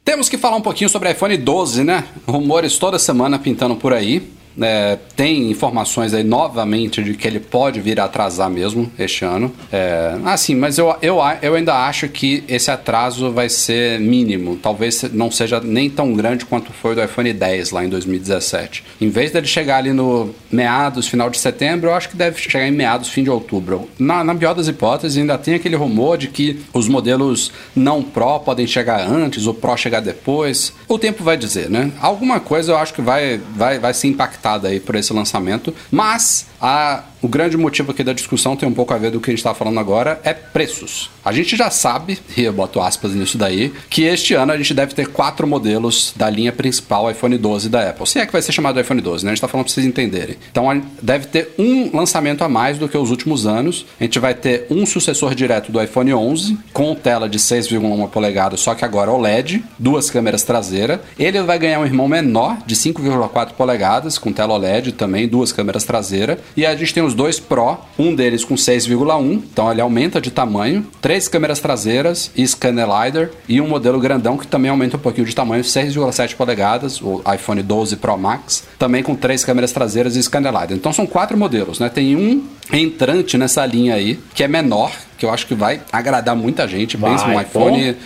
Temos 0.04 0.28
que 0.28 0.36
falar 0.36 0.56
um 0.56 0.62
pouquinho 0.62 0.90
sobre 0.90 1.10
iPhone 1.10 1.36
12, 1.36 1.84
né? 1.84 2.04
Rumores 2.26 2.78
toda 2.78 2.98
semana 2.98 3.38
pintando 3.38 3.76
por 3.76 3.92
aí. 3.92 4.39
É, 4.60 4.98
tem 5.16 5.50
informações 5.50 6.14
aí 6.14 6.24
novamente 6.24 7.02
de 7.02 7.14
que 7.14 7.26
ele 7.26 7.40
pode 7.40 7.80
vir 7.80 8.00
a 8.00 8.04
atrasar 8.04 8.50
mesmo 8.50 8.90
este 8.98 9.24
ano. 9.24 9.52
É, 9.72 10.16
assim, 10.24 10.54
mas 10.54 10.78
eu, 10.78 10.94
eu, 11.02 11.18
eu 11.42 11.54
ainda 11.54 11.74
acho 11.86 12.08
que 12.08 12.44
esse 12.48 12.70
atraso 12.70 13.30
vai 13.30 13.48
ser 13.48 14.00
mínimo. 14.00 14.56
Talvez 14.56 15.04
não 15.12 15.30
seja 15.30 15.60
nem 15.60 15.88
tão 15.88 16.12
grande 16.14 16.44
quanto 16.44 16.72
foi 16.72 16.94
do 16.94 17.02
iPhone 17.02 17.32
10 17.32 17.70
lá 17.70 17.84
em 17.84 17.88
2017. 17.88 18.84
Em 19.00 19.08
vez 19.08 19.30
dele 19.30 19.46
chegar 19.46 19.78
ali 19.78 19.92
no 19.92 20.34
meados, 20.50 21.06
final 21.06 21.30
de 21.30 21.38
setembro, 21.38 21.90
eu 21.90 21.94
acho 21.94 22.08
que 22.08 22.16
deve 22.16 22.40
chegar 22.40 22.66
em 22.66 22.72
meados, 22.72 23.08
fim 23.08 23.22
de 23.22 23.30
outubro. 23.30 23.88
Na, 23.98 24.24
na 24.24 24.34
pior 24.34 24.54
das 24.54 24.68
hipóteses, 24.68 25.16
ainda 25.16 25.38
tem 25.38 25.54
aquele 25.54 25.76
rumor 25.76 26.18
de 26.18 26.28
que 26.28 26.60
os 26.72 26.88
modelos 26.88 27.52
não 27.74 28.02
Pro 28.02 28.40
podem 28.40 28.66
chegar 28.66 29.08
antes, 29.08 29.46
o 29.46 29.54
Pro 29.54 29.76
chegar 29.76 30.00
depois. 30.00 30.72
O 30.88 30.98
tempo 30.98 31.22
vai 31.22 31.36
dizer, 31.36 31.70
né? 31.70 31.90
Alguma 32.00 32.40
coisa 32.40 32.72
eu 32.72 32.76
acho 32.76 32.94
que 32.94 33.02
vai, 33.02 33.40
vai, 33.54 33.78
vai 33.78 33.94
se 33.94 34.06
impactar 34.08 34.39
impactada 34.40 34.68
aí 34.68 34.80
por 34.80 34.94
esse 34.94 35.12
lançamento, 35.12 35.72
mas 35.90 36.46
a, 36.60 37.04
o 37.22 37.28
grande 37.28 37.56
motivo 37.56 37.90
aqui 37.90 38.04
da 38.04 38.12
discussão 38.12 38.56
tem 38.56 38.68
um 38.68 38.72
pouco 38.72 38.92
a 38.92 38.98
ver 38.98 39.10
do 39.10 39.20
que 39.20 39.30
a 39.30 39.32
gente 39.32 39.38
está 39.38 39.54
falando 39.54 39.80
agora, 39.80 40.20
é 40.24 40.34
preços. 40.34 41.10
A 41.24 41.32
gente 41.32 41.56
já 41.56 41.70
sabe, 41.70 42.18
e 42.36 42.42
eu 42.42 42.52
boto 42.52 42.80
aspas 42.80 43.12
nisso 43.14 43.38
daí, 43.38 43.72
que 43.88 44.02
este 44.02 44.34
ano 44.34 44.52
a 44.52 44.56
gente 44.56 44.74
deve 44.74 44.94
ter 44.94 45.08
quatro 45.08 45.46
modelos 45.46 46.12
da 46.16 46.28
linha 46.28 46.52
principal 46.52 47.10
iPhone 47.10 47.36
12 47.36 47.68
da 47.68 47.88
Apple. 47.88 48.06
Se 48.06 48.18
é 48.18 48.26
que 48.26 48.32
vai 48.32 48.42
ser 48.42 48.52
chamado 48.52 48.80
iPhone 48.80 49.00
12, 49.00 49.24
né? 49.24 49.30
A 49.30 49.32
gente 49.32 49.38
está 49.38 49.48
falando 49.48 49.66
para 49.66 49.74
vocês 49.74 49.86
entenderem. 49.86 50.36
Então 50.50 50.82
deve 51.00 51.26
ter 51.26 51.54
um 51.58 51.96
lançamento 51.96 52.42
a 52.42 52.48
mais 52.48 52.78
do 52.78 52.88
que 52.88 52.96
os 52.96 53.10
últimos 53.10 53.46
anos. 53.46 53.86
A 53.98 54.04
gente 54.04 54.18
vai 54.18 54.34
ter 54.34 54.66
um 54.70 54.84
sucessor 54.84 55.34
direto 55.34 55.72
do 55.72 55.82
iPhone 55.82 56.12
11, 56.12 56.58
com 56.72 56.94
tela 56.94 57.28
de 57.28 57.38
6,1 57.38 58.08
polegadas, 58.08 58.60
só 58.60 58.74
que 58.74 58.84
agora 58.84 59.10
OLED, 59.10 59.64
duas 59.78 60.10
câmeras 60.10 60.42
traseiras. 60.42 61.00
Ele 61.18 61.40
vai 61.42 61.58
ganhar 61.58 61.80
um 61.80 61.86
irmão 61.86 62.08
menor 62.08 62.58
de 62.66 62.74
5,4 62.74 63.52
polegadas, 63.52 64.18
com 64.18 64.32
tela 64.32 64.54
OLED 64.54 64.92
também, 64.92 65.28
duas 65.28 65.52
câmeras 65.52 65.84
traseiras. 65.84 66.38
E 66.56 66.66
a 66.66 66.74
gente 66.74 66.94
tem 66.94 67.02
os 67.02 67.14
dois 67.14 67.38
Pro, 67.38 67.78
um 67.98 68.14
deles 68.14 68.44
com 68.44 68.54
6,1, 68.54 69.42
então 69.52 69.70
ele 69.70 69.80
aumenta 69.80 70.20
de 70.20 70.30
tamanho, 70.30 70.86
três 71.00 71.28
câmeras 71.28 71.60
traseiras 71.60 72.30
e 72.36 72.46
scanner 72.46 72.86
LiDAR, 72.86 73.30
e 73.48 73.60
um 73.60 73.68
modelo 73.68 74.00
grandão 74.00 74.36
que 74.36 74.46
também 74.46 74.70
aumenta 74.70 74.96
um 74.96 75.00
pouquinho 75.00 75.26
de 75.26 75.34
tamanho, 75.34 75.62
6,7 75.62 76.34
polegadas, 76.36 77.00
o 77.00 77.22
iPhone 77.34 77.62
12 77.62 77.96
Pro 77.96 78.16
Max, 78.16 78.64
também 78.78 79.02
com 79.02 79.14
três 79.14 79.44
câmeras 79.44 79.72
traseiras 79.72 80.16
e 80.16 80.22
scanner 80.22 80.52
LiDAR. 80.52 80.72
Então 80.72 80.92
são 80.92 81.06
quatro 81.06 81.36
modelos, 81.36 81.78
né? 81.78 81.88
Tem 81.88 82.16
um 82.16 82.44
entrante 82.72 83.36
nessa 83.36 83.64
linha 83.66 83.94
aí, 83.94 84.18
que 84.34 84.44
é 84.44 84.48
menor, 84.48 84.92
que 85.20 85.26
eu 85.26 85.30
acho 85.30 85.46
que 85.46 85.54
vai 85.54 85.82
agradar 85.92 86.34
muita 86.34 86.66
gente. 86.66 86.96
Vai, 86.96 87.12
Pensa 87.12 87.26
um 87.26 87.38
iPhone 87.38 87.96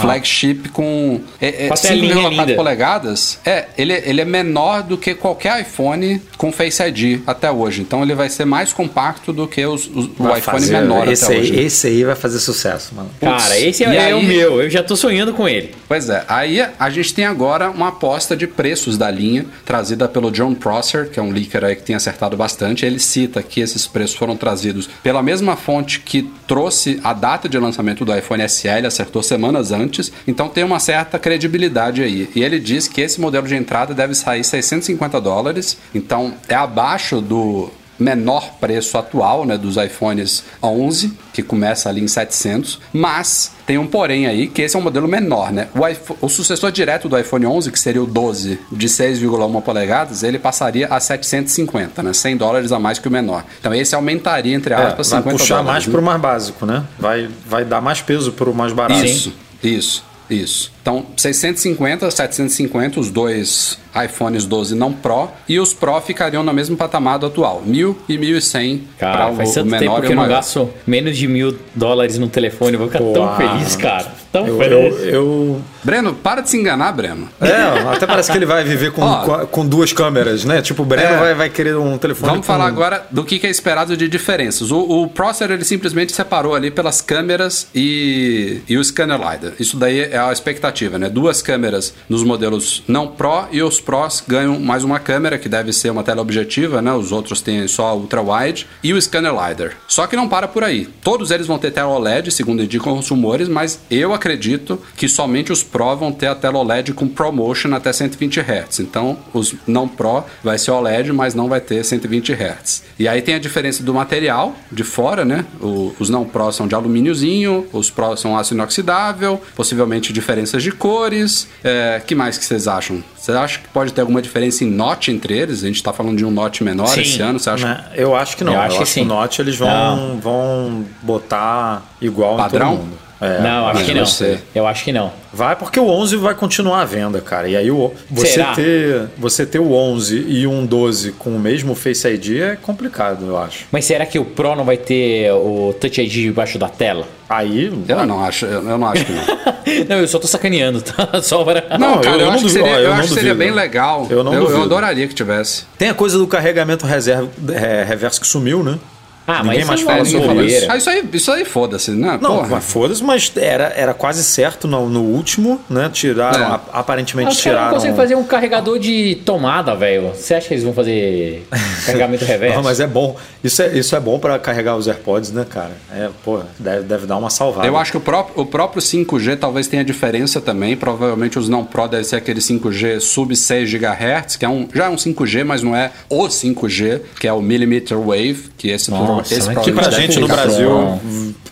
flagship 0.00 0.68
com 0.72 1.20
é, 1.40 1.66
é, 1.66 1.68
5,4 1.68 2.54
polegadas. 2.54 3.40
É, 3.44 3.66
ele, 3.76 3.92
ele 3.92 4.20
é 4.20 4.24
menor 4.24 4.84
do 4.84 4.96
que 4.96 5.12
qualquer 5.12 5.60
iPhone 5.60 6.22
com 6.38 6.52
Face 6.52 6.80
ID 6.80 7.20
até 7.26 7.50
hoje. 7.50 7.82
Então 7.82 8.02
ele 8.02 8.14
vai 8.14 8.28
ser 8.28 8.44
mais 8.44 8.72
compacto 8.72 9.32
do 9.32 9.48
que 9.48 9.66
os, 9.66 9.88
os, 9.88 10.06
o 10.06 10.36
iPhone 10.36 10.40
fazer, 10.40 10.72
menor 10.72 11.08
esse 11.08 11.24
até 11.24 11.34
aí, 11.34 11.40
hoje. 11.40 11.60
Esse 11.60 11.86
aí 11.88 12.04
vai 12.04 12.14
fazer 12.14 12.38
sucesso, 12.38 12.94
mano. 12.94 13.10
Cara, 13.20 13.58
esse 13.58 13.82
é, 13.82 14.10
é 14.10 14.14
o 14.14 14.22
meu. 14.22 14.62
Eu 14.62 14.70
já 14.70 14.84
tô 14.84 14.94
sonhando 14.94 15.34
com 15.34 15.48
ele. 15.48 15.74
Pois 15.88 16.08
é. 16.08 16.24
Aí 16.28 16.64
a 16.78 16.90
gente 16.90 17.12
tem 17.12 17.24
agora 17.24 17.70
uma 17.70 17.88
aposta 17.88 18.36
de 18.36 18.46
preços 18.46 18.96
da 18.96 19.10
linha, 19.10 19.44
trazida 19.64 20.06
pelo 20.06 20.30
John 20.30 20.54
Prosser, 20.54 21.10
que 21.10 21.18
é 21.18 21.22
um 21.22 21.32
leaker 21.32 21.64
aí 21.64 21.74
que 21.74 21.82
tem 21.82 21.96
acertado 21.96 22.36
bastante. 22.36 22.86
Ele 22.86 23.00
cita 23.00 23.42
que 23.42 23.60
esses 23.60 23.84
preços 23.88 24.14
foram 24.14 24.36
trazidos 24.36 24.88
pela 25.02 25.22
mesma 25.24 25.56
fonte 25.56 25.98
que 25.98 26.22
trouxe 26.52 27.00
a 27.02 27.14
data 27.14 27.48
de 27.48 27.58
lançamento 27.58 28.04
do 28.04 28.14
iPhone 28.14 28.46
SE, 28.46 28.68
ele 28.68 28.86
acertou 28.86 29.22
semanas 29.22 29.72
antes, 29.72 30.12
então 30.28 30.50
tem 30.50 30.62
uma 30.62 30.78
certa 30.78 31.18
credibilidade 31.18 32.02
aí. 32.02 32.28
E 32.36 32.44
ele 32.44 32.60
diz 32.60 32.86
que 32.86 33.00
esse 33.00 33.18
modelo 33.18 33.48
de 33.48 33.56
entrada 33.56 33.94
deve 33.94 34.14
sair 34.14 34.44
650 34.44 35.18
dólares, 35.18 35.78
então 35.94 36.34
é 36.46 36.54
abaixo 36.54 37.22
do 37.22 37.70
menor 38.02 38.54
preço 38.60 38.98
atual, 38.98 39.46
né, 39.46 39.56
dos 39.56 39.76
iPhones 39.76 40.44
11, 40.62 41.12
que 41.32 41.42
começa 41.42 41.88
ali 41.88 42.02
em 42.02 42.08
700, 42.08 42.80
mas 42.92 43.52
tem 43.66 43.78
um 43.78 43.86
porém 43.86 44.26
aí, 44.26 44.48
que 44.48 44.62
esse 44.62 44.76
é 44.76 44.78
um 44.78 44.82
modelo 44.82 45.08
menor, 45.08 45.52
né? 45.52 45.68
O, 45.74 45.86
iPhone, 45.86 46.18
o 46.20 46.28
sucessor 46.28 46.70
direto 46.70 47.08
do 47.08 47.18
iPhone 47.18 47.46
11, 47.46 47.70
que 47.70 47.78
seria 47.78 48.02
o 48.02 48.06
12 48.06 48.58
de 48.70 48.88
6,1 48.88 49.62
polegadas, 49.62 50.22
ele 50.22 50.38
passaria 50.38 50.88
a 50.88 51.00
750, 51.00 52.02
né? 52.02 52.12
100 52.12 52.36
dólares 52.36 52.72
a 52.72 52.78
mais 52.78 52.98
que 52.98 53.08
o 53.08 53.10
menor. 53.10 53.44
Então 53.60 53.72
esse 53.72 53.94
aumentaria 53.94 54.54
entre 54.54 54.74
aspas 54.74 55.12
é, 55.12 55.16
50 55.16 55.22
vai 55.22 55.32
puxar 55.32 55.56
dólares, 55.56 55.72
mais 55.72 55.86
né? 55.86 55.92
para 55.92 56.00
o 56.00 56.04
mais 56.04 56.20
básico, 56.20 56.66
né? 56.66 56.84
Vai, 56.98 57.28
vai 57.46 57.64
dar 57.64 57.80
mais 57.80 58.02
peso 58.02 58.32
para 58.32 58.50
o 58.50 58.54
mais 58.54 58.72
barato. 58.72 59.04
Isso, 59.04 59.32
isso, 59.62 60.04
isso. 60.28 60.71
Então, 60.82 61.06
650, 61.16 62.10
750, 62.10 62.98
os 62.98 63.10
dois 63.10 63.78
iPhones 64.04 64.46
12 64.46 64.74
não 64.74 64.92
Pro, 64.92 65.28
e 65.48 65.60
os 65.60 65.72
Pro 65.72 66.00
ficariam 66.00 66.42
no 66.42 66.52
mesmo 66.52 66.76
patamar 66.76 67.18
do 67.18 67.26
atual, 67.26 67.62
1.000 67.66 67.94
e 68.08 68.18
1.100 68.18 68.80
para 68.98 69.28
o, 69.28 69.36
faz 69.36 69.56
o 69.56 69.64
menor 69.64 69.78
tempo 69.78 70.06
que 70.06 70.12
eu 70.12 70.16
não 70.16 70.28
gasto 70.28 70.70
menos 70.86 71.16
de 71.16 71.28
mil 71.28 71.56
dólares 71.74 72.18
no 72.18 72.28
telefone, 72.28 72.72
eu 72.72 72.78
vou 72.78 72.88
ficar 72.88 73.00
Pô, 73.00 73.12
tão 73.12 73.36
feliz, 73.36 73.76
cara. 73.76 74.12
Tão 74.32 74.46
eu, 74.46 74.58
feliz. 74.58 75.00
Eu, 75.00 75.08
eu, 75.08 75.62
Breno, 75.84 76.14
para 76.14 76.40
de 76.40 76.48
se 76.48 76.56
enganar, 76.56 76.90
Breno. 76.92 77.28
É, 77.38 77.52
até 77.94 78.06
parece 78.06 78.32
que 78.32 78.38
ele 78.38 78.46
vai 78.46 78.64
viver 78.64 78.90
com, 78.92 79.02
Ó, 79.04 79.46
com, 79.46 79.66
duas 79.66 79.92
câmeras, 79.92 80.44
né? 80.44 80.62
Tipo, 80.62 80.82
o 80.82 80.86
Breno 80.86 81.14
é, 81.14 81.18
vai, 81.18 81.34
vai 81.34 81.50
querer 81.50 81.76
um 81.76 81.98
telefone 81.98 82.30
Vamos 82.30 82.46
com... 82.46 82.52
falar 82.52 82.66
agora 82.66 83.06
do 83.10 83.24
que 83.24 83.46
é 83.46 83.50
esperado 83.50 83.94
de 83.94 84.08
diferenças. 84.08 84.70
O, 84.70 84.78
o 84.78 85.08
Prosser, 85.08 85.50
ele 85.50 85.64
simplesmente 85.64 86.12
separou 86.12 86.54
ali 86.54 86.70
pelas 86.70 87.02
câmeras 87.02 87.66
e, 87.74 88.62
e 88.66 88.78
o 88.78 88.82
scanner 88.82 89.18
LiDAR. 89.18 89.52
Isso 89.60 89.76
daí 89.76 90.00
é 90.00 90.18
a 90.18 90.32
expectativa, 90.32 90.71
né? 90.98 91.08
Duas 91.08 91.42
câmeras 91.42 91.94
nos 92.08 92.22
modelos 92.24 92.82
não 92.88 93.08
Pro 93.08 93.46
e 93.50 93.62
os 93.62 93.80
Pros 93.80 94.22
ganham 94.26 94.58
mais 94.58 94.84
uma 94.84 94.98
câmera 94.98 95.38
que 95.38 95.48
deve 95.48 95.72
ser 95.72 95.90
uma 95.90 96.02
tela 96.02 96.22
objetiva, 96.22 96.80
né? 96.80 96.92
Os 96.92 97.12
outros 97.12 97.40
têm 97.40 97.66
só 97.68 97.96
ultra 97.96 98.22
wide 98.22 98.66
e 98.82 98.92
o 98.92 99.00
scanner 99.00 99.32
lidar. 99.32 99.72
Só 99.86 100.06
que 100.06 100.16
não 100.16 100.28
para 100.28 100.48
por 100.48 100.64
aí. 100.64 100.86
Todos 101.02 101.30
eles 101.30 101.46
vão 101.46 101.58
ter 101.58 101.70
tela 101.70 101.90
OLED, 101.90 102.30
segundo 102.30 102.62
indicam 102.62 102.98
os 102.98 103.08
rumores, 103.08 103.48
mas 103.48 103.80
eu 103.90 104.14
acredito 104.14 104.80
que 104.96 105.08
somente 105.08 105.52
os 105.52 105.62
Pro 105.62 105.96
vão 105.96 106.12
ter 106.12 106.26
a 106.26 106.34
tela 106.34 106.58
OLED 106.58 106.92
com 106.94 107.08
ProMotion 107.08 107.74
até 107.74 107.92
120 107.92 108.40
Hz. 108.40 108.80
Então, 108.80 109.18
os 109.32 109.54
não 109.66 109.86
Pro 109.86 110.24
vai 110.42 110.58
ser 110.58 110.70
OLED, 110.70 111.12
mas 111.12 111.34
não 111.34 111.48
vai 111.48 111.60
ter 111.60 111.84
120 111.84 112.32
Hz. 112.32 112.84
E 112.98 113.08
aí 113.08 113.20
tem 113.22 113.34
a 113.34 113.38
diferença 113.38 113.82
do 113.82 113.94
material 113.94 114.54
de 114.70 114.84
fora, 114.84 115.24
né? 115.24 115.44
O, 115.60 115.94
os 115.98 116.08
não 116.08 116.24
Pro 116.24 116.52
são 116.52 116.66
de 116.66 116.74
alumíniozinho, 116.74 117.66
os 117.72 117.90
Pro 117.90 118.16
são 118.16 118.36
aço 118.36 118.54
inoxidável, 118.54 119.40
possivelmente 119.54 120.12
diferenças 120.12 120.61
de 120.62 120.72
cores, 120.72 121.48
é, 121.62 122.00
que 122.06 122.14
mais 122.14 122.38
que 122.38 122.44
vocês 122.44 122.66
acham? 122.66 123.02
Você 123.16 123.32
acha 123.32 123.58
que 123.58 123.68
pode 123.68 123.92
ter 123.92 124.00
alguma 124.00 124.22
diferença 124.22 124.64
em 124.64 124.70
note 124.70 125.10
entre 125.10 125.36
eles? 125.36 125.62
A 125.62 125.66
gente 125.66 125.76
está 125.76 125.92
falando 125.92 126.16
de 126.16 126.24
um 126.24 126.30
note 126.30 126.64
menor 126.64 126.86
sim. 126.88 127.02
esse 127.02 127.20
ano, 127.20 127.38
você 127.38 127.50
acha? 127.50 127.68
Não, 127.68 127.94
eu 127.94 128.16
acho 128.16 128.36
que 128.36 128.44
não. 128.44 128.52
Eu, 128.52 128.58
eu 128.58 128.64
acho, 128.64 128.76
que, 128.76 128.82
acho 128.82 128.94
que 128.94 129.00
o 129.00 129.04
note 129.04 129.42
eles 129.42 129.56
vão, 129.56 130.18
vão 130.20 130.84
botar 131.02 131.82
igual 132.00 132.36
Padrão? 132.36 132.72
em 132.72 132.76
todo 132.76 132.86
mundo. 132.86 132.98
É, 133.22 133.40
não, 133.40 133.68
acho 133.68 133.84
que 133.84 133.94
não. 133.94 134.04
Você. 134.04 134.38
Eu 134.54 134.66
acho 134.66 134.84
que 134.84 134.92
não. 134.92 135.12
Vai 135.32 135.54
porque 135.54 135.78
o 135.78 135.88
11 135.88 136.16
vai 136.16 136.34
continuar 136.34 136.82
à 136.82 136.84
venda, 136.84 137.20
cara. 137.20 137.48
E 137.48 137.56
aí 137.56 137.70
o, 137.70 137.92
você 138.10 138.26
Será? 138.26 138.52
ter 138.52 139.08
você 139.16 139.46
ter 139.46 139.60
o 139.60 139.72
11 139.72 140.26
e 140.28 140.46
um 140.46 140.66
12 140.66 141.12
com 141.12 141.30
o 141.30 141.38
mesmo 141.38 141.74
Face 141.74 142.06
ID 142.06 142.40
é 142.40 142.56
complicado, 142.56 143.24
eu 143.26 143.38
acho. 143.38 143.66
Mas 143.70 143.84
será 143.84 144.04
que 144.04 144.18
o 144.18 144.24
Pro 144.24 144.56
não 144.56 144.64
vai 144.64 144.76
ter 144.76 145.32
o 145.32 145.72
Touch 145.80 146.00
ID 146.00 146.12
debaixo 146.12 146.58
da 146.58 146.68
tela? 146.68 147.06
Aí, 147.28 147.72
eu 147.88 148.06
não 148.06 148.22
acho, 148.22 148.44
eu 148.44 148.62
não 148.62 148.86
acho 148.86 149.06
que 149.06 149.12
não. 149.12 149.86
não, 149.88 149.96
eu 149.96 150.08
só 150.08 150.18
tô 150.18 150.26
sacaneando, 150.26 150.82
tá? 150.82 151.08
Só 151.22 151.42
para... 151.44 151.78
Não, 151.78 152.00
cara, 152.02 152.16
eu, 152.16 152.20
eu, 152.20 152.26
eu 152.26 152.30
acho 152.32 152.44
que 152.44 152.50
seria, 152.50 152.80
eu, 152.80 152.92
acho 152.92 153.08
que 153.08 153.14
seria 153.14 153.34
bem 153.34 153.50
legal. 153.50 154.06
Eu 154.10 154.22
não 154.22 154.34
eu, 154.34 154.50
eu 154.50 154.62
adoraria 154.62 155.08
que 155.08 155.14
tivesse. 155.14 155.64
Tem 155.78 155.88
a 155.88 155.94
coisa 155.94 156.18
do 156.18 156.26
carregamento 156.26 156.84
reserva, 156.84 157.30
é, 157.54 157.84
reverso 157.84 158.20
que 158.20 158.26
sumiu, 158.26 158.62
né? 158.62 158.78
Ah, 159.26 159.42
Ninguém 159.42 159.64
mais 159.64 159.80
fala 159.82 160.04
sobre 160.04 160.46
isso. 160.46 160.66
Ah, 160.68 160.76
isso 160.76 160.90
aí, 160.90 161.08
isso 161.12 161.32
aí 161.32 161.44
foda-se, 161.44 161.92
né? 161.92 162.18
Não, 162.20 162.46
mas 162.48 162.64
foda-se, 162.64 163.02
mas 163.02 163.32
era, 163.36 163.72
era 163.76 163.94
quase 163.94 164.24
certo 164.24 164.66
no, 164.66 164.88
no 164.88 165.02
último, 165.02 165.60
né? 165.70 165.90
Tiraram, 165.92 166.40
é. 166.40 166.44
a, 166.44 166.60
aparentemente 166.72 167.28
mas 167.28 167.38
tiraram. 167.38 167.66
não 167.66 167.74
conseguem 167.74 167.96
fazer 167.96 168.14
um 168.14 168.24
carregador 168.24 168.78
de 168.78 169.20
tomada, 169.24 169.74
velho. 169.74 170.08
Você 170.14 170.34
acha 170.34 170.48
que 170.48 170.54
eles 170.54 170.64
vão 170.64 170.72
fazer 170.72 171.46
carregamento 171.86 172.24
reverso? 172.26 172.56
não, 172.56 172.62
mas 172.62 172.80
é 172.80 172.86
bom. 172.86 173.16
Isso 173.42 173.62
é, 173.62 173.78
isso 173.78 173.94
é 173.94 174.00
bom 174.00 174.18
para 174.18 174.38
carregar 174.38 174.76
os 174.76 174.88
AirPods, 174.88 175.32
né, 175.32 175.46
cara? 175.48 175.72
É, 175.92 176.08
pô, 176.24 176.40
deve, 176.58 176.82
deve 176.82 177.06
dar 177.06 177.16
uma 177.16 177.30
salvada. 177.30 177.66
Eu 177.66 177.76
acho 177.76 177.92
que 177.92 177.96
o 177.98 178.00
próprio, 178.00 178.42
o 178.42 178.46
próprio 178.46 178.82
5G 178.82 179.38
talvez 179.38 179.68
tenha 179.68 179.84
diferença 179.84 180.40
também. 180.40 180.76
Provavelmente 180.76 181.38
os 181.38 181.48
não 181.48 181.64
Pro 181.64 181.86
devem 181.86 182.04
ser 182.04 182.16
aquele 182.16 182.40
5G 182.40 183.00
sub 183.00 183.34
6 183.34 183.70
GHz, 183.70 184.36
que 184.36 184.44
é 184.44 184.48
um, 184.48 184.68
já 184.74 184.86
é 184.86 184.88
um 184.88 184.96
5G, 184.96 185.44
mas 185.44 185.62
não 185.62 185.76
é 185.76 185.90
o 186.08 186.24
5G, 186.24 187.00
que 187.20 187.28
é 187.28 187.32
o 187.32 187.40
Millimeter 187.40 187.98
Wave, 187.98 188.50
que 188.56 188.68
esse 188.68 188.90
nossa, 188.90 189.11
esse 189.20 189.54
que 189.56 189.72
pra 189.72 189.90
gente 189.90 190.18
no 190.18 190.28
Brasil. 190.28 191.00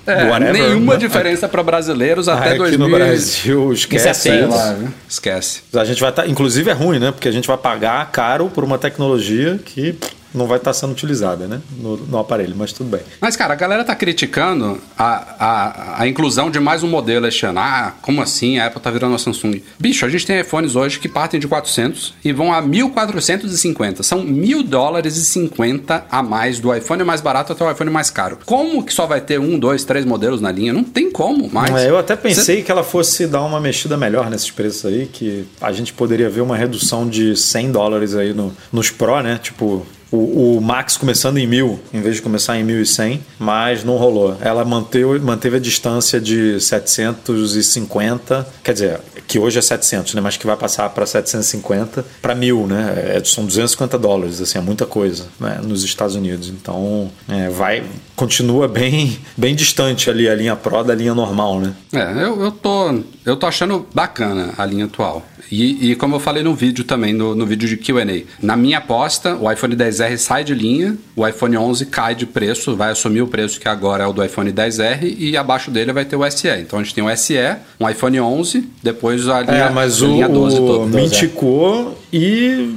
É, 0.06 0.24
whatever, 0.24 0.52
nenhuma 0.52 0.94
né? 0.94 0.98
diferença 0.98 1.46
para 1.46 1.62
brasileiros 1.62 2.28
ah, 2.28 2.34
até 2.34 2.50
aqui 2.50 2.58
2000. 2.58 2.78
no 2.78 2.88
Brasil, 2.88 3.72
esquece. 3.72 4.30
Lá, 4.30 4.76
esquece. 5.08 5.60
A 5.74 5.84
gente 5.84 6.00
vai 6.00 6.10
estar. 6.10 6.22
Tá, 6.22 6.28
inclusive 6.28 6.70
é 6.70 6.72
ruim, 6.72 6.98
né? 6.98 7.12
Porque 7.12 7.28
a 7.28 7.32
gente 7.32 7.46
vai 7.46 7.58
pagar 7.58 8.10
caro 8.10 8.48
por 8.48 8.64
uma 8.64 8.78
tecnologia 8.78 9.60
que 9.64 9.98
não 10.34 10.46
vai 10.46 10.58
estar 10.58 10.72
sendo 10.72 10.92
utilizada, 10.92 11.46
né? 11.46 11.60
No, 11.78 11.96
no, 11.96 12.18
aparelho, 12.18 12.54
mas 12.56 12.72
tudo 12.72 12.90
bem. 12.90 13.00
Mas, 13.20 13.36
cara, 13.36 13.52
a 13.52 13.56
galera 13.56 13.84
tá 13.84 13.94
criticando 13.94 14.80
a, 14.96 15.34
a, 15.38 16.02
a 16.02 16.08
inclusão 16.08 16.50
de 16.50 16.60
mais 16.60 16.82
um 16.82 16.88
modelo 16.88 17.26
este 17.26 17.46
ano. 17.46 17.60
Ah, 17.60 17.94
como 18.02 18.22
assim? 18.22 18.58
A 18.58 18.66
Apple 18.66 18.80
tá 18.80 18.90
virando 18.90 19.14
a 19.14 19.18
Samsung. 19.18 19.62
Bicho, 19.78 20.04
a 20.04 20.08
gente 20.08 20.26
tem 20.26 20.40
iPhones 20.40 20.76
hoje 20.76 20.98
que 20.98 21.08
partem 21.08 21.40
de 21.40 21.48
400 21.48 22.14
e 22.24 22.32
vão 22.32 22.52
a 22.52 22.62
1.450. 22.62 24.02
São 24.02 24.22
mil 24.22 24.62
dólares 24.62 25.16
e 25.16 25.24
50 25.24 26.06
a 26.10 26.22
mais 26.22 26.60
do 26.60 26.74
iPhone 26.74 27.02
mais 27.04 27.20
barato 27.20 27.52
até 27.52 27.64
o 27.64 27.70
iPhone 27.70 27.90
mais 27.90 28.10
caro. 28.10 28.38
Como 28.44 28.84
que 28.84 28.92
só 28.92 29.06
vai 29.06 29.20
ter 29.20 29.40
um, 29.40 29.58
dois, 29.58 29.84
três 29.84 30.04
modelos 30.04 30.40
na 30.40 30.52
linha? 30.52 30.72
Não 30.72 30.84
tem 30.84 31.10
como 31.10 31.48
mais. 31.50 31.74
É, 31.74 31.90
eu 31.90 31.98
até 31.98 32.16
pensei 32.16 32.56
Cê... 32.56 32.62
que 32.62 32.70
ela 32.70 32.84
fosse 32.84 33.26
dar 33.26 33.42
uma 33.42 33.60
mexida 33.60 33.96
melhor 33.96 34.30
nesses 34.30 34.50
preços 34.50 34.86
aí, 34.86 35.06
que 35.06 35.46
a 35.60 35.72
gente 35.72 35.92
poderia 35.92 36.30
ver 36.30 36.40
uma 36.40 36.56
redução 36.56 37.08
de 37.08 37.36
100 37.36 37.72
dólares 37.72 38.14
aí 38.14 38.32
no, 38.32 38.54
nos 38.72 38.90
Pro, 38.90 39.20
né? 39.20 39.38
Tipo, 39.42 39.86
o, 40.10 40.56
o 40.56 40.60
Max 40.60 40.96
começando 40.96 41.38
em 41.38 41.46
1000, 41.46 41.80
em 41.92 42.00
vez 42.00 42.16
de 42.16 42.22
começar 42.22 42.58
em 42.58 42.64
1100, 42.64 43.22
mas 43.38 43.84
não 43.84 43.96
rolou. 43.96 44.36
Ela 44.40 44.64
manteve, 44.64 45.18
manteve 45.18 45.56
a 45.56 45.60
distância 45.60 46.20
de 46.20 46.60
750, 46.60 48.46
quer 48.62 48.72
dizer, 48.72 49.00
que 49.26 49.38
hoje 49.38 49.58
é 49.58 49.62
700, 49.62 50.14
né? 50.14 50.20
Mas 50.20 50.36
que 50.36 50.44
vai 50.46 50.56
passar 50.56 50.88
para 50.90 51.06
750 51.06 52.04
para 52.20 52.34
1000, 52.34 52.66
né? 52.66 53.14
É, 53.16 53.22
são 53.24 53.44
250 53.44 53.96
dólares, 53.96 54.40
assim, 54.40 54.58
é 54.58 54.60
muita 54.60 54.86
coisa, 54.86 55.26
né? 55.38 55.60
Nos 55.62 55.84
Estados 55.84 56.16
Unidos. 56.16 56.48
Então, 56.48 57.10
é, 57.28 57.48
vai, 57.48 57.84
continua 58.16 58.66
bem, 58.66 59.18
bem 59.36 59.54
distante 59.54 60.10
ali 60.10 60.28
a 60.28 60.34
linha 60.34 60.56
Pro 60.56 60.82
da 60.82 60.94
linha 60.94 61.14
normal, 61.14 61.60
né? 61.60 61.74
É, 61.92 62.24
eu, 62.24 62.42
eu 62.42 62.50
tô, 62.50 63.00
eu 63.24 63.36
tô 63.36 63.46
achando 63.46 63.86
bacana 63.94 64.52
a 64.58 64.66
linha 64.66 64.86
atual. 64.86 65.24
E, 65.50 65.90
e, 65.90 65.96
como 65.96 66.16
eu 66.16 66.20
falei 66.20 66.42
no 66.42 66.54
vídeo 66.54 66.84
também, 66.84 67.12
no, 67.12 67.34
no 67.34 67.44
vídeo 67.44 67.68
de 67.68 67.76
QA, 67.76 68.24
na 68.40 68.56
minha 68.56 68.78
aposta, 68.78 69.34
o 69.34 69.50
iPhone 69.50 69.74
10R 69.74 70.16
sai 70.16 70.44
de 70.44 70.54
linha, 70.54 70.96
o 71.16 71.26
iPhone 71.26 71.56
11 71.56 71.86
cai 71.86 72.14
de 72.14 72.24
preço, 72.26 72.76
vai 72.76 72.90
assumir 72.90 73.22
o 73.22 73.26
preço 73.26 73.58
que 73.58 73.68
agora 73.68 74.04
é 74.04 74.06
o 74.06 74.12
do 74.12 74.24
iPhone 74.24 74.52
10R 74.52 75.16
e 75.18 75.36
abaixo 75.36 75.70
dele 75.70 75.92
vai 75.92 76.04
ter 76.04 76.16
o 76.16 76.30
SE. 76.30 76.48
Então 76.48 76.78
a 76.78 76.82
gente 76.82 76.94
tem 76.94 77.04
o 77.04 77.16
SE, 77.16 77.34
um 77.80 77.88
iPhone 77.88 78.20
11, 78.20 78.68
depois 78.82 79.28
a 79.28 79.40
linha, 79.40 79.54
é, 79.54 79.70
mas 79.70 80.02
a 80.02 80.06
linha 80.06 80.28
o, 80.28 80.32
12 80.32 80.56
toda. 80.56 80.96
Minticou 80.96 81.98
e 82.12 82.72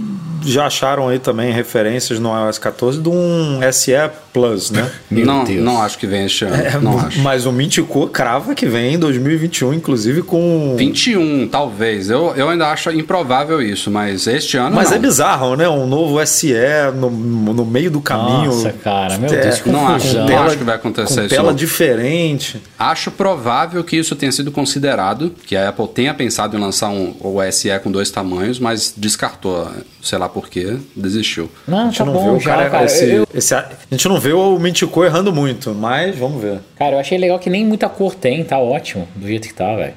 já 0.45 0.65
acharam 0.65 1.07
aí 1.07 1.19
também 1.19 1.51
referências 1.53 2.19
no 2.19 2.29
iOS 2.29 2.57
14 2.57 3.01
de 3.01 3.09
um 3.09 3.59
SE 3.71 3.91
Plus, 4.33 4.71
né? 4.71 4.89
não, 5.11 5.43
não 5.45 5.81
acho 5.81 5.97
que 5.97 6.07
vem 6.07 6.25
este 6.25 6.43
ano. 6.45 6.55
É, 6.55 6.79
não 6.79 6.97
acho. 6.99 7.19
Mas 7.21 7.45
o 7.45 7.51
Mintico 7.51 8.07
crava 8.07 8.55
que 8.55 8.65
vem 8.65 8.95
em 8.95 8.99
2021, 8.99 9.73
inclusive 9.73 10.23
com. 10.23 10.75
21, 10.77 11.47
talvez. 11.47 12.09
Eu, 12.09 12.33
eu 12.35 12.49
ainda 12.49 12.67
acho 12.69 12.89
improvável 12.91 13.61
isso, 13.61 13.91
mas 13.91 14.25
este 14.27 14.57
ano. 14.57 14.75
Mas 14.75 14.89
não. 14.89 14.97
é 14.97 14.99
bizarro, 14.99 15.55
né? 15.55 15.69
Um 15.69 15.85
novo 15.85 16.25
SE 16.25 16.53
no, 16.95 17.09
no 17.11 17.65
meio 17.65 17.91
do 17.91 18.01
caminho. 18.01 18.47
Nossa, 18.47 18.73
cara, 18.73 19.17
meu 19.17 19.31
É, 19.31 19.41
Deus, 19.41 19.59
que 19.61 19.69
não 19.69 19.87
acho, 19.87 20.17
não 20.17 20.43
acho 20.43 20.57
que 20.57 20.63
vai 20.63 20.75
acontecer 20.75 21.13
com 21.15 21.25
isso. 21.27 21.29
tela 21.35 21.53
diferente. 21.53 22.61
Acho 22.77 23.11
provável 23.11 23.83
que 23.83 23.95
isso 23.97 24.15
tenha 24.15 24.31
sido 24.31 24.51
considerado, 24.51 25.31
que 25.45 25.55
a 25.55 25.69
Apple 25.69 25.87
tenha 25.89 26.13
pensado 26.13 26.57
em 26.57 26.59
lançar 26.59 26.89
um 26.89 27.13
o 27.19 27.39
SE 27.51 27.69
com 27.83 27.91
dois 27.91 28.09
tamanhos, 28.09 28.59
mas 28.59 28.93
descartou, 28.95 29.69
sei 30.01 30.17
lá 30.17 30.27
por 30.27 30.49
quê, 30.49 30.77
desistiu. 30.95 31.49
Não, 31.67 31.79
A 31.79 31.83
gente 31.85 31.97
tá 31.97 32.05
não 32.05 32.13
bom 32.13 32.39
já, 32.39 32.55
cara. 32.55 32.69
cara. 32.69 32.85
esse- 32.85 33.09
Eu, 33.11 33.27
esse- 33.33 33.53
a 33.53 33.65
gente 33.91 34.07
não 34.07 34.19
vê 34.23 34.31
o 34.31 34.57
Mintico 34.57 35.03
errando 35.03 35.33
muito, 35.33 35.75
mas 35.75 36.17
vamos 36.17 36.41
ver. 36.41 36.59
cara, 36.77 36.95
eu 36.95 36.99
achei 36.99 37.17
legal 37.17 37.37
que 37.39 37.49
nem 37.49 37.65
muita 37.65 37.89
cor 37.89 38.15
tem, 38.15 38.41
tá 38.41 38.57
ótimo, 38.57 39.05
do 39.13 39.27
jeito 39.27 39.49
que 39.49 39.53
tá, 39.53 39.75
velho. 39.75 39.95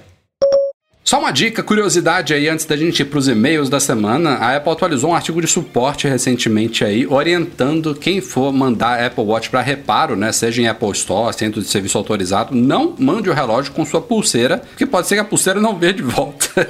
Só 1.08 1.20
uma 1.20 1.30
dica, 1.30 1.62
curiosidade 1.62 2.34
aí, 2.34 2.48
antes 2.48 2.66
da 2.66 2.76
gente 2.76 2.98
ir 2.98 3.04
para 3.04 3.20
os 3.20 3.28
e-mails 3.28 3.68
da 3.68 3.78
semana, 3.78 4.30
a 4.38 4.56
Apple 4.56 4.72
atualizou 4.72 5.10
um 5.10 5.14
artigo 5.14 5.40
de 5.40 5.46
suporte 5.46 6.08
recentemente 6.08 6.84
aí, 6.84 7.06
orientando 7.06 7.94
quem 7.94 8.20
for 8.20 8.52
mandar 8.52 9.00
Apple 9.00 9.22
Watch 9.22 9.48
para 9.48 9.60
reparo, 9.60 10.16
né, 10.16 10.32
seja 10.32 10.60
em 10.60 10.66
Apple 10.66 10.90
Store, 10.90 11.32
centro 11.32 11.62
de 11.62 11.68
serviço 11.68 11.96
autorizado, 11.96 12.56
não 12.56 12.92
mande 12.98 13.30
o 13.30 13.32
relógio 13.32 13.70
com 13.72 13.86
sua 13.86 14.00
pulseira, 14.00 14.58
porque 14.58 14.84
pode 14.84 15.06
ser 15.06 15.14
que 15.14 15.20
a 15.20 15.24
pulseira 15.24 15.60
não 15.60 15.78
venha 15.78 15.92
de 15.92 16.02
volta. 16.02 16.48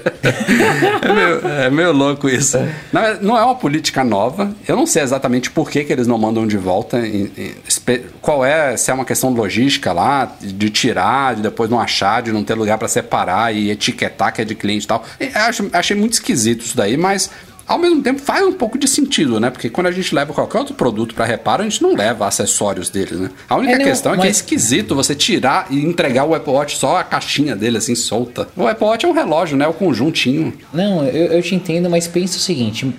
é, 1.01 1.13
meio, 1.15 1.49
é 1.63 1.71
meio 1.71 1.93
louco 1.93 2.29
isso. 2.29 2.59
Não 2.93 3.01
é, 3.01 3.19
não 3.19 3.39
é 3.39 3.43
uma 3.43 3.55
política 3.55 4.05
nova, 4.05 4.55
eu 4.69 4.77
não 4.77 4.85
sei 4.85 5.01
exatamente 5.03 5.51
por 5.51 5.71
que, 5.71 5.83
que 5.83 5.91
eles 5.95 6.07
não 6.07 6.19
mandam 6.19 6.47
de 6.47 6.59
volta, 6.59 6.99
em- 6.99 7.33
em- 7.39 7.55
qual 8.21 8.45
é, 8.45 8.77
se 8.77 8.91
é 8.91 8.95
uma 8.95 9.07
questão 9.07 9.31
logística 9.31 9.95
lá, 9.95 10.31
de 10.43 10.69
tirar, 10.69 11.37
de 11.37 11.41
depois 11.41 11.71
não 11.71 11.81
achar, 11.81 12.21
de 12.21 12.33
não 12.33 12.45
ter 12.45 12.53
lugar 12.53 12.77
para 12.77 12.87
separar 12.87 13.55
e 13.55 13.71
etiquetar 13.71 14.26
que 14.33 14.43
é 14.43 14.45
de 14.45 14.55
cliente 14.55 14.85
e 14.85 14.89
tal. 14.89 15.05
Acho- 15.35 15.69
achei 15.73 15.97
muito 15.97 16.15
esquisito 16.15 16.65
isso 16.65 16.77
daí, 16.77 16.97
mas 16.97 17.31
ao 17.67 17.79
mesmo 17.79 18.03
tempo 18.03 18.21
faz 18.21 18.45
um 18.47 18.53
pouco 18.53 18.79
de 18.79 18.87
sentido, 18.89 19.39
né? 19.41 19.51
Porque 19.51 19.69
quando 19.69 19.87
a 19.89 19.93
gente 19.93 20.15
leva 20.15 20.33
qualquer 20.33 20.59
outro 20.59 20.75
produto 20.75 21.15
para 21.15 21.25
reparo, 21.25 21.63
a 21.63 21.65
gente 21.69 21.83
não 21.83 21.95
leva 21.95 22.27
acessórios 22.27 22.89
dele, 22.89 23.15
né? 23.17 23.31
A 23.49 23.57
única 23.57 23.75
É, 23.75 23.79
não, 23.79 23.85
questão 23.85 24.13
é 24.13 24.17
que 24.17 24.23
é 24.23 24.27
mas- 24.27 24.37
esquisito 24.37 24.95
você 24.95 25.15
tirar 25.15 25.67
e 25.71 25.85
entregar 25.85 26.25
o 26.25 26.35
Apple 26.35 26.53
Watch 26.53 26.77
só 26.77 26.97
a 26.97 27.05
caixinha 27.05 27.57
dele 27.57 27.79
assim 27.79 27.95
solta. 27.95 28.49
O 28.57 28.67
Apple 28.67 28.87
Watch 28.87 29.05
é 29.05 29.09
um 29.09 29.13
relógio, 29.13 29.57
né? 29.57 29.67
O 29.67 29.73
conjuntinho. 29.73 30.53
Não, 30.73 31.05
eu, 31.07 31.33
eu 31.33 31.43
te 31.43 31.55
entendo, 31.55 31.91
mas 31.91 32.07
pensa 32.07 32.37
o 32.37 32.41
seguinte: 32.41 32.93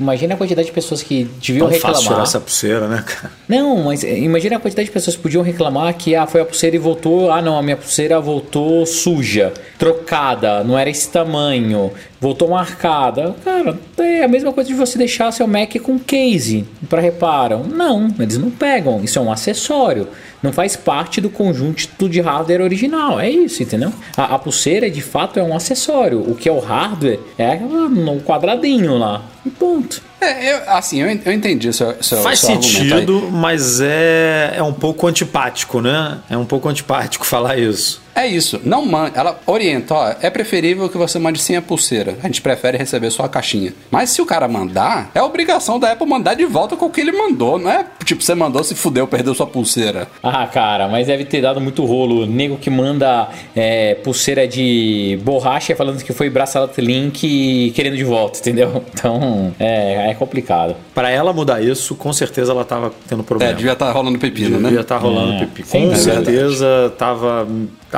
imagina 0.00 0.34
a 0.34 0.36
quantidade 0.36 0.66
de 0.68 0.72
pessoas 0.72 1.02
que 1.02 1.24
deviam 1.46 1.68
Tão 1.68 1.78
fácil 1.78 1.80
tirar 1.80 1.98
reclamar. 2.00 2.22
essa 2.22 2.40
pulseira, 2.40 2.88
né, 2.88 3.04
cara? 3.06 3.32
Não, 3.48 3.84
mas 3.84 4.04
eh, 4.04 4.18
imagina 4.18 4.56
a 4.56 4.60
quantidade 4.60 4.86
de 4.86 4.92
pessoas 4.92 5.16
que 5.16 5.22
podiam 5.22 5.42
reclamar 5.42 5.92
que 5.94 6.14
ah, 6.14 6.26
foi 6.26 6.40
a 6.40 6.44
pulseira 6.44 6.76
e 6.76 6.78
voltou. 6.78 7.30
Ah, 7.32 7.42
não, 7.42 7.58
a 7.58 7.62
minha 7.62 7.76
pulseira 7.76 8.20
voltou 8.20 8.86
suja, 8.86 9.52
trocada, 9.78 10.64
não 10.64 10.78
era 10.78 10.88
esse 10.90 11.08
tamanho, 11.08 11.92
voltou 12.20 12.48
marcada. 12.48 13.34
Cara, 13.44 13.78
é 13.98 14.24
a 14.24 14.28
mesma 14.28 14.52
coisa 14.52 14.68
de 14.68 14.74
você 14.74 14.96
deixar 14.96 15.30
seu 15.32 15.46
Mac 15.46 15.74
com 15.82 15.98
case 15.98 16.64
para 16.88 17.00
reparo. 17.00 17.64
Não, 17.66 18.08
eles 18.18 18.38
não 18.38 18.50
pegam. 18.50 19.02
Isso 19.02 19.18
é 19.18 19.22
um 19.22 19.30
acessório. 19.30 20.08
Não 20.42 20.52
faz 20.52 20.76
parte 20.76 21.20
do 21.20 21.30
conjunto 21.30 22.08
de 22.08 22.20
hardware 22.20 22.60
original. 22.60 23.18
É 23.18 23.30
isso, 23.30 23.62
entendeu? 23.62 23.92
A, 24.16 24.34
a 24.34 24.38
pulseira, 24.38 24.90
de 24.90 25.00
fato, 25.00 25.38
é 25.38 25.42
um 25.42 25.56
acessório. 25.56 26.20
O 26.20 26.34
que 26.34 26.48
é 26.48 26.52
o 26.52 26.60
hardware 26.60 27.20
é 27.38 27.56
no 27.56 28.20
quadradinho 28.20 28.98
lá. 28.98 29.22
E 29.44 29.50
ponto. 29.50 30.02
É, 30.20 30.52
eu, 30.52 30.70
assim, 30.70 31.02
eu, 31.02 31.20
eu 31.24 31.32
entendi 31.32 31.72
seu, 31.72 32.02
seu, 32.02 32.18
Faz 32.22 32.40
seu 32.40 32.60
sentido, 32.62 33.28
mas 33.30 33.80
é, 33.80 34.54
é 34.56 34.62
um 34.62 34.72
pouco 34.72 35.06
antipático, 35.06 35.80
né? 35.80 36.18
É 36.30 36.36
um 36.36 36.46
pouco 36.46 36.68
antipático 36.68 37.24
falar 37.26 37.58
isso. 37.58 38.03
É 38.14 38.26
isso, 38.26 38.60
não 38.64 38.84
mande. 38.86 39.12
Ela 39.16 39.38
orienta, 39.46 39.94
ó, 39.94 40.14
é 40.20 40.30
preferível 40.30 40.88
que 40.88 40.96
você 40.96 41.18
mande 41.18 41.40
sem 41.40 41.56
a 41.56 41.62
pulseira. 41.62 42.16
A 42.22 42.26
gente 42.26 42.40
prefere 42.40 42.78
receber 42.78 43.10
só 43.10 43.24
a 43.24 43.28
caixinha. 43.28 43.72
Mas 43.90 44.10
se 44.10 44.22
o 44.22 44.26
cara 44.26 44.46
mandar, 44.46 45.10
é 45.14 45.22
obrigação 45.22 45.78
da 45.78 45.92
Apple 45.92 46.06
mandar 46.06 46.34
de 46.34 46.44
volta 46.44 46.76
com 46.76 46.86
o 46.86 46.90
que 46.90 47.00
ele 47.00 47.12
mandou. 47.12 47.58
Não 47.58 47.70
é 47.70 47.84
tipo, 48.04 48.22
você 48.22 48.34
mandou, 48.34 48.62
se 48.62 48.74
fudeu, 48.74 49.06
perdeu 49.06 49.34
sua 49.34 49.46
pulseira. 49.46 50.06
Ah, 50.22 50.46
cara, 50.46 50.88
mas 50.88 51.06
deve 51.06 51.24
ter 51.24 51.40
dado 51.40 51.60
muito 51.60 51.84
rolo. 51.84 52.26
Nego 52.26 52.56
que 52.56 52.70
manda 52.70 53.28
é, 53.54 53.94
pulseira 53.96 54.46
de 54.46 55.18
borracha 55.22 55.74
falando 55.74 56.02
que 56.02 56.12
foi 56.12 56.30
braçalete 56.30 56.80
link 56.80 57.24
e 57.24 57.70
querendo 57.72 57.96
de 57.96 58.04
volta, 58.04 58.38
entendeu? 58.38 58.82
Então, 58.94 59.52
é, 59.58 60.10
é 60.10 60.14
complicado. 60.14 60.76
Pra 60.94 61.10
ela 61.10 61.32
mudar 61.32 61.60
isso, 61.60 61.94
com 61.94 62.12
certeza 62.12 62.52
ela 62.52 62.64
tava 62.64 62.92
tendo 63.08 63.22
problema. 63.24 63.52
É, 63.52 63.54
devia 63.54 63.72
estar 63.72 63.90
rolando 63.90 64.18
pepino, 64.18 64.56
Devia 64.56 64.70
né? 64.70 64.80
estar 64.80 64.96
rolando 64.98 65.32
É, 65.42 65.48
sem 65.64 65.88
Com 65.90 65.96
certeza 65.96 66.92
tava. 66.96 67.46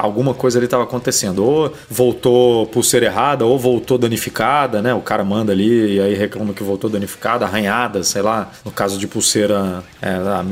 Alguma 0.00 0.34
coisa 0.34 0.58
ali 0.58 0.66
estava 0.66 0.84
acontecendo. 0.84 1.44
Ou 1.44 1.72
voltou 1.88 2.66
pulseira 2.66 3.06
errada, 3.06 3.44
ou 3.44 3.58
voltou 3.58 3.98
danificada, 3.98 4.82
né? 4.82 4.94
O 4.94 5.00
cara 5.00 5.24
manda 5.24 5.52
ali 5.52 5.96
e 5.96 6.00
aí 6.00 6.14
reclama 6.14 6.52
que 6.52 6.62
voltou 6.62 6.88
danificada, 6.88 7.44
arranhada, 7.44 8.02
sei 8.04 8.22
lá. 8.22 8.50
No 8.64 8.70
caso 8.70 8.98
de 8.98 9.06
pulseira 9.06 9.82
é, 10.00 10.08
a, 10.08 10.44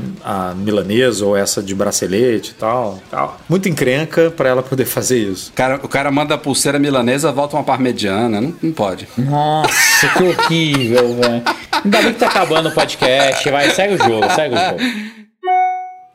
a 0.50 0.54
milanesa 0.54 1.24
ou 1.24 1.36
essa 1.36 1.62
de 1.62 1.74
bracelete 1.74 2.52
e 2.52 2.54
tal. 2.54 2.98
tal. 3.10 3.38
Muito 3.48 3.68
encrenca 3.68 4.30
para 4.30 4.48
ela 4.48 4.62
poder 4.62 4.84
fazer 4.84 5.18
isso. 5.18 5.50
O 5.50 5.54
cara, 5.54 5.80
o 5.82 5.88
cara 5.88 6.10
manda 6.10 6.34
a 6.34 6.38
pulseira 6.38 6.78
milanesa, 6.78 7.32
volta 7.32 7.56
uma 7.56 7.64
parmegiana. 7.64 8.40
Não, 8.40 8.54
não 8.62 8.72
pode. 8.72 9.08
Nossa, 9.16 10.08
que 10.08 10.22
horrível, 10.22 11.14
velho. 11.16 11.42
Ainda 11.84 12.02
bem 12.02 12.12
que 12.12 12.18
tá 12.18 12.26
acabando 12.26 12.68
o 12.68 12.72
podcast. 12.72 13.50
Vai, 13.50 13.70
segue 13.70 13.94
o 13.94 13.98
jogo, 13.98 14.30
segue 14.34 14.54
o 14.54 14.58
jogo. 14.58 15.13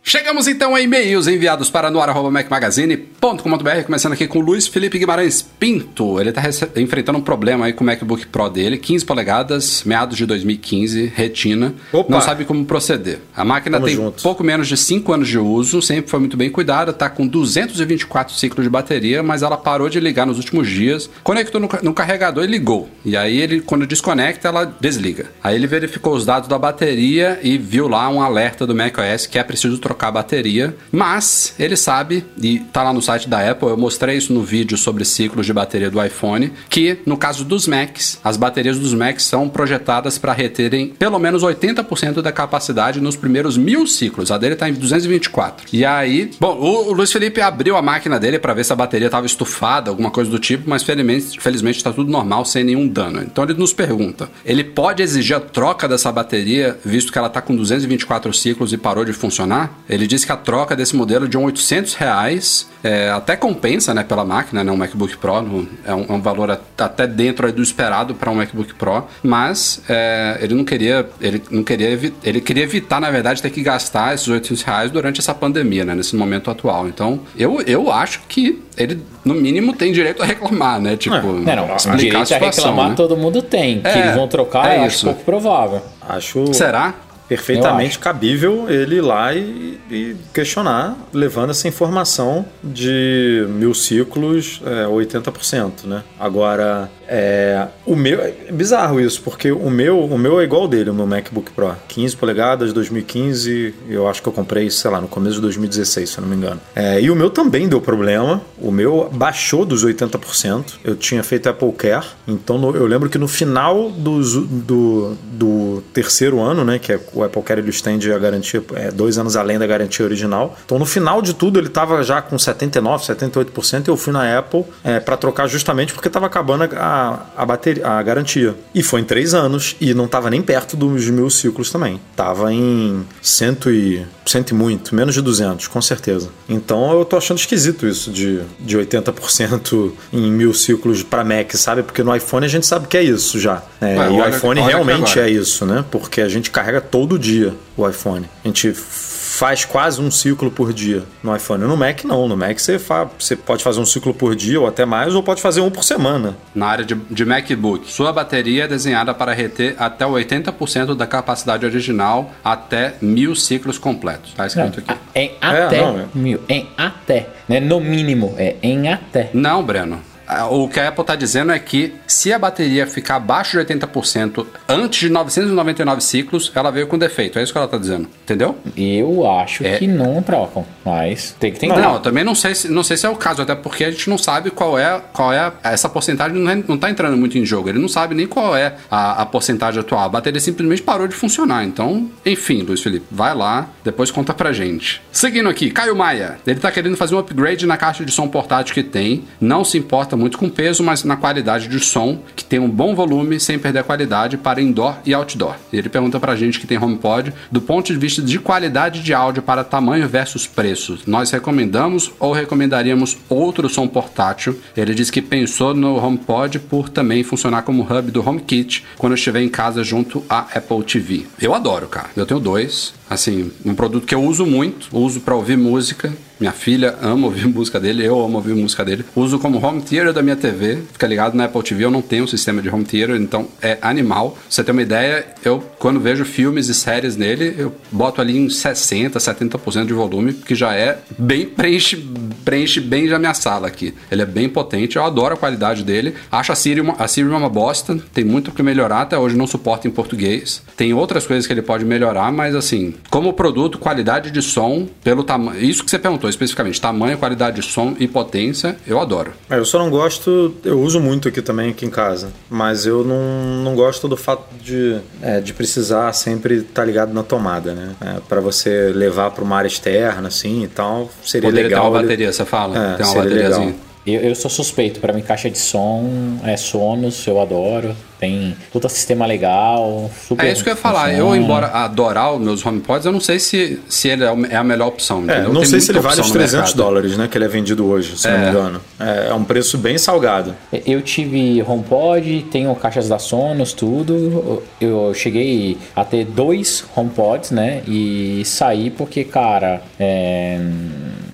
Chegamos 0.10 0.48
então 0.48 0.74
a 0.74 0.82
e-mails 0.82 1.28
enviados 1.28 1.70
para 1.70 1.92
noar.macmagazine.com.br, 1.92 3.84
começando 3.86 4.14
aqui 4.14 4.28
com 4.28 4.40
o 4.40 4.42
Luiz 4.42 4.66
Felipe 4.66 4.98
Guimarães 4.98 5.44
Pinto. 5.44 6.20
Ele 6.20 6.30
está 6.30 6.42
enfrentando 6.78 7.20
um 7.20 7.22
problema 7.22 7.68
aí 7.68 7.74
com 7.74 7.84
o 7.84 7.86
MacBook 7.86 8.26
Pro 8.26 8.50
dele, 8.50 8.80
15 8.80 9.06
polegadas, 9.06 9.84
meados 9.84 10.18
de 10.18 10.26
2015, 10.26 11.14
retina. 11.16 11.76
Opa! 11.94 12.12
Não 12.12 12.22
sabe 12.22 12.44
como 12.44 12.66
proceder. 12.66 13.20
A 13.36 13.46
máquina 13.46 13.80
Tamo 13.80 13.86
tem 13.88 14.12
pouco 14.24 14.44
menos 14.44 14.68
de 14.68 14.76
5 14.76 15.14
anos 15.14 15.28
de 15.28 15.38
uso, 15.38 15.80
sempre 15.80 16.10
foi 16.10 16.20
muito 16.20 16.36
bem 16.36 16.50
cuidada, 16.50 16.90
está 16.90 17.08
com 17.08 17.28
224 17.28 18.34
ciclos 18.34 18.64
de 18.64 18.70
bateria, 18.72 19.22
mas 19.22 19.44
ela 19.44 19.58
parou 19.58 19.90
de 19.90 20.00
ligar 20.00 20.26
nos 20.26 20.38
últimos 20.38 20.68
dias, 20.68 21.08
conectou 21.24 21.62
no, 21.62 21.70
no 21.84 21.94
carregador 21.94 22.44
e 22.46 22.48
ligou. 22.48 22.90
E 23.06 23.16
aí 23.16 23.38
ele, 23.38 23.62
quando 23.62 23.86
desconecta, 23.86 24.48
ela 24.48 24.66
desliga. 24.66 25.28
Aí 25.44 25.54
ele 25.56 25.68
verificou 25.68 26.16
os 26.16 26.26
dados 26.26 26.50
da 26.50 26.58
bateria 26.58 27.40
e 27.44 27.60
viu 27.60 27.88
lá 27.88 28.10
um 28.10 28.24
alerta 28.24 28.66
do 28.66 28.74
macOS 28.74 29.28
que 29.28 29.38
é 29.38 29.44
preciso 29.44 29.78
trocar 29.78 29.99
a 30.08 30.12
bateria, 30.12 30.76
mas 30.92 31.54
ele 31.60 31.76
sabe, 31.76 32.26
e 32.42 32.60
tá 32.60 32.84
lá 32.84 32.94
no 32.94 33.02
site 33.02 33.28
da 33.28 33.50
Apple, 33.50 33.70
eu 33.70 33.78
mostrei 33.78 34.18
isso 34.18 34.34
no 34.34 34.42
vídeo 34.42 34.78
sobre 34.78 35.06
ciclos 35.06 35.46
de 35.46 35.54
bateria 35.54 35.90
do 35.90 36.04
iPhone, 36.04 36.52
que 36.70 37.00
no 37.06 37.18
caso 37.18 37.44
dos 37.44 37.68
Macs, 37.68 38.20
as 38.24 38.38
baterias 38.38 38.80
dos 38.80 38.94
Macs 38.94 39.24
são 39.24 39.50
projetadas 39.50 40.18
para 40.18 40.34
reterem 40.34 40.88
pelo 40.88 41.20
menos 41.20 41.44
80% 41.44 42.22
da 42.22 42.32
capacidade 42.32 43.02
nos 43.02 43.16
primeiros 43.16 43.58
mil 43.58 43.86
ciclos. 43.86 44.32
A 44.32 44.38
dele 44.38 44.56
tá 44.56 44.70
em 44.70 44.74
224. 44.74 45.68
E 45.74 45.86
aí, 45.86 46.32
bom, 46.40 46.58
o, 46.58 46.94
Luiz 46.94 47.12
Felipe 47.12 47.42
abriu 47.42 47.76
a 47.76 47.82
máquina 47.82 48.20
dele 48.20 48.40
para 48.40 48.54
ver 48.54 48.64
se 48.64 48.74
a 48.74 48.76
bateria 48.76 49.08
estava 49.08 49.26
estufada, 49.26 49.90
alguma 49.90 50.12
coisa 50.12 50.30
do 50.30 50.40
tipo, 50.40 50.70
mas 50.70 50.84
felizmente, 50.84 51.40
felizmente 51.40 51.78
está 51.78 51.92
tudo 51.92 52.12
normal, 52.12 52.46
sem 52.46 52.64
nenhum 52.64 52.88
dano. 52.88 53.22
Então 53.22 53.44
ele 53.44 53.54
nos 53.54 53.74
pergunta: 53.74 54.30
ele 54.46 54.64
pode 54.64 55.04
exigir 55.04 55.36
a 55.36 55.40
troca 55.40 55.88
dessa 55.88 56.12
bateria, 56.12 56.78
visto 56.84 57.12
que 57.12 57.18
ela 57.18 57.28
está 57.28 57.42
com 57.42 57.56
224 57.56 58.34
ciclos 58.34 58.74
e 58.74 58.78
parou 58.78 59.06
de 59.06 59.14
funcionar? 59.14 59.72
Ele 59.90 60.06
disse 60.06 60.26
que 60.26 60.32
a 60.32 60.38
troca 60.38 60.76
desse 60.76 60.96
modelo 60.96 61.28
de 61.28 61.38
um 61.38 61.46
800 61.46 61.96
reais 61.96 62.70
é, 62.84 63.10
até 63.10 63.36
compensa, 63.36 63.94
né, 63.94 64.04
pela 64.04 64.24
máquina, 64.24 64.64
né, 64.64 64.72
um 64.72 64.78
MacBook 64.78 65.18
Pro, 65.18 65.42
no, 65.42 65.68
é, 65.86 65.94
um, 65.94 66.06
é, 66.08 66.14
um, 66.14 66.22
valor 66.22 66.52
até 66.78 67.08
dentro 67.08 67.52
do 67.52 67.62
esperado 67.62 68.14
para 68.14 68.30
um 68.30 68.36
MacBook 68.36 68.76
Pro, 68.76 69.06
mas 69.24 69.82
é, 69.90 70.38
ele 70.42 70.54
não 70.54 70.64
queria, 70.64 71.10
ele 71.20 71.42
não 71.50 71.64
queria, 71.64 72.00
ele 72.24 72.40
queria 72.40 72.64
evitar, 72.64 73.02
na 73.02 73.10
verdade, 73.10 73.42
ter 73.42 73.50
que 73.50 73.62
gastar 73.62 74.14
esses 74.14 74.28
800 74.28 74.64
reais 74.64 74.92
durante 74.92 75.20
essa 75.20 75.34
pandemia, 75.34 75.84
né, 75.84 75.96
nesse 75.96 76.16
momento 76.16 76.52
atual. 76.52 76.88
Então, 76.88 77.22
eu, 77.36 77.62
eu 77.62 77.92
acho 77.92 78.22
que 78.28 78.62
ele, 78.78 79.02
no 79.26 79.34
mínimo, 79.34 79.74
tem 79.74 79.92
direito 79.92 80.22
a 80.22 80.26
reclamar, 80.26 80.80
né, 80.80 80.96
tipo, 80.96 81.16
é. 81.16 81.22
não, 81.22 81.68
não, 81.68 81.76
explicar 81.76 81.98
direito 81.98 82.22
a, 82.22 82.26
situação, 82.26 82.64
a 82.64 82.68
reclamar 82.68 82.90
né? 82.90 82.96
todo 82.96 83.18
mundo 83.18 83.42
tem, 83.42 83.82
que 83.82 83.88
é, 83.88 84.00
eles 84.00 84.16
vão 84.16 84.28
trocar, 84.28 84.72
é 84.72 84.78
eu 84.78 84.84
acho 84.84 85.06
pouco 85.06 85.24
provável. 85.24 85.82
Acho. 86.08 86.54
Será? 86.54 86.94
Perfeitamente 87.30 88.00
cabível 88.00 88.66
ele 88.68 88.96
ir 88.96 89.02
lá 89.02 89.34
e, 89.34 89.80
e, 89.90 90.16
questionar, 90.34 90.98
levando 91.14 91.52
essa 91.52 91.68
informação 91.68 92.46
de 92.64 93.46
mil 93.50 93.74
ciclos, 93.74 94.62
é, 94.66 94.86
80%, 94.86 95.86
né? 95.86 96.04
Agora, 96.20 96.90
é, 97.08 97.68
o 97.88 97.96
meu 97.96 98.22
é 98.22 98.32
bizarro 98.52 99.00
isso, 99.00 99.22
porque 99.24 99.52
o 99.52 99.70
meu, 99.70 100.00
o 100.06 100.18
meu 100.18 100.40
é 100.40 100.44
igual 100.44 100.68
dele, 100.68 100.92
o 100.92 100.94
meu 100.94 101.08
MacBook 101.08 101.52
Pro, 101.52 101.76
15 101.88 102.16
polegadas, 102.16 102.72
2015, 102.72 103.74
eu 103.90 104.08
acho 104.08 104.22
que 104.22 104.30
eu 104.30 104.34
comprei, 104.34 104.70
sei 104.70 104.92
lá, 104.92 105.02
no 105.02 105.08
começo 105.08 105.36
de 105.38 105.42
2016, 105.42 106.08
se 106.08 106.18
eu 106.20 106.22
não 106.22 106.30
me 106.30 106.36
engano. 106.36 106.62
É, 106.76 107.02
e 107.02 107.10
o 107.10 107.16
meu 107.16 107.32
também 107.32 107.68
deu 107.68 107.82
problema, 107.82 108.42
o 108.60 108.72
meu 108.72 109.10
baixou 109.12 109.66
dos 109.66 109.84
80%, 109.84 110.76
eu 110.84 110.96
tinha 110.96 111.24
feito 111.24 111.50
Apple 111.50 111.72
Care, 111.74 112.06
então 112.28 112.60
no, 112.60 112.76
eu 112.76 112.86
lembro 112.86 113.10
que 113.10 113.18
no 113.18 113.28
final 113.28 113.90
do, 113.90 114.22
do, 114.46 115.18
do, 115.32 115.84
terceiro 115.92 116.40
ano, 116.40 116.64
né, 116.64 116.78
que 116.78 116.94
é 116.94 117.00
o 117.20 117.24
Apple 117.24 117.42
Care 117.42 117.62
ele 117.62 117.70
estende 117.70 118.12
a 118.12 118.20
garantia, 118.20 118.64
é, 118.76 118.92
dois 118.92 119.18
anos 119.18 119.36
além 119.36 119.58
da 119.58 119.68
garantia 119.68 120.06
original, 120.06 120.58
então 120.66 120.80
no 120.80 120.86
final 120.86 121.22
de 121.22 121.34
tudo 121.34 121.60
ele 121.60 121.68
estava 121.68 122.02
já 122.04 122.22
com 122.22 122.38
79, 122.38 123.04
78%, 123.06 123.88
e 123.88 123.90
eu 123.90 123.98
fui 123.98 124.14
na 124.14 124.38
Apple 124.38 124.66
é, 124.84 125.00
para 125.00 125.18
trocar 125.18 125.48
justamente 125.48 125.94
porque 125.94 126.08
estava 126.08 126.26
acabando 126.26 126.64
a 126.76 127.20
a, 127.36 127.46
bateria, 127.46 127.88
a 127.88 128.02
garantia. 128.02 128.56
E 128.74 128.84
foi 128.84 129.02
em 129.02 129.04
três 129.04 129.34
anos 129.34 129.76
e 129.80 129.94
não 129.94 130.06
estava 130.06 130.30
nem 130.30 130.42
perto 130.42 130.76
dos 130.76 131.10
mil 131.10 131.30
ciclos 131.30 131.72
também. 131.72 132.00
Tava 132.16 132.54
em 132.54 133.06
cento 133.22 133.72
e, 133.72 134.06
cento 134.26 134.52
e 134.52 134.54
muito, 134.54 134.94
menos 134.94 135.14
de 135.16 135.22
200, 135.22 135.68
com 135.68 135.82
certeza. 135.82 136.30
Então 136.48 136.92
eu 136.92 137.06
tô 137.06 137.18
achando 137.18 137.38
esquisito 137.38 137.88
isso 137.88 138.12
de, 138.12 138.42
de 138.60 138.78
80% 138.78 139.92
em 140.12 140.32
mil 140.32 140.54
ciclos 140.54 141.04
para 141.04 141.24
Mac, 141.24 141.54
sabe? 141.54 141.84
Porque 141.84 142.04
no 142.04 142.16
iPhone 142.16 142.46
a 142.46 142.50
gente 142.50 142.66
sabe 142.66 142.88
que 142.88 142.98
é 142.98 143.04
isso 143.04 143.40
já. 143.40 143.64
É, 143.82 143.98
Ué, 143.98 144.12
e 144.12 144.22
o 144.22 144.30
iPhone 144.30 144.60
realmente 144.62 145.20
é 145.20 145.30
isso, 145.30 145.66
né? 145.66 145.84
Porque 145.90 146.22
a 146.22 146.30
gente 146.30 146.52
carrega 146.52 146.82
todo 146.82 147.09
dia 147.18 147.56
o 147.76 147.88
iPhone. 147.88 148.26
A 148.44 148.48
gente 148.48 148.74
faz 148.74 149.64
quase 149.64 150.02
um 150.02 150.12
ciclo 150.12 150.52
por 150.52 150.74
dia 150.74 151.04
no 151.24 151.34
iPhone. 151.34 151.64
No 151.64 151.78
Mac 151.78 152.04
não, 152.04 152.28
no 152.28 152.36
Mac 152.36 152.60
você, 152.60 152.78
fa 152.78 153.10
você 153.18 153.38
pode 153.38 153.64
fazer 153.64 153.80
um 153.80 153.86
ciclo 153.86 154.14
por 154.14 154.36
dia 154.36 154.60
ou 154.60 154.68
até 154.68 154.86
mais, 154.86 155.16
ou 155.16 155.24
pode 155.24 155.42
fazer 155.42 155.62
um 155.62 155.70
por 155.70 155.84
semana. 155.84 156.36
Na 156.54 156.68
área 156.68 156.84
de, 156.84 156.96
de 156.96 157.24
MacBook, 157.24 157.90
sua 157.90 158.12
bateria 158.12 158.66
é 158.66 158.68
desenhada 158.68 159.14
para 159.14 159.32
reter 159.32 159.76
até 159.80 160.04
80% 160.06 160.94
da 160.94 161.08
capacidade 161.08 161.66
original 161.66 162.32
até 162.44 162.96
mil 163.02 163.34
ciclos 163.34 163.78
completos. 163.78 164.34
Tá 164.34 164.46
escrito 164.46 164.80
aqui. 164.80 165.00
Em 165.16 165.32
até 165.40 165.78
é, 165.78 165.82
não, 165.82 166.00
é. 166.00 166.06
mil. 166.14 166.42
Em 166.50 166.68
até. 166.78 167.30
Né? 167.48 167.62
No 167.62 167.80
mínimo, 167.80 168.36
é 168.38 168.58
em 168.62 168.90
até. 168.90 169.30
Não, 169.34 169.64
Breno. 169.64 170.09
O 170.52 170.68
que 170.68 170.80
a 170.80 170.90
Apple 170.90 171.02
está 171.02 171.16
dizendo 171.16 171.52
é 171.52 171.60
que 171.60 171.96
se 172.06 172.32
a 172.32 172.38
bateria 172.38 172.86
ficar 172.86 173.16
abaixo 173.16 173.58
de 173.58 173.66
80% 173.66 174.46
antes 174.68 175.00
de 175.00 175.10
999 175.10 176.02
ciclos, 176.02 176.52
ela 176.54 176.72
veio 176.72 176.88
com 176.88 176.98
defeito. 176.98 177.40
É 177.40 177.44
isso 177.44 177.52
que 177.52 177.58
ela 177.58 177.66
está 177.66 177.78
dizendo. 177.78 178.08
Entendeu? 178.24 178.58
Eu 178.78 179.30
acho 179.30 179.66
é. 179.66 179.78
que 179.78 179.88
não 179.88 180.22
trocam, 180.22 180.66
mas 180.86 181.36
tem 181.40 181.52
que 181.52 181.60
tentar. 181.60 181.82
Não, 181.82 181.94
eu 181.96 182.00
também 182.00 182.24
não 182.24 182.36
sei, 182.36 182.54
se, 182.54 182.70
não 182.70 182.84
sei 182.84 182.96
se 182.98 183.06
é 183.06 183.10
o 183.10 183.16
caso, 183.16 183.42
até 183.42 183.56
porque 183.56 183.84
a 183.84 183.92
gente 183.92 184.10
não 184.10 184.18
sabe 184.18 184.52
qual 184.52 184.78
é, 184.78 185.02
qual 185.12 185.34
é 185.34 185.52
essa 185.64 185.90
porcentagem, 185.90 186.38
não 186.68 186.76
está 186.76 186.90
entrando 186.90 187.18
muito 187.18 187.38
em 187.38 187.46
jogo. 187.46 187.70
Ele 187.70 187.80
não 187.80 187.88
sabe 187.88 188.14
nem 188.14 188.28
qual 188.28 188.56
é 188.56 188.76
a, 188.90 189.22
a 189.22 189.26
porcentagem 189.26 189.80
atual. 189.80 190.04
A 190.04 190.10
bateria 190.10 190.40
simplesmente 190.40 190.82
parou 190.84 191.08
de 191.08 191.16
funcionar. 191.16 191.64
Então, 191.64 192.10
enfim, 192.26 192.62
Luiz 192.62 192.82
Felipe, 192.82 193.06
vai 193.10 193.34
lá, 193.34 193.68
depois 193.84 194.12
conta 194.12 194.34
pra 194.34 194.54
gente. 194.54 195.02
Seguindo 195.12 195.50
aqui, 195.50 195.72
Caio 195.72 195.96
Maia. 195.96 196.38
Ele 196.46 196.58
está 196.58 196.72
querendo 196.72 196.96
fazer 196.98 197.16
um 197.16 197.20
upgrade 197.20 197.66
na 197.66 197.78
caixa 197.78 198.06
de 198.06 198.12
som 198.12 198.28
portátil 198.28 198.76
que 198.76 198.84
tem. 198.84 199.24
Não 199.42 199.64
se 199.64 199.78
importa 199.78 200.19
muito 200.20 200.38
com 200.38 200.50
peso, 200.50 200.84
mas 200.84 201.04
na 201.04 201.16
qualidade 201.16 201.68
de 201.68 201.80
som, 201.80 202.20
que 202.36 202.44
tem 202.44 202.60
um 202.60 202.70
bom 202.70 202.94
volume 202.94 203.40
sem 203.40 203.58
perder 203.58 203.80
a 203.80 203.84
qualidade 203.84 204.38
para 204.38 204.62
indoor 204.62 204.98
e 205.06 205.14
outdoor. 205.14 205.56
E 205.72 205.78
ele 205.78 205.90
pergunta 205.90 206.20
pra 206.20 206.36
gente 206.36 206.60
que 206.60 206.68
tem 206.68 206.78
HomePod, 206.78 207.34
do 207.52 207.62
ponto 207.62 207.92
de 207.92 207.98
vista 207.98 208.22
de 208.22 208.38
qualidade 208.38 209.02
de 209.02 209.14
áudio 209.14 209.42
para 209.42 209.64
tamanho 209.64 210.08
versus 210.08 210.46
preço, 210.46 211.00
nós 211.08 211.32
recomendamos 211.32 212.12
ou 212.20 212.34
recomendaríamos 212.34 213.18
outro 213.30 213.70
som 213.70 213.88
portátil? 213.88 214.60
Ele 214.76 214.94
diz 214.94 215.10
que 215.10 215.22
pensou 215.22 215.74
no 215.74 215.96
HomePod 215.96 216.60
por 216.60 216.90
também 216.90 217.24
funcionar 217.24 217.62
como 217.62 217.84
hub 217.84 218.12
do 218.12 218.28
HomeKit 218.28 218.86
quando 218.98 219.16
estiver 219.16 219.42
em 219.42 219.50
casa 219.50 219.84
junto 219.84 220.24
à 220.30 220.40
Apple 220.40 220.84
TV. 220.84 221.26
Eu 221.42 221.54
adoro, 221.54 221.88
cara. 221.88 222.10
Eu 222.16 222.26
tenho 222.26 222.40
dois. 222.40 222.94
Assim, 223.10 223.52
um 223.66 223.74
produto 223.74 224.06
que 224.06 224.14
eu 224.14 224.24
uso 224.24 224.46
muito, 224.46 224.90
uso 224.92 225.22
para 225.22 225.36
ouvir 225.36 225.58
música 225.58 226.14
minha 226.40 226.52
filha 226.52 226.96
ama 227.02 227.28
ouvir 227.28 227.48
música 227.50 227.80
dele, 227.80 228.06
eu 228.06 228.20
amo 228.24 228.38
ouvir 228.38 228.56
música 228.56 228.86
dele. 228.86 229.06
Uso 229.16 229.38
como 229.40 229.64
home 229.64 229.82
theater 229.82 230.14
da 230.14 230.22
minha 230.22 230.36
TV. 230.36 230.80
Fica 230.94 231.06
ligado 231.06 231.36
na 231.36 231.46
Apple 231.46 231.62
TV, 231.62 231.84
eu 231.86 231.92
não 231.92 232.02
tenho 232.02 232.24
um 232.24 232.28
sistema 232.28 232.62
de 232.62 232.70
home 232.70 232.86
theater, 232.86 233.16
então 233.16 233.48
é 233.62 233.78
animal. 233.82 234.32
Pra 234.32 234.42
você 234.50 234.64
ter 234.64 234.72
uma 234.72 234.82
ideia, 234.82 235.26
eu 235.44 235.64
quando 235.78 236.00
vejo 236.00 236.24
filmes 236.24 236.70
e 236.70 236.74
séries 236.74 237.16
nele, 237.16 237.56
eu 237.58 237.76
boto 237.92 238.22
ali 238.22 238.38
em 238.38 238.50
60, 238.50 239.20
70% 239.20 239.86
de 239.86 239.94
volume, 239.94 240.34
que 240.34 240.56
já 240.56 240.74
é 240.74 241.00
bem 241.18 241.46
preenche, 241.46 241.98
preenche 242.46 242.80
bem 242.80 243.08
já 243.08 243.20
minha 243.20 243.34
sala 243.34 243.68
aqui. 243.68 243.94
Ele 244.12 244.22
é 244.22 244.26
bem 244.26 244.48
potente, 244.48 244.96
eu 244.96 245.04
adoro 245.04 245.34
a 245.34 245.38
qualidade 245.38 245.84
dele. 245.84 246.16
Acho 246.32 246.52
a 246.52 246.56
Siri 246.56 246.82
uma, 246.82 246.94
a 246.94 247.08
Siri 247.08 247.28
uma 247.28 247.50
bosta, 247.50 247.98
tem 248.14 248.24
muito 248.24 248.52
que 248.52 248.64
melhorar, 248.64 249.02
até 249.02 249.18
hoje 249.18 249.36
não 249.36 249.48
suporta 249.48 249.88
em 249.88 249.92
português. 249.92 250.62
Tem 250.78 250.94
outras 250.94 251.26
coisas 251.26 251.46
que 251.46 251.54
ele 251.54 251.62
pode 251.62 251.84
melhorar, 251.84 252.32
mas 252.32 252.56
assim, 252.56 252.94
como 253.10 253.34
produto, 253.34 253.78
qualidade 253.78 254.32
de 254.32 254.42
som, 254.42 254.88
pelo 255.04 255.24
tamanho, 255.24 255.62
isso 255.62 255.84
que 255.84 255.92
você 255.92 256.00
perguntou 256.00 256.29
especificamente, 256.30 256.80
tamanho, 256.80 257.18
qualidade 257.18 257.62
de 257.62 257.68
som 257.68 257.96
e 258.00 258.08
potência, 258.08 258.78
eu 258.86 259.00
adoro. 259.00 259.32
É, 259.50 259.58
eu 259.58 259.66
só 259.66 259.80
não 259.80 259.90
gosto, 259.90 260.54
eu 260.64 260.80
uso 260.80 261.00
muito 261.00 261.28
aqui 261.28 261.42
também, 261.42 261.72
aqui 261.72 261.86
em 261.86 261.90
casa, 261.90 262.32
mas 262.50 262.86
eu 262.86 263.04
não, 263.04 263.64
não 263.64 263.76
gosto 263.76 264.08
do 264.08 264.18
fato 264.18 264.44
de, 264.62 265.00
é, 265.22 265.40
de 265.40 265.54
precisar 265.54 266.14
sempre 266.14 266.56
estar 266.56 266.82
tá 266.82 266.86
ligado 266.86 267.14
na 267.14 267.24
tomada, 267.24 267.74
né? 267.74 267.96
É, 268.02 268.20
para 268.28 268.40
você 268.40 268.92
levar 268.94 269.32
para 269.32 269.44
uma 269.44 269.58
área 269.58 269.68
externa, 269.68 270.28
assim 270.28 270.64
e 270.64 270.68
tal, 270.68 271.10
seria 271.24 271.50
Poderia 271.50 271.70
legal. 271.70 271.84
ter 271.84 271.90
uma 271.90 272.02
bateria, 272.02 272.32
você 272.32 272.46
fala? 272.46 272.94
É, 272.94 272.96
tem 272.96 273.06
uma 273.06 273.16
bateriazinha. 273.16 273.89
Eu, 274.10 274.22
eu, 274.22 274.36
sou 274.36 274.50
suspeito, 274.50 275.00
para 275.00 275.14
mim 275.14 275.22
caixa 275.22 275.50
de 275.50 275.58
som 275.58 276.40
é 276.44 276.58
Sonos, 276.58 277.26
eu 277.28 277.40
adoro. 277.40 277.96
Tem 278.20 278.54
todo 278.74 278.90
sistema 278.90 279.26
legal, 279.26 280.12
super. 280.28 280.46
É 280.46 280.52
isso 280.52 280.62
que 280.62 280.70
eu 280.70 280.74
ia 280.74 280.78
falar. 280.78 281.10
Funciona. 281.10 281.36
Eu, 281.36 281.36
embora 281.36 281.68
adorar 281.68 282.34
os 282.34 282.42
meus 282.42 282.66
HomePods, 282.66 283.06
eu 283.06 283.14
não 283.14 283.22
sei 283.22 283.40
se, 283.40 283.80
se 283.88 284.10
ele 284.10 284.26
é, 284.26 284.36
é 284.50 284.56
a 284.58 284.64
melhor 284.64 284.90
opção. 284.90 285.24
É, 285.26 285.44
não 285.44 285.64
sei 285.64 285.80
se 285.80 285.90
ele 285.92 286.02
vale 286.02 286.20
os 286.20 286.30
300 286.30 286.74
dólares, 286.74 287.16
né? 287.16 287.30
Que 287.30 287.38
ele 287.38 287.46
é 287.46 287.48
vendido 287.48 287.86
hoje, 287.86 288.18
se 288.18 288.28
é. 288.28 288.32
não 288.32 288.40
me 288.40 288.50
engano. 288.50 288.82
É, 289.00 289.28
é 289.30 289.34
um 289.34 289.46
preço 289.46 289.78
bem 289.78 289.98
salgado. 289.98 290.54
Eu 290.86 291.02
tive 291.02 291.64
HomePod, 291.64 292.46
tenho 292.52 292.76
caixas 292.76 293.08
da 293.08 293.18
Sonos, 293.18 293.72
tudo. 293.72 294.62
Eu 294.82 295.14
cheguei 295.14 295.78
a 295.96 296.04
ter 296.04 296.26
dois 296.26 296.84
HomePods, 296.94 297.52
né? 297.52 297.84
E 297.88 298.42
saí 298.44 298.90
porque, 298.90 299.24
cara, 299.24 299.82
é 299.98 300.60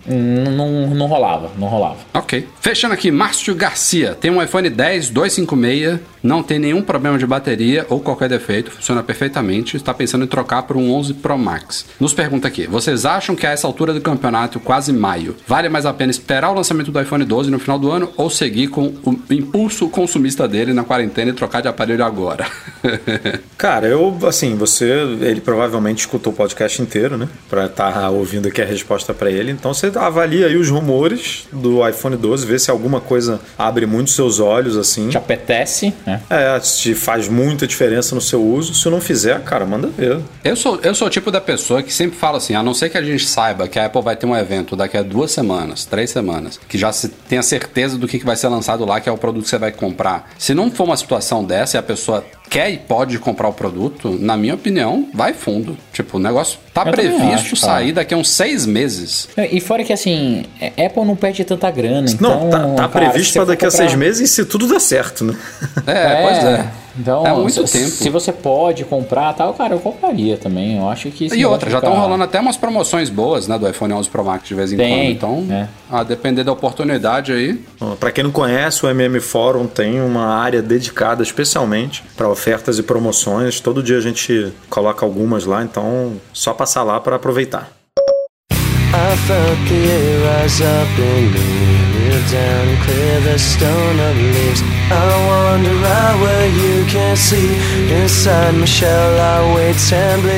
não, 0.08 0.88
não 0.94 1.08
rolava, 1.08 1.52
não 1.58 1.68
rolava. 1.68 1.98
Ok. 2.14 2.48
Fechando 2.62 2.94
aqui, 2.94 3.12
Márcio 3.12 3.56
Garcia. 3.56 4.16
Tem 4.16 4.32
um 4.32 4.42
iPhone 4.42 4.70
10 4.70 5.10
256, 5.10 6.00
não 6.26 6.42
tem 6.42 6.58
nenhum 6.58 6.82
problema 6.82 7.20
de 7.20 7.26
bateria 7.28 7.86
ou 7.88 8.00
qualquer 8.00 8.28
defeito, 8.28 8.72
funciona 8.72 9.04
perfeitamente. 9.04 9.78
Está 9.78 9.94
pensando 9.94 10.26
em 10.26 10.28
trocar 10.28 10.64
por 10.64 10.76
um 10.76 10.92
11 10.92 11.14
Pro 11.14 11.38
Max. 11.38 11.86
Nos 12.00 12.14
pergunta 12.14 12.48
aqui: 12.48 12.66
vocês 12.66 13.06
acham 13.06 13.36
que 13.36 13.46
a 13.46 13.52
essa 13.52 13.68
altura 13.68 13.94
do 13.94 14.02
campeonato, 14.02 14.60
quase 14.60 14.92
maio, 14.92 15.36
vale 15.48 15.70
mais 15.70 15.86
a 15.86 15.94
pena 15.94 16.10
esperar 16.10 16.50
o 16.50 16.56
lançamento 16.56 16.92
do 16.92 17.00
iPhone 17.00 17.24
12 17.24 17.52
no 17.52 17.60
final 17.60 17.78
do 17.78 17.92
ano 17.92 18.12
ou 18.18 18.30
seguir 18.30 18.70
com 18.70 18.88
o 19.06 19.20
impulso 19.30 19.88
consumista 19.88 20.48
dele 20.48 20.74
na 20.74 20.84
quarentena 20.84 21.30
e 21.30 21.34
trocar 21.34 21.62
de 21.62 21.68
aparelho 21.68 22.04
agora? 22.04 22.48
Cara, 23.56 23.88
eu, 23.88 24.18
assim, 24.28 24.56
você, 24.56 24.90
ele 25.22 25.42
provavelmente 25.42 26.00
escutou 26.00 26.34
o 26.34 26.36
podcast 26.36 26.82
inteiro, 26.82 27.18
né? 27.18 27.30
Pra 27.48 27.68
estar 27.68 27.94
tá 27.94 28.10
ouvindo 28.10 28.48
aqui 28.48 28.62
a 28.62 28.66
resposta 28.66 29.14
para 29.14 29.30
ele. 29.30 29.52
Então 29.52 29.74
você 29.74 29.92
avalia 29.96 30.48
aí 30.48 30.58
os 30.58 30.70
rumores 30.70 31.48
do 31.52 31.88
iPhone 31.88 32.18
12, 32.18 32.48
vê 32.48 32.58
se 32.58 32.72
alguma 32.72 33.00
coisa 33.00 33.40
abre 33.58 33.86
muito 33.86 34.10
seus 34.10 34.40
olhos, 34.40 34.76
assim. 34.76 35.10
Te 35.10 35.18
apetece, 35.18 35.94
né? 36.06 36.15
É, 36.30 36.60
se 36.60 36.94
faz 36.96 37.28
muita 37.28 37.68
diferença 37.68 38.16
no 38.16 38.22
seu 38.22 38.44
uso. 38.44 38.74
Se 38.74 38.90
não 38.90 39.02
fizer, 39.02 39.42
cara, 39.44 39.66
manda 39.66 39.88
ver. 39.88 40.20
Eu 40.44 40.56
sou, 40.56 40.80
eu 40.82 40.94
sou 40.96 41.08
o 41.08 41.10
tipo 41.10 41.32
da 41.32 41.42
pessoa 41.42 41.82
que 41.84 41.94
sempre 41.94 42.18
fala 42.18 42.38
assim, 42.38 42.56
a 42.56 42.64
não 42.64 42.74
ser 42.74 42.90
que 42.90 42.98
a 42.98 43.02
gente 43.02 43.26
saiba 43.26 43.68
que 43.68 43.80
a 43.80 43.86
Apple 43.86 44.02
vai 44.02 44.16
ter 44.16 44.26
um 44.26 44.36
evento 44.36 44.76
daqui 44.76 44.98
a 44.98 45.04
duas 45.04 45.32
semanas, 45.32 45.86
três 45.86 46.10
semanas, 46.10 46.60
que 46.68 46.78
já 46.78 46.92
se 46.92 47.10
tenha 47.10 47.44
certeza 47.44 47.98
do 47.98 48.08
que 48.08 48.24
vai 48.24 48.36
ser 48.36 48.48
lançado 48.48 48.86
lá, 48.86 49.00
que 49.00 49.10
é 49.10 49.12
o 49.12 49.18
produto 49.18 49.44
que 49.44 49.50
você 49.50 49.58
vai 49.58 49.72
comprar. 49.72 50.30
Se 50.38 50.54
não 50.54 50.72
for 50.72 50.86
uma 50.86 50.98
situação 50.98 51.44
dessa 51.44 51.78
e 51.78 51.80
a 51.80 51.84
pessoa 51.84 52.24
quer 52.56 52.70
e 52.72 52.78
pode 52.78 53.20
comprar 53.20 53.48
o 53.50 53.54
produto, 53.54 54.18
na 54.20 54.38
minha 54.38 54.54
opinião, 54.56 55.08
vai 55.14 55.34
fundo. 55.34 55.78
Tipo, 55.92 56.18
o 56.18 56.20
negócio 56.20 56.58
tá 56.74 56.84
Eu 56.86 56.92
previsto 56.94 57.24
acho, 57.34 57.62
cara. 57.62 57.74
sair 57.74 57.92
daqui 57.92 58.14
a 58.14 58.18
uns 58.18 58.30
seis 58.30 58.66
meses. 58.66 59.28
E 59.52 59.60
fora 59.60 59.84
que 59.84 59.92
assim, 59.94 60.46
é- 60.62 60.86
Apple 60.86 61.04
não 61.06 61.16
perde 61.16 61.44
tanta 61.44 61.70
grana. 61.70 62.08
Não, 62.20 62.48
então, 62.48 62.50
tá, 62.50 62.60
tá 62.84 62.90
cara, 62.90 63.10
previsto 63.10 63.34
para 63.34 63.46
daqui 63.46 63.66
a 63.66 63.70
comprar- 63.70 63.86
seis 63.88 63.96
meses 63.98 64.32
se 64.32 64.46
tudo 64.46 64.68
der 64.68 64.80
certo, 64.80 65.24
né? 65.26 65.36
É, 65.86 66.22
pois 66.24 66.38
é. 66.46 66.66
Então, 66.98 67.26
é 67.26 67.34
muito 67.34 67.68
se, 67.68 67.78
tempo. 67.80 67.90
se 67.92 68.10
você 68.10 68.32
pode 68.32 68.86
comprar 68.86 69.34
tal, 69.34 69.54
cara, 69.54 69.74
eu 69.76 69.80
compraria 69.80 70.38
também. 70.38 70.78
Eu 70.78 70.90
acho 70.90 71.10
que. 71.12 71.28
E 71.36 71.46
outra, 71.46 71.70
já 71.70 71.78
fica- 71.80 71.90
estão 71.90 72.02
rolando 72.02 72.24
até 72.24 72.40
umas 72.40 72.58
promoções 72.58 73.10
boas, 73.10 73.48
né, 73.48 73.58
do 73.60 73.68
iPhone 73.70 73.94
11 73.94 74.10
Pro 74.10 74.24
Max 74.24 74.48
de 74.48 74.56
vez 74.56 74.72
em 74.72 74.78
Tem, 74.78 75.16
quando. 75.18 75.44
Então, 75.46 75.56
é. 75.56 75.68
a 75.92 76.04
depender 76.04 76.44
da 76.44 76.52
oportunidade 76.52 77.32
aí. 77.32 77.60
Para 78.00 78.12
quem 78.12 78.24
não 78.24 78.32
conhece, 78.32 78.86
o 78.86 78.90
MM 78.90 79.20
Forum 79.20 79.68
tem 79.68 80.02
uma 80.02 80.26
área 80.28 80.62
dedicada 80.62 81.22
especialmente 81.24 82.04
para 82.16 82.30
ofertas 82.30 82.78
e 82.80 82.84
promoções. 82.84 83.60
Todo 83.60 83.84
dia 83.84 83.98
a 83.98 84.02
gente 84.02 84.52
coloca 84.70 85.06
algumas 85.06 85.46
lá, 85.46 85.64
então 85.64 86.14
só 86.34 86.54
passar 86.54 86.84
lá 86.84 87.00
para 87.00 87.16
aproveitar. 87.18 87.70
I 88.52 89.18
felt 89.28 89.68
the 89.68 91.75
down 92.32 92.68
and 92.70 92.80
clear 92.86 93.22
the 93.22 93.38
stone 93.38 94.00
of 94.00 94.16
leaves. 94.18 94.62
I 94.92 95.06
wander 95.28 95.86
out 95.86 96.22
where 96.22 96.48
you 96.48 96.86
can't 96.92 97.18
see. 97.18 97.58
Inside 98.02 98.56
my 98.56 98.66
shell, 98.66 99.20
I 99.20 99.56
wait. 99.56 99.76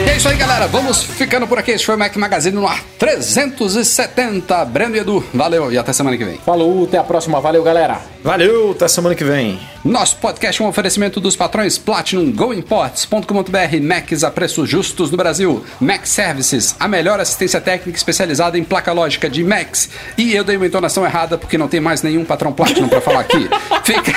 E 0.07 0.09
é 0.09 0.17
isso 0.17 0.27
aí, 0.27 0.35
galera. 0.35 0.67
Vamos 0.67 1.03
ficando 1.03 1.47
por 1.47 1.59
aqui. 1.59 1.71
Esse 1.71 1.85
foi 1.85 1.95
o 1.95 1.97
Mac 1.97 2.15
Magazine 2.15 2.55
no 2.55 2.67
ar 2.67 2.83
370. 2.97 4.65
Breno 4.65 4.95
e 4.95 4.99
Edu, 4.99 5.23
valeu 5.33 5.71
e 5.71 5.77
até 5.77 5.93
semana 5.93 6.17
que 6.17 6.25
vem. 6.25 6.37
Falou, 6.45 6.85
até 6.85 6.97
a 6.97 7.03
próxima. 7.03 7.39
Valeu, 7.39 7.61
galera. 7.61 7.99
Valeu, 8.23 8.71
até 8.71 8.87
semana 8.87 9.15
que 9.15 9.23
vem. 9.23 9.59
Nosso 9.85 10.17
podcast 10.17 10.61
é 10.61 10.65
um 10.65 10.67
oferecimento 10.67 11.19
dos 11.21 11.35
patrões 11.35 11.77
Platinum 11.77 12.31
GoImports.com.br 12.31 13.81
Macs 13.81 14.23
a 14.23 14.31
preços 14.31 14.69
justos 14.69 15.11
no 15.11 15.17
Brasil. 15.17 15.63
Mac 15.79 16.05
Services, 16.05 16.75
a 16.79 16.87
melhor 16.87 17.19
assistência 17.19 17.61
técnica 17.61 17.97
especializada 17.97 18.57
em 18.57 18.63
placa 18.63 18.91
lógica 18.91 19.29
de 19.29 19.43
Macs. 19.43 19.89
E 20.17 20.35
eu 20.35 20.43
dei 20.43 20.57
uma 20.57 20.65
entonação 20.65 21.05
errada 21.05 21.37
porque 21.37 21.57
não 21.57 21.67
tem 21.67 21.76
mais 21.79 22.01
nenhum 22.01 22.25
patrão 22.25 22.51
Platinum 22.51 22.87
para 22.87 23.01
falar 23.01 23.21
aqui. 23.21 23.49
Fica... 23.83 24.13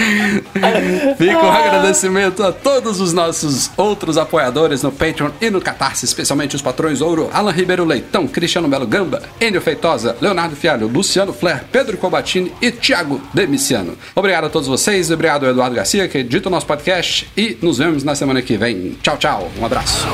Fica 1.16 1.38
um 1.38 1.50
agradecimento 1.50 2.42
a 2.42 2.52
todos 2.52 3.00
os 3.00 3.12
nossos 3.12 3.70
outros 3.76 4.16
apoiadores 4.16 4.82
no 4.82 4.90
Patreon 4.90 5.30
e 5.40 5.50
no 5.50 5.60
Catarse, 5.60 6.04
especialmente 6.04 6.56
os 6.56 6.62
patrões 6.62 7.00
Ouro, 7.00 7.30
Alan 7.32 7.52
Ribeiro 7.52 7.84
Leitão, 7.84 8.26
Cristiano 8.26 8.68
Melo 8.68 8.86
Gamba, 8.86 9.22
Enio 9.40 9.60
Feitosa, 9.60 10.16
Leonardo 10.20 10.56
Fialho, 10.56 10.88
Luciano 10.88 11.32
Flair, 11.32 11.64
Pedro 11.70 11.96
Cobatini 11.96 12.52
e 12.60 12.70
Thiago 12.70 13.20
Demiciano. 13.34 13.96
Obrigado 14.14 14.46
a 14.46 14.50
todos 14.50 14.68
vocês, 14.68 15.10
obrigado 15.10 15.44
ao 15.44 15.50
Eduardo 15.50 15.76
Garcia, 15.76 16.08
que 16.08 16.18
edita 16.18 16.48
o 16.48 16.52
nosso 16.52 16.66
podcast, 16.66 17.28
e 17.36 17.58
nos 17.60 17.78
vemos 17.78 18.02
na 18.02 18.14
semana 18.14 18.42
que 18.42 18.56
vem. 18.56 18.96
Tchau, 19.02 19.16
tchau, 19.16 19.50
um 19.58 19.66
abraço. 19.66 20.06